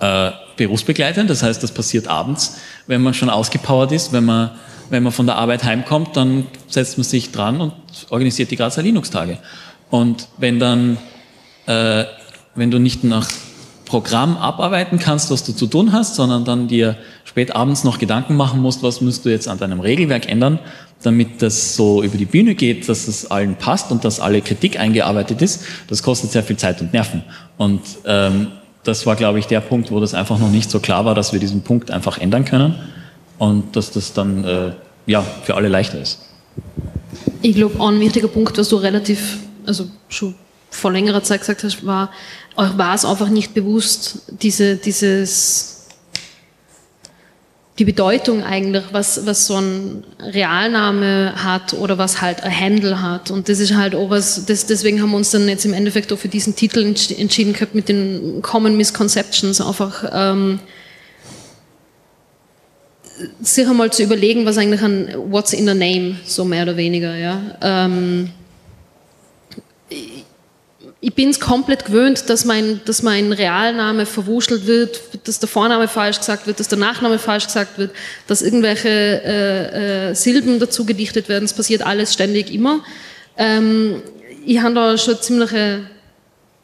äh, 0.00 0.32
berufsbegleitend. 0.56 1.30
Das 1.30 1.42
heißt, 1.42 1.62
das 1.62 1.72
passiert 1.72 2.06
abends, 2.06 2.58
wenn 2.86 3.00
man 3.00 3.14
schon 3.14 3.30
ausgepowert 3.30 3.92
ist, 3.92 4.12
wenn 4.12 4.24
man, 4.24 4.50
wenn 4.90 5.04
man 5.04 5.12
von 5.12 5.26
der 5.26 5.36
Arbeit 5.36 5.64
heimkommt, 5.64 6.16
dann 6.16 6.46
setzt 6.68 6.98
man 6.98 7.04
sich 7.04 7.30
dran 7.30 7.60
und 7.60 7.72
organisiert 8.10 8.50
die 8.50 8.56
Grazer 8.56 8.82
Linux-Tage. 8.82 9.38
Und 9.88 10.28
wenn 10.36 10.58
dann, 10.58 10.98
äh, 11.66 12.04
wenn 12.54 12.70
du 12.70 12.78
nicht 12.78 13.04
nach 13.04 13.28
Programm 13.86 14.36
abarbeiten 14.36 14.98
kannst, 14.98 15.30
was 15.30 15.42
du 15.42 15.52
zu 15.52 15.66
tun 15.66 15.92
hast, 15.92 16.14
sondern 16.16 16.44
dann 16.44 16.68
dir 16.68 16.96
spät 17.24 17.54
abends 17.56 17.82
noch 17.82 17.98
Gedanken 17.98 18.36
machen 18.36 18.60
musst, 18.60 18.82
was 18.82 19.00
musst 19.00 19.24
du 19.24 19.30
jetzt 19.30 19.48
an 19.48 19.58
deinem 19.58 19.80
Regelwerk 19.80 20.28
ändern, 20.28 20.58
damit 21.02 21.42
das 21.42 21.76
so 21.76 22.02
über 22.02 22.16
die 22.16 22.26
Bühne 22.26 22.54
geht, 22.54 22.88
dass 22.88 23.08
es 23.08 23.30
allen 23.30 23.56
passt 23.56 23.90
und 23.90 24.04
dass 24.04 24.20
alle 24.20 24.42
Kritik 24.42 24.78
eingearbeitet 24.78 25.40
ist. 25.40 25.64
Das 25.88 26.02
kostet 26.02 26.30
sehr 26.30 26.42
viel 26.42 26.56
Zeit 26.56 26.80
und 26.80 26.92
Nerven. 26.92 27.22
Und 27.56 27.80
ähm, 28.04 28.48
das 28.84 29.06
war, 29.06 29.16
glaube 29.16 29.38
ich, 29.38 29.46
der 29.46 29.60
Punkt, 29.60 29.90
wo 29.90 30.00
das 30.00 30.14
einfach 30.14 30.38
noch 30.38 30.50
nicht 30.50 30.70
so 30.70 30.78
klar 30.78 31.04
war, 31.04 31.14
dass 31.14 31.32
wir 31.32 31.40
diesen 31.40 31.62
Punkt 31.62 31.90
einfach 31.90 32.18
ändern 32.18 32.44
können 32.44 32.74
und 33.40 33.74
dass 33.74 33.90
das 33.90 34.12
dann 34.12 34.44
äh, 34.44 34.72
ja 35.06 35.22
für 35.22 35.54
alle 35.54 35.68
leichter 35.68 35.98
ist. 35.98 36.18
Ich 37.40 37.56
glaube, 37.56 37.82
ein 37.82 37.98
wichtiger 37.98 38.28
Punkt, 38.28 38.56
was 38.58 38.68
du 38.68 38.76
relativ, 38.76 39.38
also 39.66 39.86
schon 40.10 40.34
vor 40.68 40.92
längerer 40.92 41.22
Zeit 41.22 41.40
gesagt 41.40 41.64
hast, 41.64 41.84
war, 41.86 42.12
euch 42.56 42.76
war 42.76 42.94
es 42.94 43.06
einfach 43.06 43.30
nicht 43.30 43.54
bewusst, 43.54 44.18
diese, 44.28 44.76
dieses, 44.76 45.86
die 47.78 47.86
Bedeutung 47.86 48.44
eigentlich, 48.44 48.84
was, 48.92 49.24
was 49.24 49.46
so 49.46 49.56
ein 49.56 50.04
Realname 50.20 51.32
hat 51.34 51.72
oder 51.72 51.96
was 51.96 52.20
halt 52.20 52.42
ein 52.42 52.54
Handle 52.54 53.00
hat. 53.00 53.30
Und 53.30 53.48
das 53.48 53.58
ist 53.58 53.74
halt 53.74 53.94
auch 53.94 54.10
was, 54.10 54.44
das, 54.44 54.66
deswegen 54.66 55.00
haben 55.00 55.12
wir 55.12 55.16
uns 55.16 55.30
dann 55.30 55.48
jetzt 55.48 55.64
im 55.64 55.72
Endeffekt 55.72 56.12
auch 56.12 56.18
für 56.18 56.28
diesen 56.28 56.56
Titel 56.56 56.80
entschieden 56.84 57.54
gehabt 57.54 57.74
mit 57.74 57.88
den 57.88 58.42
Common 58.42 58.76
Misconceptions, 58.76 59.62
einfach 59.62 60.04
ähm, 60.12 60.60
sich 63.40 63.66
einmal 63.66 63.92
zu 63.92 64.02
überlegen, 64.02 64.46
was 64.46 64.58
eigentlich 64.58 64.82
ein 64.82 65.14
What's 65.30 65.52
in 65.52 65.66
the 65.66 65.74
Name, 65.74 66.16
so 66.24 66.44
mehr 66.44 66.62
oder 66.62 66.76
weniger, 66.76 67.16
ja. 67.16 67.40
Ähm, 67.60 68.30
ich 71.02 71.14
bin 71.14 71.30
es 71.30 71.40
komplett 71.40 71.86
gewöhnt, 71.86 72.28
dass 72.28 72.44
mein, 72.44 72.80
dass 72.84 73.02
mein 73.02 73.32
Realname 73.32 74.04
verwuschelt 74.04 74.66
wird, 74.66 75.00
dass 75.24 75.38
der 75.38 75.48
Vorname 75.48 75.88
falsch 75.88 76.18
gesagt 76.18 76.46
wird, 76.46 76.60
dass 76.60 76.68
der 76.68 76.78
Nachname 76.78 77.18
falsch 77.18 77.46
gesagt 77.46 77.78
wird, 77.78 77.90
dass 78.26 78.42
irgendwelche 78.42 78.88
äh, 78.88 80.10
äh, 80.10 80.14
Silben 80.14 80.58
dazu 80.58 80.84
gedichtet 80.84 81.28
werden. 81.28 81.44
Es 81.44 81.54
passiert 81.54 81.82
alles 81.82 82.12
ständig 82.12 82.52
immer. 82.52 82.84
Ähm, 83.38 84.02
ich 84.44 84.60
habe 84.60 84.74
da 84.74 84.98
schon 84.98 85.20
ziemliche 85.20 85.80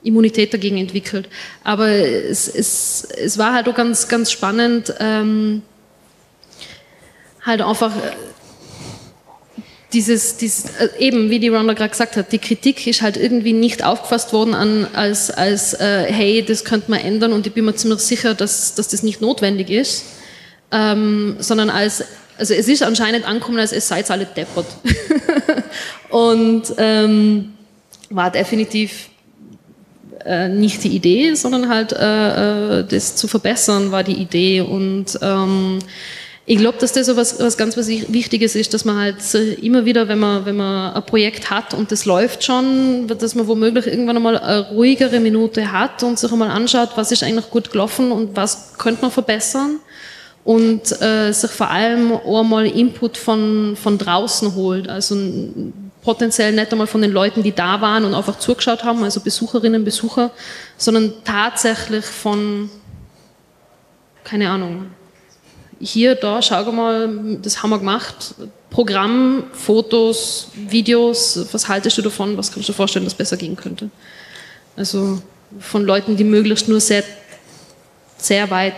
Immunität 0.03 0.53
dagegen 0.53 0.77
entwickelt. 0.77 1.29
Aber 1.65 1.89
es, 1.89 2.47
es, 2.49 3.09
es 3.17 3.39
war 3.39 3.55
halt 3.55 3.69
auch 3.69 3.75
ganz, 3.75 4.07
ganz 4.07 4.31
spannend, 4.31 4.95
ähm, 5.01 5.63
halt 7.47 7.63
einfach 7.63 7.93
dieses, 9.93 10.37
dieses 10.37 10.65
äh, 10.79 10.89
eben, 10.99 11.31
wie 11.31 11.39
die 11.39 11.49
Ronda 11.49 11.73
gerade 11.73 11.91
gesagt 11.91 12.17
hat, 12.17 12.33
die 12.33 12.39
Kritik 12.39 12.87
ist 12.87 13.03
halt 13.03 13.17
irgendwie 13.17 13.53
nicht 13.53 13.85
aufgefasst 13.85 14.33
worden 14.33 14.53
an, 14.53 14.87
als, 14.93 15.31
als 15.31 15.75
äh, 15.75 16.13
hey, 16.13 16.45
das 16.45 16.65
könnte 16.65 16.91
man 16.91 17.01
ändern 17.01 17.33
und 17.33 17.47
ich 17.47 17.53
bin 17.53 17.65
mir 17.65 17.75
ziemlich 17.75 18.01
sicher, 18.01 18.35
dass, 18.35 18.75
dass 18.75 18.89
das 18.89 19.03
nicht 19.03 19.21
notwendig 19.21 19.71
ist, 19.71 20.05
ähm, 20.73 21.37
sondern 21.39 21.71
als, 21.71 22.05
also 22.37 22.53
es 22.53 22.69
ist 22.69 22.83
anscheinend 22.83 23.27
angekommen, 23.27 23.59
als 23.59 23.73
es 23.73 23.89
seid 23.89 24.11
alle 24.11 24.27
deppert. 24.27 24.67
und 26.11 26.65
ähm, 26.77 27.55
war 28.11 28.31
definitiv 28.31 29.09
äh, 30.25 30.49
nicht 30.49 30.83
die 30.83 30.89
Idee, 30.89 31.35
sondern 31.35 31.69
halt 31.69 31.93
äh, 31.93 32.81
äh 32.81 32.85
das 32.85 33.17
zu 33.17 33.29
verbessern 33.29 33.93
war 33.93 34.03
die 34.03 34.21
Idee 34.21 34.61
und 34.61 35.19
ähm, 35.23 35.79
ich 36.49 36.59
glaube, 36.59 36.79
dass 36.79 36.93
das 36.93 37.07
so 37.07 37.17
was, 37.17 37.41
was 37.41 37.57
ganz 37.57 37.77
was 37.77 37.89
Wichtiges 37.89 38.55
ist, 38.55 38.73
dass 38.73 38.85
man 38.85 38.97
halt 38.97 39.35
immer 39.61 39.85
wieder, 39.85 40.07
wenn 40.07 40.21
man, 40.21 40.47
wenn 40.47 40.57
man 40.57 40.95
ein 40.95 41.05
Projekt 41.05 41.51
hat 41.51 41.75
und 41.75 41.91
das 41.91 42.05
läuft 42.05 42.45
schon, 42.45 43.09
dass 43.09 43.35
man 43.35 43.49
womöglich 43.49 43.89
irgendwann 43.89 44.17
einmal 44.17 44.39
eine 44.39 44.69
ruhigere 44.69 45.19
Minute 45.19 45.73
hat 45.73 46.05
und 46.05 46.21
sich 46.21 46.31
einmal 46.31 46.51
anschaut, 46.51 46.91
was 46.95 47.11
ist 47.11 47.25
eigentlich 47.25 47.51
gut 47.51 47.73
gelaufen 47.73 48.13
und 48.13 48.37
was 48.37 48.79
könnte 48.79 49.03
man 49.03 49.11
verbessern. 49.11 49.81
Und 50.45 51.03
äh, 51.03 51.33
sich 51.33 51.51
vor 51.51 51.69
allem 51.69 52.13
auch 52.13 52.45
mal 52.45 52.65
Input 52.65 53.17
von, 53.17 53.75
von 53.75 53.99
draußen 53.99 54.55
holt, 54.55 54.89
also 54.89 55.17
potenziell 56.03 56.53
nicht 56.53 56.71
einmal 56.71 56.87
von 56.87 57.03
den 57.03 57.11
Leuten, 57.11 57.43
die 57.43 57.51
da 57.51 57.81
waren 57.81 58.05
und 58.05 58.15
einfach 58.15 58.39
zugeschaut 58.39 58.85
haben, 58.85 59.03
also 59.03 59.19
Besucherinnen, 59.19 59.83
Besucher, 59.83 60.31
sondern 60.77 61.15
tatsächlich 61.25 62.05
von, 62.05 62.71
keine 64.23 64.49
Ahnung, 64.49 64.87
hier, 65.81 66.15
da, 66.15 66.41
schau 66.41 66.71
mal, 66.73 67.39
das 67.43 67.63
haben 67.63 67.71
wir 67.71 67.79
gemacht. 67.79 68.35
Programm, 68.71 69.45
Fotos, 69.53 70.49
Videos, 70.55 71.47
was 71.53 71.69
haltest 71.69 71.99
du 71.99 72.03
davon? 72.03 72.37
Was 72.37 72.51
kannst 72.51 72.69
du 72.69 72.73
dir 72.73 72.77
vorstellen, 72.77 73.05
dass 73.05 73.15
besser 73.15 73.37
gehen 73.37 73.57
könnte? 73.57 73.91
Also 74.77 75.23
von 75.59 75.85
Leuten, 75.85 76.17
die 76.17 76.25
möglichst 76.25 76.69
nur 76.69 76.81
sehr, 76.81 77.05
sehr 78.19 78.51
weit, 78.51 78.75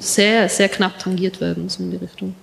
sehr, 0.00 0.48
sehr 0.48 0.68
knapp 0.68 0.98
tangiert 0.98 1.40
werden, 1.40 1.68
so 1.68 1.82
in 1.82 1.90
die 1.90 1.96
Richtung. 1.96 2.34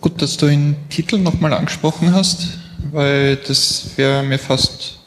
Gut, 0.00 0.20
dass 0.22 0.36
du 0.36 0.46
den 0.46 0.76
Titel 0.88 1.18
nochmal 1.18 1.52
angesprochen 1.52 2.14
hast, 2.14 2.58
weil 2.90 3.36
das 3.36 3.90
wäre 3.96 4.22
mir 4.22 4.38
fast 4.38 4.98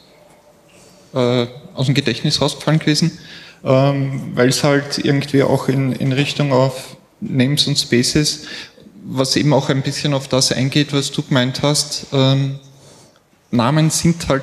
äh, 1.12 1.46
aus 1.74 1.86
dem 1.86 1.94
Gedächtnis 1.94 2.40
rausgefallen 2.40 2.78
gewesen 2.78 3.18
ähm, 3.64 4.32
weil 4.34 4.48
es 4.48 4.62
halt 4.62 4.98
irgendwie 4.98 5.42
auch 5.42 5.68
in, 5.68 5.92
in 5.92 6.12
Richtung 6.12 6.52
auf 6.52 6.96
Names 7.20 7.66
und 7.66 7.78
Spaces, 7.78 8.46
was 9.04 9.36
eben 9.36 9.52
auch 9.52 9.68
ein 9.68 9.82
bisschen 9.82 10.14
auf 10.14 10.28
das 10.28 10.52
eingeht, 10.52 10.92
was 10.92 11.10
du 11.10 11.22
gemeint 11.22 11.62
hast, 11.62 12.06
ähm, 12.12 12.58
Namen 13.50 13.90
sind 13.90 14.28
halt 14.28 14.42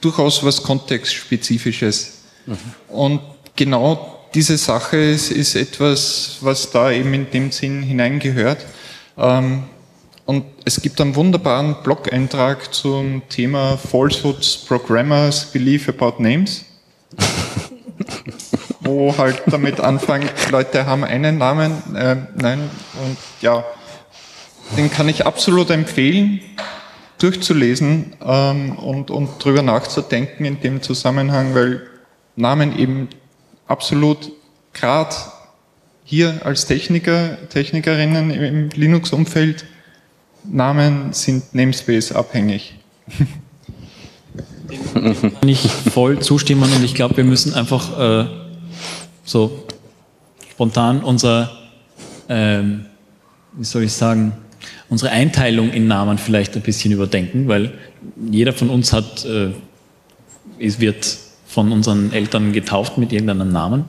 durchaus 0.00 0.44
was 0.44 0.62
Kontextspezifisches. 0.62 2.18
Mhm. 2.46 2.56
Und 2.88 3.20
genau 3.56 4.26
diese 4.34 4.56
Sache 4.56 4.96
ist, 4.96 5.30
ist, 5.30 5.54
etwas, 5.54 6.38
was 6.40 6.70
da 6.70 6.90
eben 6.90 7.12
in 7.14 7.30
dem 7.30 7.52
Sinn 7.52 7.82
hineingehört. 7.82 8.64
Ähm, 9.16 9.64
und 10.24 10.44
es 10.64 10.80
gibt 10.80 11.00
einen 11.00 11.16
wunderbaren 11.16 11.76
Blog-Eintrag 11.82 12.72
zum 12.72 13.22
Thema 13.28 13.76
Falsehoods 13.76 14.58
Programmers 14.58 15.46
Believe 15.46 15.92
About 15.92 16.22
Names. 16.22 16.64
Wo 18.80 19.16
halt 19.16 19.42
damit 19.46 19.80
anfangen, 19.80 20.28
Leute 20.50 20.86
haben 20.86 21.04
einen 21.04 21.38
Namen, 21.38 21.72
äh, 21.94 22.16
nein, 22.34 22.70
und 23.04 23.16
ja, 23.40 23.64
den 24.76 24.90
kann 24.90 25.08
ich 25.08 25.26
absolut 25.26 25.70
empfehlen, 25.70 26.40
durchzulesen 27.18 28.16
ähm, 28.24 28.72
und, 28.78 29.10
und 29.10 29.44
drüber 29.44 29.62
nachzudenken 29.62 30.44
in 30.44 30.60
dem 30.60 30.82
Zusammenhang, 30.82 31.54
weil 31.54 31.82
Namen 32.36 32.78
eben 32.78 33.08
absolut 33.66 34.32
gerade 34.72 35.14
hier 36.04 36.40
als 36.44 36.66
Techniker, 36.66 37.36
Technikerinnen 37.50 38.30
im 38.30 38.68
Linux-Umfeld, 38.70 39.64
Namen 40.44 41.12
sind 41.12 41.54
Namespace 41.54 42.12
abhängig. 42.12 42.76
Kann 44.94 45.32
ich 45.42 45.70
voll 45.70 46.20
zustimmen 46.20 46.72
und 46.72 46.82
ich 46.84 46.94
glaube, 46.94 47.16
wir 47.16 47.24
müssen 47.24 47.54
einfach 47.54 47.98
äh, 47.98 48.39
so 49.24 49.64
spontan 50.50 51.02
unser, 51.02 51.50
ähm, 52.28 52.86
wie 53.52 53.64
soll 53.64 53.84
ich 53.84 53.92
sagen, 53.92 54.32
unsere 54.88 55.12
Einteilung 55.12 55.70
in 55.70 55.86
Namen 55.86 56.18
vielleicht 56.18 56.56
ein 56.56 56.62
bisschen 56.62 56.92
überdenken, 56.92 57.48
weil 57.48 57.72
jeder 58.30 58.52
von 58.52 58.70
uns 58.70 58.92
hat, 58.92 59.24
äh, 59.24 59.50
es 60.58 60.80
wird 60.80 61.18
von 61.46 61.72
unseren 61.72 62.12
Eltern 62.12 62.52
getauft 62.52 62.98
mit 62.98 63.12
irgendeinem 63.12 63.52
Namen. 63.52 63.84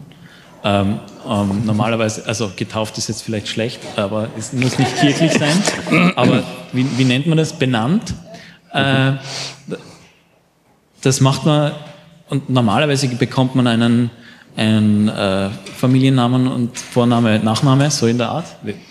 Ähm, 0.64 1.00
ähm, 1.28 1.66
normalerweise, 1.66 2.26
also 2.26 2.52
getauft 2.56 2.98
ist 2.98 3.08
jetzt 3.08 3.24
vielleicht 3.24 3.48
schlecht, 3.48 3.80
aber 3.96 4.30
es 4.38 4.54
muss 4.54 4.78
nicht 4.78 4.96
kirchlich 4.98 5.34
sein. 5.34 6.14
Aber 6.16 6.44
wie, 6.72 6.86
wie 6.98 7.04
nennt 7.04 7.28
man 7.28 7.38
das? 7.38 7.54
Benannt. 7.54 8.14
Äh, 8.74 9.14
das 11.02 11.20
macht 11.20 11.46
man, 11.46 11.74
und 12.30 12.50
normalerweise 12.50 13.08
bekommt 13.08 13.56
man 13.56 13.68
einen, 13.68 14.12
einen 14.56 15.08
äh, 15.08 15.50
Familiennamen 15.78 16.48
und 16.48 16.78
Vorname, 16.78 17.40
Nachname, 17.40 17.90
so 17.90 18.08
in 18.08 18.18
der 18.18 18.30
Art. 18.30 18.46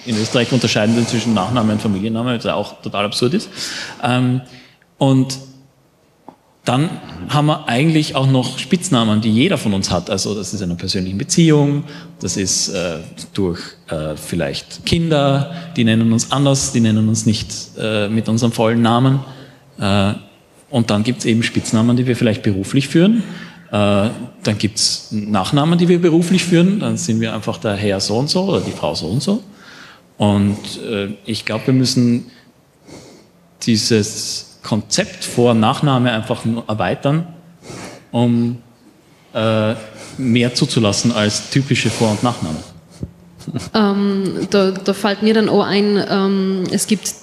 In 0.06 0.16
Österreich 0.16 0.52
unterscheiden 0.52 0.96
wir 0.96 1.06
zwischen 1.06 1.34
Nachname 1.34 1.72
und 1.72 1.82
Familienname, 1.82 2.36
was 2.36 2.46
auch 2.46 2.80
total 2.80 3.04
absurd 3.04 3.34
ist. 3.34 3.48
Ähm, 4.02 4.40
und 4.98 5.38
dann 6.64 6.90
haben 7.28 7.46
wir 7.46 7.68
eigentlich 7.68 8.14
auch 8.14 8.26
noch 8.26 8.58
Spitznamen, 8.58 9.20
die 9.20 9.30
jeder 9.30 9.58
von 9.58 9.72
uns 9.72 9.90
hat. 9.90 10.10
Also 10.10 10.34
das 10.34 10.52
ist 10.52 10.62
eine 10.62 10.74
persönliche 10.74 11.16
Beziehung, 11.16 11.84
das 12.20 12.36
ist 12.36 12.68
äh, 12.68 12.98
durch 13.32 13.60
äh, 13.88 14.14
vielleicht 14.16 14.84
Kinder, 14.84 15.52
die 15.76 15.84
nennen 15.84 16.12
uns 16.12 16.32
anders, 16.32 16.72
die 16.72 16.80
nennen 16.80 17.08
uns 17.08 17.24
nicht 17.24 17.52
äh, 17.78 18.08
mit 18.08 18.28
unserem 18.28 18.52
vollen 18.52 18.82
Namen. 18.82 19.20
Äh, 19.78 20.12
und 20.68 20.90
dann 20.90 21.02
gibt 21.02 21.20
es 21.20 21.24
eben 21.24 21.42
Spitznamen, 21.42 21.96
die 21.96 22.06
wir 22.06 22.14
vielleicht 22.14 22.42
beruflich 22.42 22.88
führen. 22.88 23.24
Äh, 23.70 24.10
dann 24.42 24.58
gibt 24.58 24.78
es 24.78 25.08
Nachnamen, 25.10 25.78
die 25.78 25.88
wir 25.88 26.00
beruflich 26.00 26.44
führen. 26.44 26.80
Dann 26.80 26.96
sind 26.96 27.20
wir 27.20 27.34
einfach 27.34 27.58
der 27.58 27.74
Herr 27.74 28.00
so 28.00 28.16
und 28.16 28.28
so 28.28 28.44
oder 28.44 28.60
die 28.60 28.72
Frau 28.72 28.94
so 28.94 29.06
und 29.06 29.22
so. 29.22 29.42
Und 30.18 30.58
äh, 30.84 31.14
ich 31.24 31.44
glaube, 31.44 31.68
wir 31.68 31.74
müssen 31.74 32.30
dieses 33.62 34.58
Konzept 34.62 35.24
Vor- 35.24 35.52
und 35.52 35.60
Nachname 35.60 36.12
einfach 36.12 36.44
nur 36.44 36.64
erweitern, 36.66 37.26
um 38.10 38.58
äh, 39.32 39.74
mehr 40.18 40.54
zuzulassen 40.54 41.12
als 41.12 41.50
typische 41.50 41.90
Vor- 41.90 42.10
und 42.10 42.22
Nachname. 42.22 42.58
Ähm, 43.74 44.48
da, 44.50 44.72
da 44.72 44.92
fällt 44.92 45.22
mir 45.22 45.34
dann 45.34 45.48
auch 45.48 45.64
ein, 45.64 46.02
ähm, 46.08 46.64
es 46.70 46.86
gibt 46.86 47.14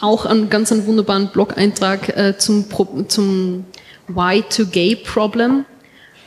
auch 0.00 0.26
einen 0.26 0.50
ganz 0.50 0.72
einen 0.72 0.86
wunderbaren 0.86 1.28
Blog-Eintrag 1.28 2.16
äh, 2.16 2.38
zum, 2.38 2.66
zum 3.08 3.64
Y2Gay-Problem, 4.14 5.64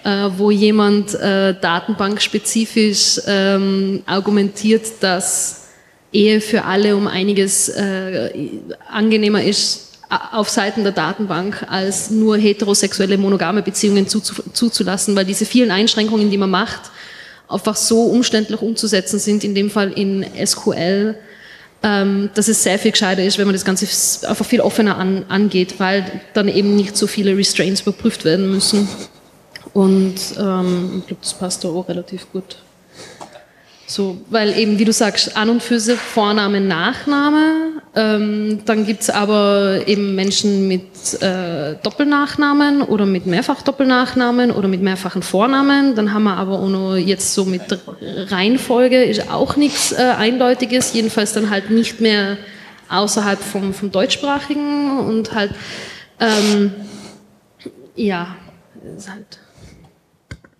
äh, 0.03 0.29
wo 0.37 0.51
jemand 0.51 1.13
äh, 1.15 1.55
datenbankspezifisch 1.59 3.21
ähm, 3.27 4.03
argumentiert, 4.05 4.85
dass 5.01 5.67
Ehe 6.11 6.41
für 6.41 6.63
alle 6.65 6.95
um 6.95 7.07
einiges 7.07 7.69
äh, 7.69 8.49
angenehmer 8.89 9.43
ist 9.43 9.99
auf 10.31 10.49
Seiten 10.49 10.83
der 10.83 10.91
Datenbank, 10.91 11.65
als 11.69 12.11
nur 12.11 12.37
heterosexuelle 12.37 13.17
monogame 13.17 13.63
Beziehungen 13.63 14.07
zuzulassen, 14.07 15.15
weil 15.15 15.25
diese 15.25 15.45
vielen 15.45 15.71
Einschränkungen, 15.71 16.29
die 16.29 16.37
man 16.37 16.51
macht, 16.51 16.91
einfach 17.47 17.75
so 17.75 18.03
umständlich 18.03 18.61
umzusetzen 18.61 19.19
sind, 19.19 19.43
in 19.43 19.55
dem 19.55 19.69
Fall 19.69 19.91
in 19.91 20.25
SQL, 20.45 21.15
dass 21.83 22.47
es 22.47 22.63
sehr 22.63 22.79
viel 22.79 22.91
gescheiter 22.91 23.23
ist, 23.23 23.37
wenn 23.37 23.45
man 23.45 23.53
das 23.53 23.65
Ganze 23.65 23.85
einfach 24.27 24.45
viel 24.45 24.61
offener 24.61 24.97
an, 24.97 25.25
angeht, 25.27 25.79
weil 25.79 26.21
dann 26.33 26.47
eben 26.47 26.77
nicht 26.77 26.95
so 26.95 27.07
viele 27.07 27.35
Restraints 27.35 27.81
überprüft 27.81 28.23
werden 28.23 28.49
müssen. 28.49 28.87
Und 29.73 30.15
ähm, 30.39 30.99
ich 30.99 31.07
glaube, 31.07 31.21
das 31.21 31.33
passt 31.33 31.63
da 31.63 31.67
auch 31.69 31.89
relativ 31.89 32.31
gut. 32.31 32.57
So, 33.85 34.17
weil 34.29 34.57
eben, 34.57 34.79
wie 34.79 34.85
du 34.85 34.93
sagst, 34.93 35.35
an 35.35 35.49
und 35.49 35.61
für 35.61 35.79
sich 35.79 35.99
Vorname, 35.99 36.61
Nachname. 36.61 37.81
Ähm, 37.95 38.61
dann 38.65 38.85
gibt's 38.85 39.09
aber 39.09 39.81
eben 39.85 40.15
Menschen 40.15 40.67
mit 40.67 41.21
äh, 41.21 41.75
Doppelnachnamen 41.83 42.81
oder 42.81 43.05
mit 43.05 43.27
mehrfach 43.27 43.61
Doppelnachnamen 43.61 44.51
oder 44.51 44.67
mit 44.67 44.81
mehrfachen 44.81 45.21
Vornamen. 45.21 45.95
Dann 45.95 46.13
haben 46.13 46.23
wir 46.23 46.37
aber 46.37 46.59
auch 46.59 46.69
noch 46.69 46.95
jetzt 46.95 47.33
so 47.33 47.45
mit 47.45 47.61
Reihenfolge 48.01 49.03
ist 49.03 49.29
auch 49.29 49.57
nichts 49.57 49.91
äh, 49.91 50.13
Eindeutiges, 50.17 50.93
jedenfalls 50.93 51.33
dann 51.33 51.49
halt 51.49 51.69
nicht 51.69 51.99
mehr 51.99 52.37
außerhalb 52.89 53.39
vom, 53.39 53.73
vom 53.73 53.91
Deutschsprachigen 53.91 54.99
und 54.99 55.35
halt, 55.35 55.51
ähm, 56.19 56.71
ja, 57.95 58.35
ist 58.97 59.09
halt. 59.09 59.39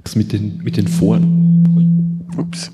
Das 0.04 0.16
mit 0.16 0.34
den, 0.34 0.58
mit 0.64 0.76
den 0.78 0.88
Vor... 0.88 1.20
Ups. 2.38 2.72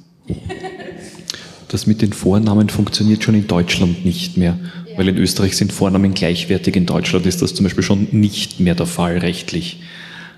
Das 1.68 1.86
mit 1.86 2.02
den 2.02 2.14
Vornamen 2.14 2.70
funktioniert 2.70 3.24
schon 3.24 3.36
in 3.36 3.48
Deutschland 3.48 4.04
nicht 4.04 4.38
mehr, 4.38 4.58
ja. 4.90 4.98
weil 4.98 5.08
in 5.08 5.18
Österreich 5.18 5.56
sind 5.56 5.72
Vornamen 5.72 6.14
gleichwertig. 6.14 6.76
In 6.76 6.88
Deutschland 6.88 7.26
ist 7.28 7.42
das 7.42 7.54
zum 7.54 7.64
Beispiel 7.64 7.84
schon 7.84 8.08
nicht 8.12 8.60
mehr 8.60 8.74
der 8.74 8.88
Fall 8.88 9.20
rechtlich. 9.20 9.82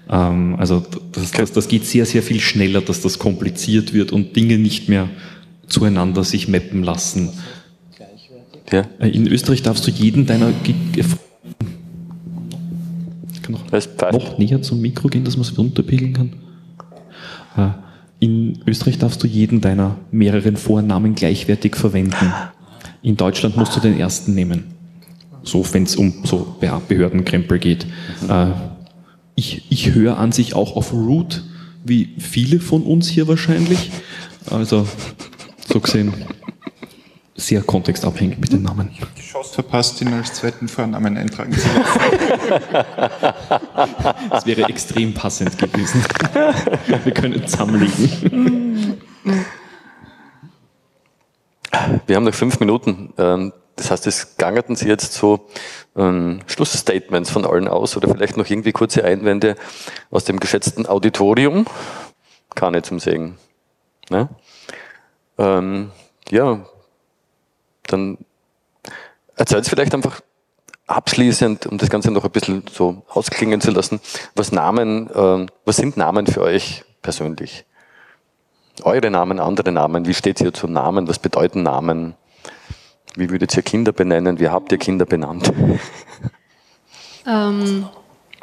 Ähm, 0.10 0.56
also 0.58 0.84
das, 1.14 1.32
das, 1.32 1.52
das 1.54 1.68
geht 1.68 1.86
sehr, 1.86 2.06
sehr 2.06 2.22
viel 2.22 2.42
schneller, 2.42 2.82
dass 2.82 3.02
das 3.02 3.18
kompliziert 3.18 3.94
wird 3.94 4.12
und 4.12 4.36
Dinge 4.36 4.58
nicht 4.58 4.90
mehr 4.90 5.10
zueinander 5.68 6.24
sich 6.24 6.48
mappen 6.50 6.84
lassen. 6.84 7.30
Ja. 8.72 8.86
Äh, 9.00 9.10
in 9.10 9.28
Österreich 9.28 9.62
darfst 9.62 9.88
du 9.88 9.92
jeden 9.92 10.26
deiner 10.26 10.50
äh, 10.50 11.04
kann 13.42 13.54
noch, 13.54 14.12
noch 14.12 14.38
näher 14.38 14.62
zum 14.62 14.82
Mikro 14.82 15.08
gehen, 15.08 15.24
dass 15.24 15.36
man 15.36 15.46
es 15.46 15.58
runterpegeln 15.58 16.14
kann. 16.14 16.34
In 18.22 18.60
Österreich 18.68 19.00
darfst 19.00 19.24
du 19.24 19.28
jeden 19.28 19.62
deiner 19.62 19.98
mehreren 20.12 20.56
Vornamen 20.56 21.16
gleichwertig 21.16 21.76
verwenden. 21.76 22.32
In 23.02 23.18
Deutschland 23.18 23.58
musst 23.58 23.76
du 23.76 23.80
den 23.80 24.00
ersten 24.00 24.36
nehmen. 24.36 24.76
So, 25.42 25.66
wenn 25.74 25.84
es 25.84 25.96
um 25.96 26.14
so 26.24 26.56
Behördenkrempel 26.88 27.58
geht. 27.58 27.88
Äh, 28.30 28.52
ich, 29.34 29.64
ich 29.72 29.96
höre 29.96 30.20
an 30.20 30.32
sich 30.32 30.54
auch 30.54 30.76
auf 30.76 30.94
Root, 30.94 31.44
wie 31.84 32.10
viele 32.20 32.60
von 32.60 32.84
uns 32.84 33.10
hier 33.10 33.28
wahrscheinlich. 33.28 33.90
Also, 34.52 34.88
so 35.68 35.80
gesehen, 35.80 36.14
sehr 37.42 37.62
kontextabhängig 37.62 38.38
mit 38.38 38.52
den 38.52 38.64
Namen. 38.64 38.90
Ich 38.94 39.02
habe 39.02 39.12
die 39.18 39.22
Chance 39.22 39.54
verpasst, 39.54 40.02
ihn 40.02 40.14
als 40.14 40.34
zweiten 40.34 40.68
Vornamen 40.68 41.18
eintragen 41.18 41.54
zu 41.54 41.68
lassen. 41.68 42.00
Das 44.30 44.46
wäre 44.46 44.64
extrem 44.70 45.14
passend 45.14 45.58
gewesen. 45.58 46.04
Wir 47.04 47.14
können 47.14 47.46
zusammenlegen. 47.48 49.02
Wir 52.06 52.16
haben 52.16 52.24
noch 52.24 52.34
fünf 52.34 52.60
Minuten. 52.60 53.14
Ähm, 53.18 53.54
das 53.76 53.90
heißt, 53.90 54.06
es 54.08 54.38
gangerten 54.38 54.76
Sie 54.76 54.88
jetzt 54.88 55.14
so 55.14 55.48
ähm, 55.96 56.42
Schlussstatements 56.46 57.32
von 57.32 57.46
allen 57.46 57.68
aus 57.68 57.98
oder 57.98 58.10
vielleicht 58.10 58.38
noch 58.38 58.50
irgendwie 58.50 58.72
kurze 58.72 59.04
Einwände 59.04 59.56
aus 60.12 60.26
dem 60.26 60.40
geschätzten 60.40 60.86
Auditorium. 60.86 61.66
Kann 62.54 62.74
ich 62.76 62.84
zum 62.84 63.00
Segen. 63.00 63.38
Ne? 64.10 64.30
Ähm, 65.38 65.92
ja, 66.30 66.66
dann 67.92 68.18
erzählt 69.36 69.68
vielleicht 69.68 69.94
einfach 69.94 70.22
abschließend, 70.88 71.68
um 71.68 71.78
das 71.78 71.90
Ganze 71.90 72.12
noch 72.12 72.26
ein 72.26 72.32
bisschen 72.32 72.64
so 72.72 73.04
ausklingen 73.08 73.62
zu 73.62 73.72
lassen, 73.72 74.00
was 74.36 74.52
Namen, 74.52 75.10
äh, 75.10 75.46
was 75.66 75.78
sind 75.78 75.98
Namen 75.98 76.28
für 76.28 76.42
euch 76.42 76.84
persönlich? 77.02 77.66
Eure 78.84 79.10
Namen, 79.12 79.40
andere 79.40 79.72
Namen, 79.72 80.06
wie 80.06 80.14
steht 80.14 80.42
ihr 80.42 80.54
zu 80.54 80.68
Namen, 80.68 81.08
was 81.08 81.20
bedeuten 81.20 81.64
Namen? 81.64 82.16
Wie 83.16 83.30
würdet 83.30 83.56
ihr 83.56 83.64
Kinder 83.64 83.92
benennen? 83.92 84.40
Wie 84.40 84.50
habt 84.50 84.72
ihr 84.72 84.78
Kinder 84.78 85.06
benannt? 85.06 85.52
Ähm, 87.28 87.88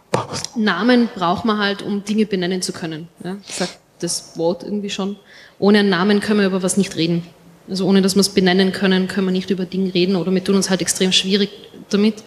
Namen 0.54 1.08
braucht 1.14 1.44
man 1.44 1.58
halt, 1.58 1.82
um 1.82 2.04
Dinge 2.04 2.26
benennen 2.26 2.62
zu 2.62 2.72
können. 2.72 3.08
Ja? 3.24 3.36
Sagt 3.44 3.78
das 4.00 4.36
Wort 4.36 4.62
irgendwie 4.62 4.90
schon. 4.90 5.16
Ohne 5.58 5.80
einen 5.80 5.88
Namen 5.88 6.20
können 6.20 6.40
wir 6.40 6.46
über 6.46 6.62
was 6.62 6.76
nicht 6.76 6.96
reden. 6.96 7.26
Also 7.68 7.86
ohne 7.86 8.02
dass 8.02 8.14
wir 8.14 8.20
es 8.20 8.30
benennen 8.30 8.72
können, 8.72 9.08
können 9.08 9.26
wir 9.26 9.32
nicht 9.32 9.50
über 9.50 9.64
Dinge 9.64 9.92
reden 9.92 10.16
oder 10.16 10.32
wir 10.32 10.42
tun 10.42 10.56
uns 10.56 10.70
halt 10.70 10.80
extrem 10.80 11.12
schwierig 11.12 11.50
damit. 11.90 12.22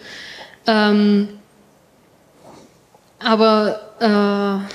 Ähm, 0.67 1.29
aber 3.19 4.67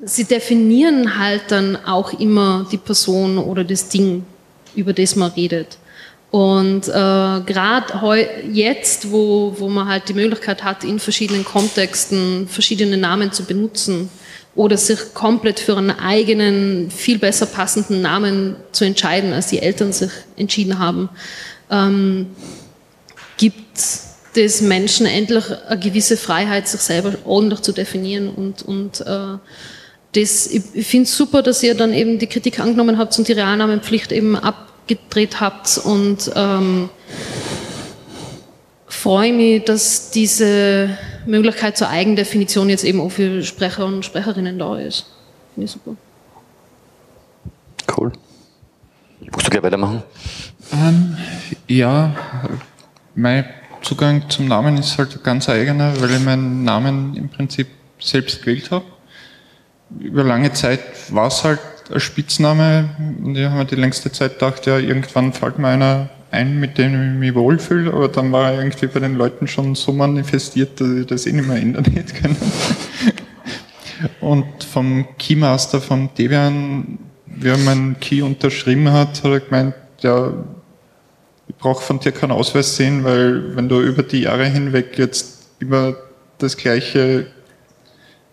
äh, 0.00 0.06
sie 0.06 0.24
definieren 0.24 1.18
halt 1.18 1.42
dann 1.48 1.76
auch 1.84 2.12
immer 2.18 2.66
die 2.70 2.78
Person 2.78 3.38
oder 3.38 3.64
das 3.64 3.88
Ding, 3.88 4.24
über 4.74 4.92
das 4.92 5.16
man 5.16 5.32
redet. 5.32 5.78
Und 6.30 6.86
äh, 6.86 6.92
gerade 6.92 8.26
jetzt, 8.52 9.10
wo, 9.10 9.54
wo 9.58 9.68
man 9.68 9.88
halt 9.88 10.08
die 10.08 10.14
Möglichkeit 10.14 10.62
hat, 10.62 10.84
in 10.84 11.00
verschiedenen 11.00 11.44
Kontexten 11.44 12.46
verschiedene 12.46 12.96
Namen 12.96 13.32
zu 13.32 13.44
benutzen, 13.44 14.08
oder 14.60 14.76
sich 14.76 15.14
komplett 15.14 15.58
für 15.58 15.74
einen 15.74 15.90
eigenen, 15.90 16.90
viel 16.90 17.18
besser 17.18 17.46
passenden 17.46 18.02
Namen 18.02 18.56
zu 18.72 18.84
entscheiden, 18.84 19.32
als 19.32 19.46
die 19.46 19.60
Eltern 19.60 19.90
sich 19.90 20.10
entschieden 20.36 20.78
haben, 20.78 21.08
ähm, 21.70 22.26
gibt 23.38 23.78
des 24.36 24.60
Menschen 24.60 25.06
endlich 25.06 25.46
eine 25.66 25.80
gewisse 25.80 26.18
Freiheit, 26.18 26.68
sich 26.68 26.82
selber 26.82 27.14
ordentlich 27.24 27.62
zu 27.62 27.72
definieren 27.72 28.28
und, 28.28 28.60
und 28.60 29.00
äh, 29.00 29.38
das, 30.12 30.46
ich 30.46 30.86
finde 30.86 31.04
es 31.04 31.16
super, 31.16 31.40
dass 31.40 31.62
ihr 31.62 31.74
dann 31.74 31.94
eben 31.94 32.18
die 32.18 32.26
Kritik 32.26 32.60
angenommen 32.60 32.98
habt 32.98 33.18
und 33.18 33.28
die 33.28 33.32
Realnamenpflicht 33.32 34.12
eben 34.12 34.36
abgedreht 34.36 35.40
habt 35.40 35.78
und 35.78 36.30
ähm, 36.36 36.90
freue 38.88 39.32
mich, 39.32 39.64
dass 39.64 40.10
diese 40.10 40.98
Möglichkeit 41.26 41.76
zur 41.76 41.88
Eigendefinition 41.88 42.68
jetzt 42.68 42.84
eben 42.84 43.00
auch 43.00 43.10
für 43.10 43.42
Sprecher 43.42 43.86
und 43.86 44.04
Sprecherinnen 44.04 44.58
da 44.58 44.78
ist. 44.78 45.06
Finde 45.54 45.66
ich 45.66 45.70
super. 45.70 45.96
Cool. 47.96 48.12
Musst 49.32 49.46
du 49.46 49.50
gleich 49.50 49.62
weitermachen? 49.62 50.02
Ähm, 50.72 51.16
ja, 51.66 52.14
mein 53.14 53.44
Zugang 53.82 54.28
zum 54.28 54.48
Namen 54.48 54.76
ist 54.78 54.98
halt 54.98 55.22
ganz 55.24 55.48
eigener, 55.48 56.00
weil 56.00 56.10
ich 56.10 56.20
meinen 56.20 56.64
Namen 56.64 57.16
im 57.16 57.28
Prinzip 57.28 57.68
selbst 57.98 58.40
gewählt 58.40 58.70
habe. 58.70 58.84
Über 59.98 60.22
lange 60.22 60.52
Zeit 60.52 60.80
war 61.10 61.26
es 61.26 61.42
halt 61.42 61.60
ein 61.92 62.00
Spitzname 62.00 62.90
und 63.22 63.36
ich 63.36 63.44
habe 63.44 63.56
mir 63.56 63.64
die 63.64 63.74
längste 63.74 64.12
Zeit 64.12 64.34
gedacht, 64.34 64.66
ja, 64.66 64.78
irgendwann 64.78 65.32
fällt 65.32 65.58
mir 65.58 65.68
einer 65.68 66.08
einen, 66.30 66.60
mit 66.60 66.78
dem 66.78 66.94
ich 66.94 67.18
mich 67.18 67.34
wohlfühle, 67.34 67.92
aber 67.92 68.08
dann 68.08 68.32
war 68.32 68.52
er 68.52 68.58
irgendwie 68.58 68.86
bei 68.86 69.00
den 69.00 69.16
Leuten 69.16 69.48
schon 69.48 69.74
so 69.74 69.92
manifestiert, 69.92 70.80
dass 70.80 70.88
ich 70.90 71.06
das 71.06 71.26
eh 71.26 71.32
nicht 71.32 71.48
mehr 71.48 71.56
ändern 71.56 71.84
hätte 71.84 72.14
können. 72.20 72.36
Und 74.20 74.64
vom 74.64 75.06
Keymaster 75.18 75.80
von 75.80 76.10
Debian, 76.16 76.98
wie 77.26 77.48
er 77.48 77.58
meinen 77.58 77.98
Key 78.00 78.22
unterschrieben 78.22 78.90
hat, 78.92 79.22
hat 79.22 79.30
er 79.30 79.40
gemeint, 79.40 79.74
ja, 80.00 80.32
ich 81.48 81.56
brauche 81.56 81.82
von 81.82 81.98
dir 81.98 82.12
keinen 82.12 82.32
Ausweis 82.32 82.76
sehen, 82.76 83.04
weil 83.04 83.56
wenn 83.56 83.68
du 83.68 83.80
über 83.80 84.02
die 84.02 84.22
Jahre 84.22 84.46
hinweg 84.46 84.96
jetzt 84.98 85.48
immer 85.58 85.96
das 86.38 86.56
gleiche 86.56 87.26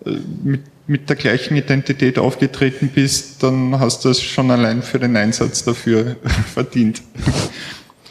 äh, 0.06 0.12
mit, 0.44 0.62
mit 0.86 1.10
der 1.10 1.16
gleichen 1.18 1.58
Identität 1.58 2.18
aufgetreten 2.18 2.90
bist, 2.94 3.44
dann 3.44 3.80
hast 3.80 4.06
du 4.06 4.10
es 4.10 4.22
schon 4.22 4.52
allein 4.52 4.82
für 4.82 5.00
den 5.00 5.18
Einsatz 5.18 5.64
dafür 5.64 6.16
verdient. 6.54 7.02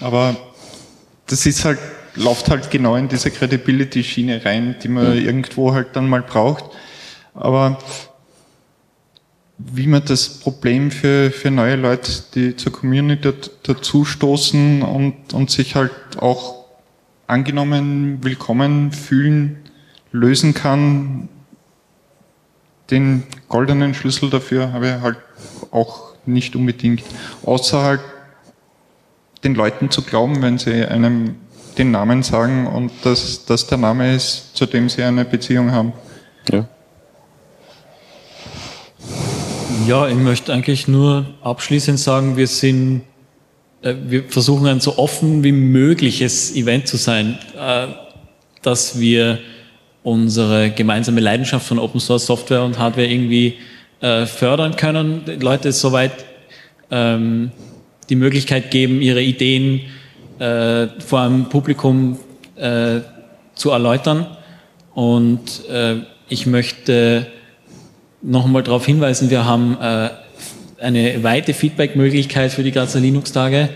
Aber 0.00 0.36
das 1.26 1.46
ist 1.46 1.64
halt, 1.64 1.78
läuft 2.14 2.48
halt 2.48 2.70
genau 2.70 2.96
in 2.96 3.08
diese 3.08 3.30
Credibility-Schiene 3.30 4.44
rein, 4.44 4.76
die 4.82 4.88
man 4.88 5.16
irgendwo 5.16 5.72
halt 5.72 5.94
dann 5.94 6.08
mal 6.08 6.22
braucht. 6.22 6.64
Aber 7.34 7.78
wie 9.58 9.86
man 9.86 10.04
das 10.04 10.28
Problem 10.40 10.90
für, 10.90 11.30
für 11.30 11.50
neue 11.50 11.76
Leute, 11.76 12.12
die 12.34 12.56
zur 12.56 12.72
Community 12.72 13.32
dazustoßen 13.62 14.82
und, 14.82 15.32
und 15.32 15.50
sich 15.50 15.74
halt 15.74 15.92
auch 16.18 16.66
angenommen, 17.26 18.18
willkommen 18.22 18.92
fühlen, 18.92 19.64
lösen 20.12 20.54
kann, 20.54 21.28
den 22.90 23.24
goldenen 23.48 23.94
Schlüssel 23.94 24.30
dafür 24.30 24.72
habe 24.72 24.88
ich 24.88 25.02
halt 25.02 25.18
auch 25.72 26.14
nicht 26.24 26.54
unbedingt. 26.54 27.02
Außer 27.44 27.82
halt 27.82 28.00
den 29.44 29.54
Leuten 29.54 29.90
zu 29.90 30.02
glauben, 30.02 30.42
wenn 30.42 30.58
sie 30.58 30.84
einem 30.84 31.36
den 31.78 31.90
Namen 31.90 32.22
sagen 32.22 32.66
und 32.66 32.90
dass 33.02 33.44
das 33.44 33.66
der 33.66 33.78
Name 33.78 34.14
ist, 34.14 34.56
zu 34.56 34.66
dem 34.66 34.88
sie 34.88 35.02
eine 35.02 35.24
Beziehung 35.24 35.72
haben. 35.72 35.92
Ja. 36.50 36.66
Ja, 39.86 40.08
ich 40.08 40.16
möchte 40.16 40.52
eigentlich 40.52 40.88
nur 40.88 41.26
abschließend 41.42 41.98
sagen, 41.98 42.36
wir 42.36 42.46
sind, 42.46 43.02
äh, 43.82 43.94
wir 44.06 44.24
versuchen 44.24 44.66
ein 44.66 44.80
so 44.80 44.98
offen 44.98 45.44
wie 45.44 45.52
mögliches 45.52 46.54
Event 46.56 46.88
zu 46.88 46.96
sein, 46.96 47.38
äh, 47.56 47.88
dass 48.62 48.98
wir 48.98 49.38
unsere 50.02 50.70
gemeinsame 50.70 51.20
Leidenschaft 51.20 51.66
von 51.66 51.78
Open 51.78 52.00
Source 52.00 52.26
Software 52.26 52.64
und 52.64 52.78
Hardware 52.78 53.06
irgendwie 53.06 53.58
äh, 54.00 54.26
fördern 54.26 54.76
können, 54.76 55.22
Leute 55.40 55.72
soweit 55.72 56.24
ähm, 56.90 57.50
die 58.08 58.16
Möglichkeit 58.16 58.70
geben, 58.70 59.00
ihre 59.00 59.22
Ideen 59.22 59.80
äh, 60.38 60.88
vor 60.98 61.20
einem 61.20 61.48
Publikum 61.48 62.18
äh, 62.56 63.00
zu 63.54 63.70
erläutern. 63.70 64.26
Und 64.94 65.68
äh, 65.68 65.96
ich 66.28 66.46
möchte 66.46 67.26
noch 68.22 68.44
einmal 68.44 68.62
darauf 68.62 68.86
hinweisen, 68.86 69.30
wir 69.30 69.44
haben 69.44 69.76
äh, 69.80 70.10
eine 70.80 71.22
weite 71.22 71.54
Feedback-Möglichkeit 71.54 72.52
für 72.52 72.62
die 72.62 72.72
Grazer 72.72 73.00
Linux-Tage, 73.00 73.68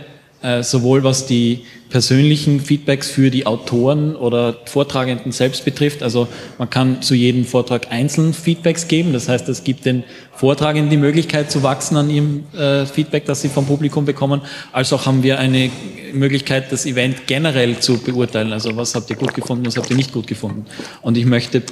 äh, 0.43 0.63
sowohl 0.63 1.05
was 1.05 1.27
die 1.27 1.65
persönlichen 1.91 2.61
Feedbacks 2.61 3.11
für 3.11 3.31
die 3.31 3.47
Autoren 3.47 4.17
oder 4.17 4.57
Vortragenden 4.65 5.33
selbst 5.33 5.65
betrifft. 5.65 6.03
Also 6.03 6.29
man 6.57 6.71
kann 6.71 7.03
zu 7.03 7.15
jedem 7.15 7.45
Vortrag 7.45 7.91
einzeln 7.91 8.33
Feedbacks 8.33 8.89
geben. 8.89 9.13
Das 9.13 9.29
heißt, 9.29 9.49
es 9.49 9.65
gibt 9.65 9.85
den 9.85 10.05
Vortragenden 10.33 10.89
die 10.89 10.97
Möglichkeit 10.97 11.51
zu 11.51 11.63
wachsen 11.63 11.97
an 11.97 12.09
ihrem 12.09 12.45
äh, 12.57 12.87
Feedback, 12.87 13.27
das 13.27 13.43
sie 13.43 13.49
vom 13.49 13.67
Publikum 13.67 14.05
bekommen. 14.05 14.41
Als 14.73 14.93
auch 14.93 15.05
haben 15.05 15.23
wir 15.23 15.39
eine 15.39 15.71
Möglichkeit, 16.13 16.73
das 16.73 16.87
Event 16.87 17.27
generell 17.27 17.79
zu 17.81 17.99
beurteilen. 17.99 18.53
Also 18.53 18.75
was 18.77 18.95
habt 18.95 19.11
ihr 19.11 19.17
gut 19.17 19.35
gefunden, 19.35 19.67
was 19.67 19.77
habt 19.77 19.91
ihr 19.91 19.97
nicht 19.97 20.13
gut 20.13 20.27
gefunden. 20.27 20.65
Und 21.03 21.19
ich 21.19 21.27
möchte 21.27 21.63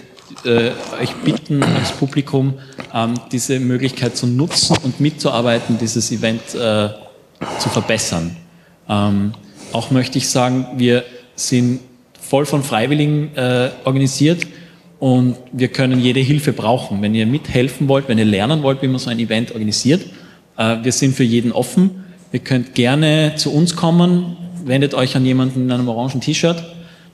äh, 0.44 0.70
euch 1.00 1.14
bitten, 1.24 1.62
als 1.62 1.92
Publikum 1.92 2.54
ähm, 2.92 3.14
diese 3.32 3.60
Möglichkeit 3.60 4.16
zu 4.16 4.26
nutzen 4.26 4.76
und 4.82 5.00
mitzuarbeiten, 5.00 5.78
dieses 5.78 6.10
Event 6.10 6.42
äh, 6.54 6.88
zu 7.58 7.68
verbessern. 7.70 8.36
Ähm, 8.88 9.32
auch 9.72 9.90
möchte 9.90 10.18
ich 10.18 10.28
sagen, 10.28 10.66
wir 10.76 11.04
sind 11.36 11.80
voll 12.20 12.46
von 12.46 12.62
Freiwilligen 12.62 13.34
äh, 13.36 13.70
organisiert 13.84 14.46
und 14.98 15.36
wir 15.52 15.68
können 15.68 16.00
jede 16.00 16.20
Hilfe 16.20 16.52
brauchen. 16.52 17.00
Wenn 17.02 17.14
ihr 17.14 17.26
mithelfen 17.26 17.88
wollt, 17.88 18.08
wenn 18.08 18.18
ihr 18.18 18.24
lernen 18.24 18.62
wollt, 18.62 18.82
wie 18.82 18.88
man 18.88 18.98
so 18.98 19.10
ein 19.10 19.18
Event 19.18 19.52
organisiert, 19.52 20.02
äh, 20.56 20.76
wir 20.82 20.92
sind 20.92 21.14
für 21.14 21.24
jeden 21.24 21.52
offen. 21.52 22.04
Ihr 22.32 22.40
könnt 22.40 22.74
gerne 22.74 23.34
zu 23.36 23.52
uns 23.52 23.76
kommen, 23.76 24.36
wendet 24.64 24.94
euch 24.94 25.16
an 25.16 25.24
jemanden 25.24 25.62
in 25.62 25.72
einem 25.72 25.88
orangen 25.88 26.20
T-Shirt 26.20 26.62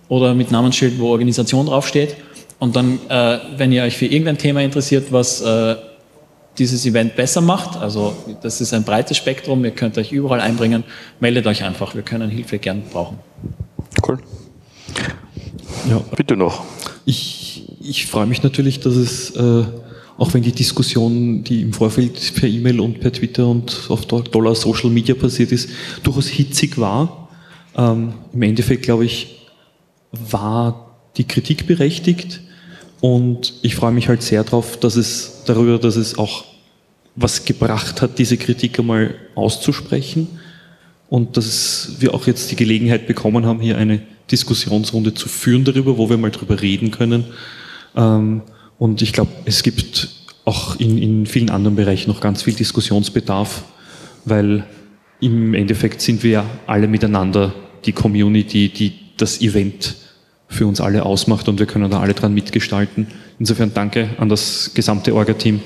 oder 0.09 0.35
mit 0.35 0.51
Namensschild, 0.51 0.99
wo 0.99 1.11
Organisation 1.11 1.66
draufsteht. 1.66 2.16
Und 2.59 2.77
dann, 2.77 2.99
äh, 3.09 3.39
wenn 3.57 3.72
ihr 3.72 3.83
euch 3.83 3.97
für 3.97 4.07
irgendein 4.07 4.39
Thema 4.39 4.62
interessiert, 4.62 5.12
was 5.12 5.41
äh, 5.43 5.77
dieses 6.59 6.86
Event 6.86 7.16
besser 7.16 7.40
macht, 7.40 7.76
also 7.76 8.14
das 8.42 8.61
ist 8.61 8.72
ein 8.72 8.84
breites 8.84 9.16
Spektrum, 9.16 9.64
ihr 9.64 9.72
könnt 9.72 9.98
euch 9.98 10.12
überall 10.12 10.40
einbringen, 10.40 10.84
meldet 11.20 11.46
euch 11.46 11.64
einfach, 11.64 11.94
wir 11.94 12.02
können 12.02 12.30
Hilfe 12.30 12.59
gern 12.59 12.82
brauchen. 12.92 13.18
Cool. 14.07 14.18
Ja. 15.88 15.98
Bitte 16.16 16.36
noch. 16.36 16.64
Ich, 17.05 17.76
ich 17.80 18.07
freue 18.07 18.26
mich 18.26 18.42
natürlich, 18.42 18.80
dass 18.80 18.94
es, 18.94 19.30
äh, 19.30 19.64
auch 20.16 20.32
wenn 20.32 20.42
die 20.42 20.52
Diskussion, 20.52 21.44
die 21.44 21.62
im 21.62 21.72
Vorfeld 21.72 22.34
per 22.34 22.48
E-Mail 22.48 22.80
und 22.80 23.00
per 23.00 23.12
Twitter 23.12 23.46
und 23.46 23.86
auf 23.88 24.07
Dollar 24.07 24.55
Social 24.55 24.90
Media 24.90 25.14
passiert 25.14 25.52
ist, 25.52 25.68
durchaus 26.02 26.28
hitzig 26.28 26.78
war. 26.78 27.28
Ähm, 27.76 28.14
Im 28.32 28.42
Endeffekt, 28.42 28.82
glaube 28.82 29.05
ich, 29.05 29.48
war 30.12 30.96
die 31.16 31.24
Kritik 31.24 31.66
berechtigt. 31.66 32.40
Und 33.05 33.52
ich 33.61 33.74
freue 33.74 33.92
mich 33.92 34.09
halt 34.09 34.22
sehr 34.22 34.42
darauf, 34.44 34.78
dass 34.78 34.96
es 34.96 35.42
darüber, 35.44 35.78
dass 35.78 35.96
es 35.96 36.16
auch 36.16 36.46
was 37.16 37.44
gebracht 37.44 38.00
hat, 38.00 38.18
diese 38.18 38.38
Kritik 38.38 38.78
einmal 38.78 39.14
auszusprechen 39.34 40.26
und 41.11 41.36
dass 41.36 41.96
wir 41.98 42.14
auch 42.14 42.26
jetzt 42.26 42.50
die 42.50 42.57
Gelegenheit 42.57 43.07
bekommen 43.07 43.44
haben, 43.44 43.61
hier 43.61 43.76
eine 43.76 44.00
Diskussionsrunde 44.30 45.12
zu 45.12 45.28
führen 45.28 45.64
darüber, 45.64 45.98
wo 45.98 46.09
wir 46.09 46.16
mal 46.16 46.30
drüber 46.30 46.62
reden 46.62 46.92
können. 46.92 47.24
Ähm, 47.94 48.40
und 48.78 49.02
ich 49.02 49.12
glaube, 49.12 49.32
es 49.44 49.62
gibt 49.62 50.09
auch 50.46 50.80
in, 50.80 50.96
in 50.96 51.26
vielen 51.26 51.50
anderen 51.50 51.76
Bereichen 51.76 52.09
noch 52.09 52.22
ganz 52.22 52.42
viel 52.42 52.55
Diskussionsbedarf, 52.55 53.64
weil 54.24 54.64
im 55.20 55.52
Endeffekt 55.52 56.00
sind 56.00 56.22
wir 56.22 56.46
alle 56.66 56.88
miteinander 56.88 57.55
die 57.84 57.92
Community, 57.92 58.70
die 58.70 58.94
das 59.18 59.42
Event 59.42 59.94
für 60.49 60.66
uns 60.66 60.80
alle 60.80 61.05
ausmacht 61.05 61.49
und 61.49 61.59
wir 61.59 61.66
können 61.66 61.90
da 61.90 62.01
alle 62.01 62.14
dran 62.14 62.34
mitgestalten. 62.34 63.09
Insofern 63.38 63.72
danke 63.74 64.11
an 64.18 64.28
das 64.28 64.72
gesamte 64.74 65.14
Orga-Team, 65.14 65.62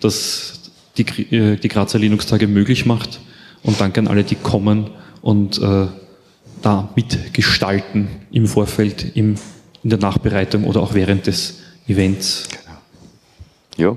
das 0.00 0.72
die, 0.96 1.02
äh, 1.34 1.56
die 1.56 1.68
Grazer 1.68 1.98
Linux-Tage 1.98 2.46
möglich 2.46 2.86
macht 2.86 3.20
und 3.62 3.80
danke 3.80 4.00
an 4.00 4.08
alle, 4.08 4.24
die 4.24 4.36
kommen 4.36 4.90
und 5.22 5.58
äh, 5.58 5.86
da 6.62 6.88
mitgestalten 6.94 8.08
im 8.30 8.46
Vorfeld, 8.46 9.16
im, 9.16 9.36
in 9.82 9.90
der 9.90 9.98
Nachbereitung 9.98 10.64
oder 10.64 10.80
auch 10.80 10.94
während 10.94 11.26
des 11.26 11.60
Events. 11.88 12.48
Genau. 13.76 13.92
Ja. 13.92 13.96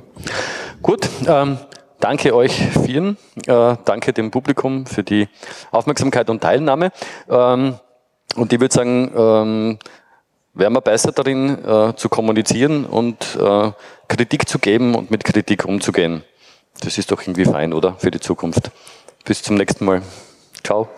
Gut, 0.82 1.08
ähm, 1.28 1.58
danke 2.00 2.36
euch 2.36 2.54
vielen, 2.86 3.18
äh, 3.46 3.76
danke 3.86 4.14
dem 4.14 4.32
Publikum 4.32 4.86
für 4.86 5.04
die 5.04 5.28
Aufmerksamkeit 5.72 6.30
und 6.30 6.42
Teilnahme. 6.42 6.92
Ähm, 7.30 7.76
und 8.36 8.52
ich 8.52 8.60
würde 8.60 8.74
sagen, 8.74 9.12
ähm, 9.16 9.80
wären 10.54 10.74
wir 10.74 10.82
besser 10.82 11.12
darin, 11.12 11.64
äh, 11.66 11.96
zu 11.96 12.10
kommunizieren 12.10 12.86
und 12.86 13.38
äh, 13.40 13.72
Kritik 14.08 14.48
zu 14.48 14.60
geben 14.60 14.96
und 14.96 15.12
mit 15.12 15.24
Kritik 15.24 15.66
umzugehen. 15.66 16.24
Das 16.82 16.98
ist 16.98 17.12
doch 17.12 17.22
irgendwie 17.22 17.46
fein, 17.46 17.74
oder? 17.74 17.96
Für 17.98 18.12
die 18.12 18.20
Zukunft. 18.20 18.72
Bis 19.26 19.42
zum 19.42 19.56
nächsten 19.56 19.86
Mal. 19.86 20.02
Ciao. 20.64 20.90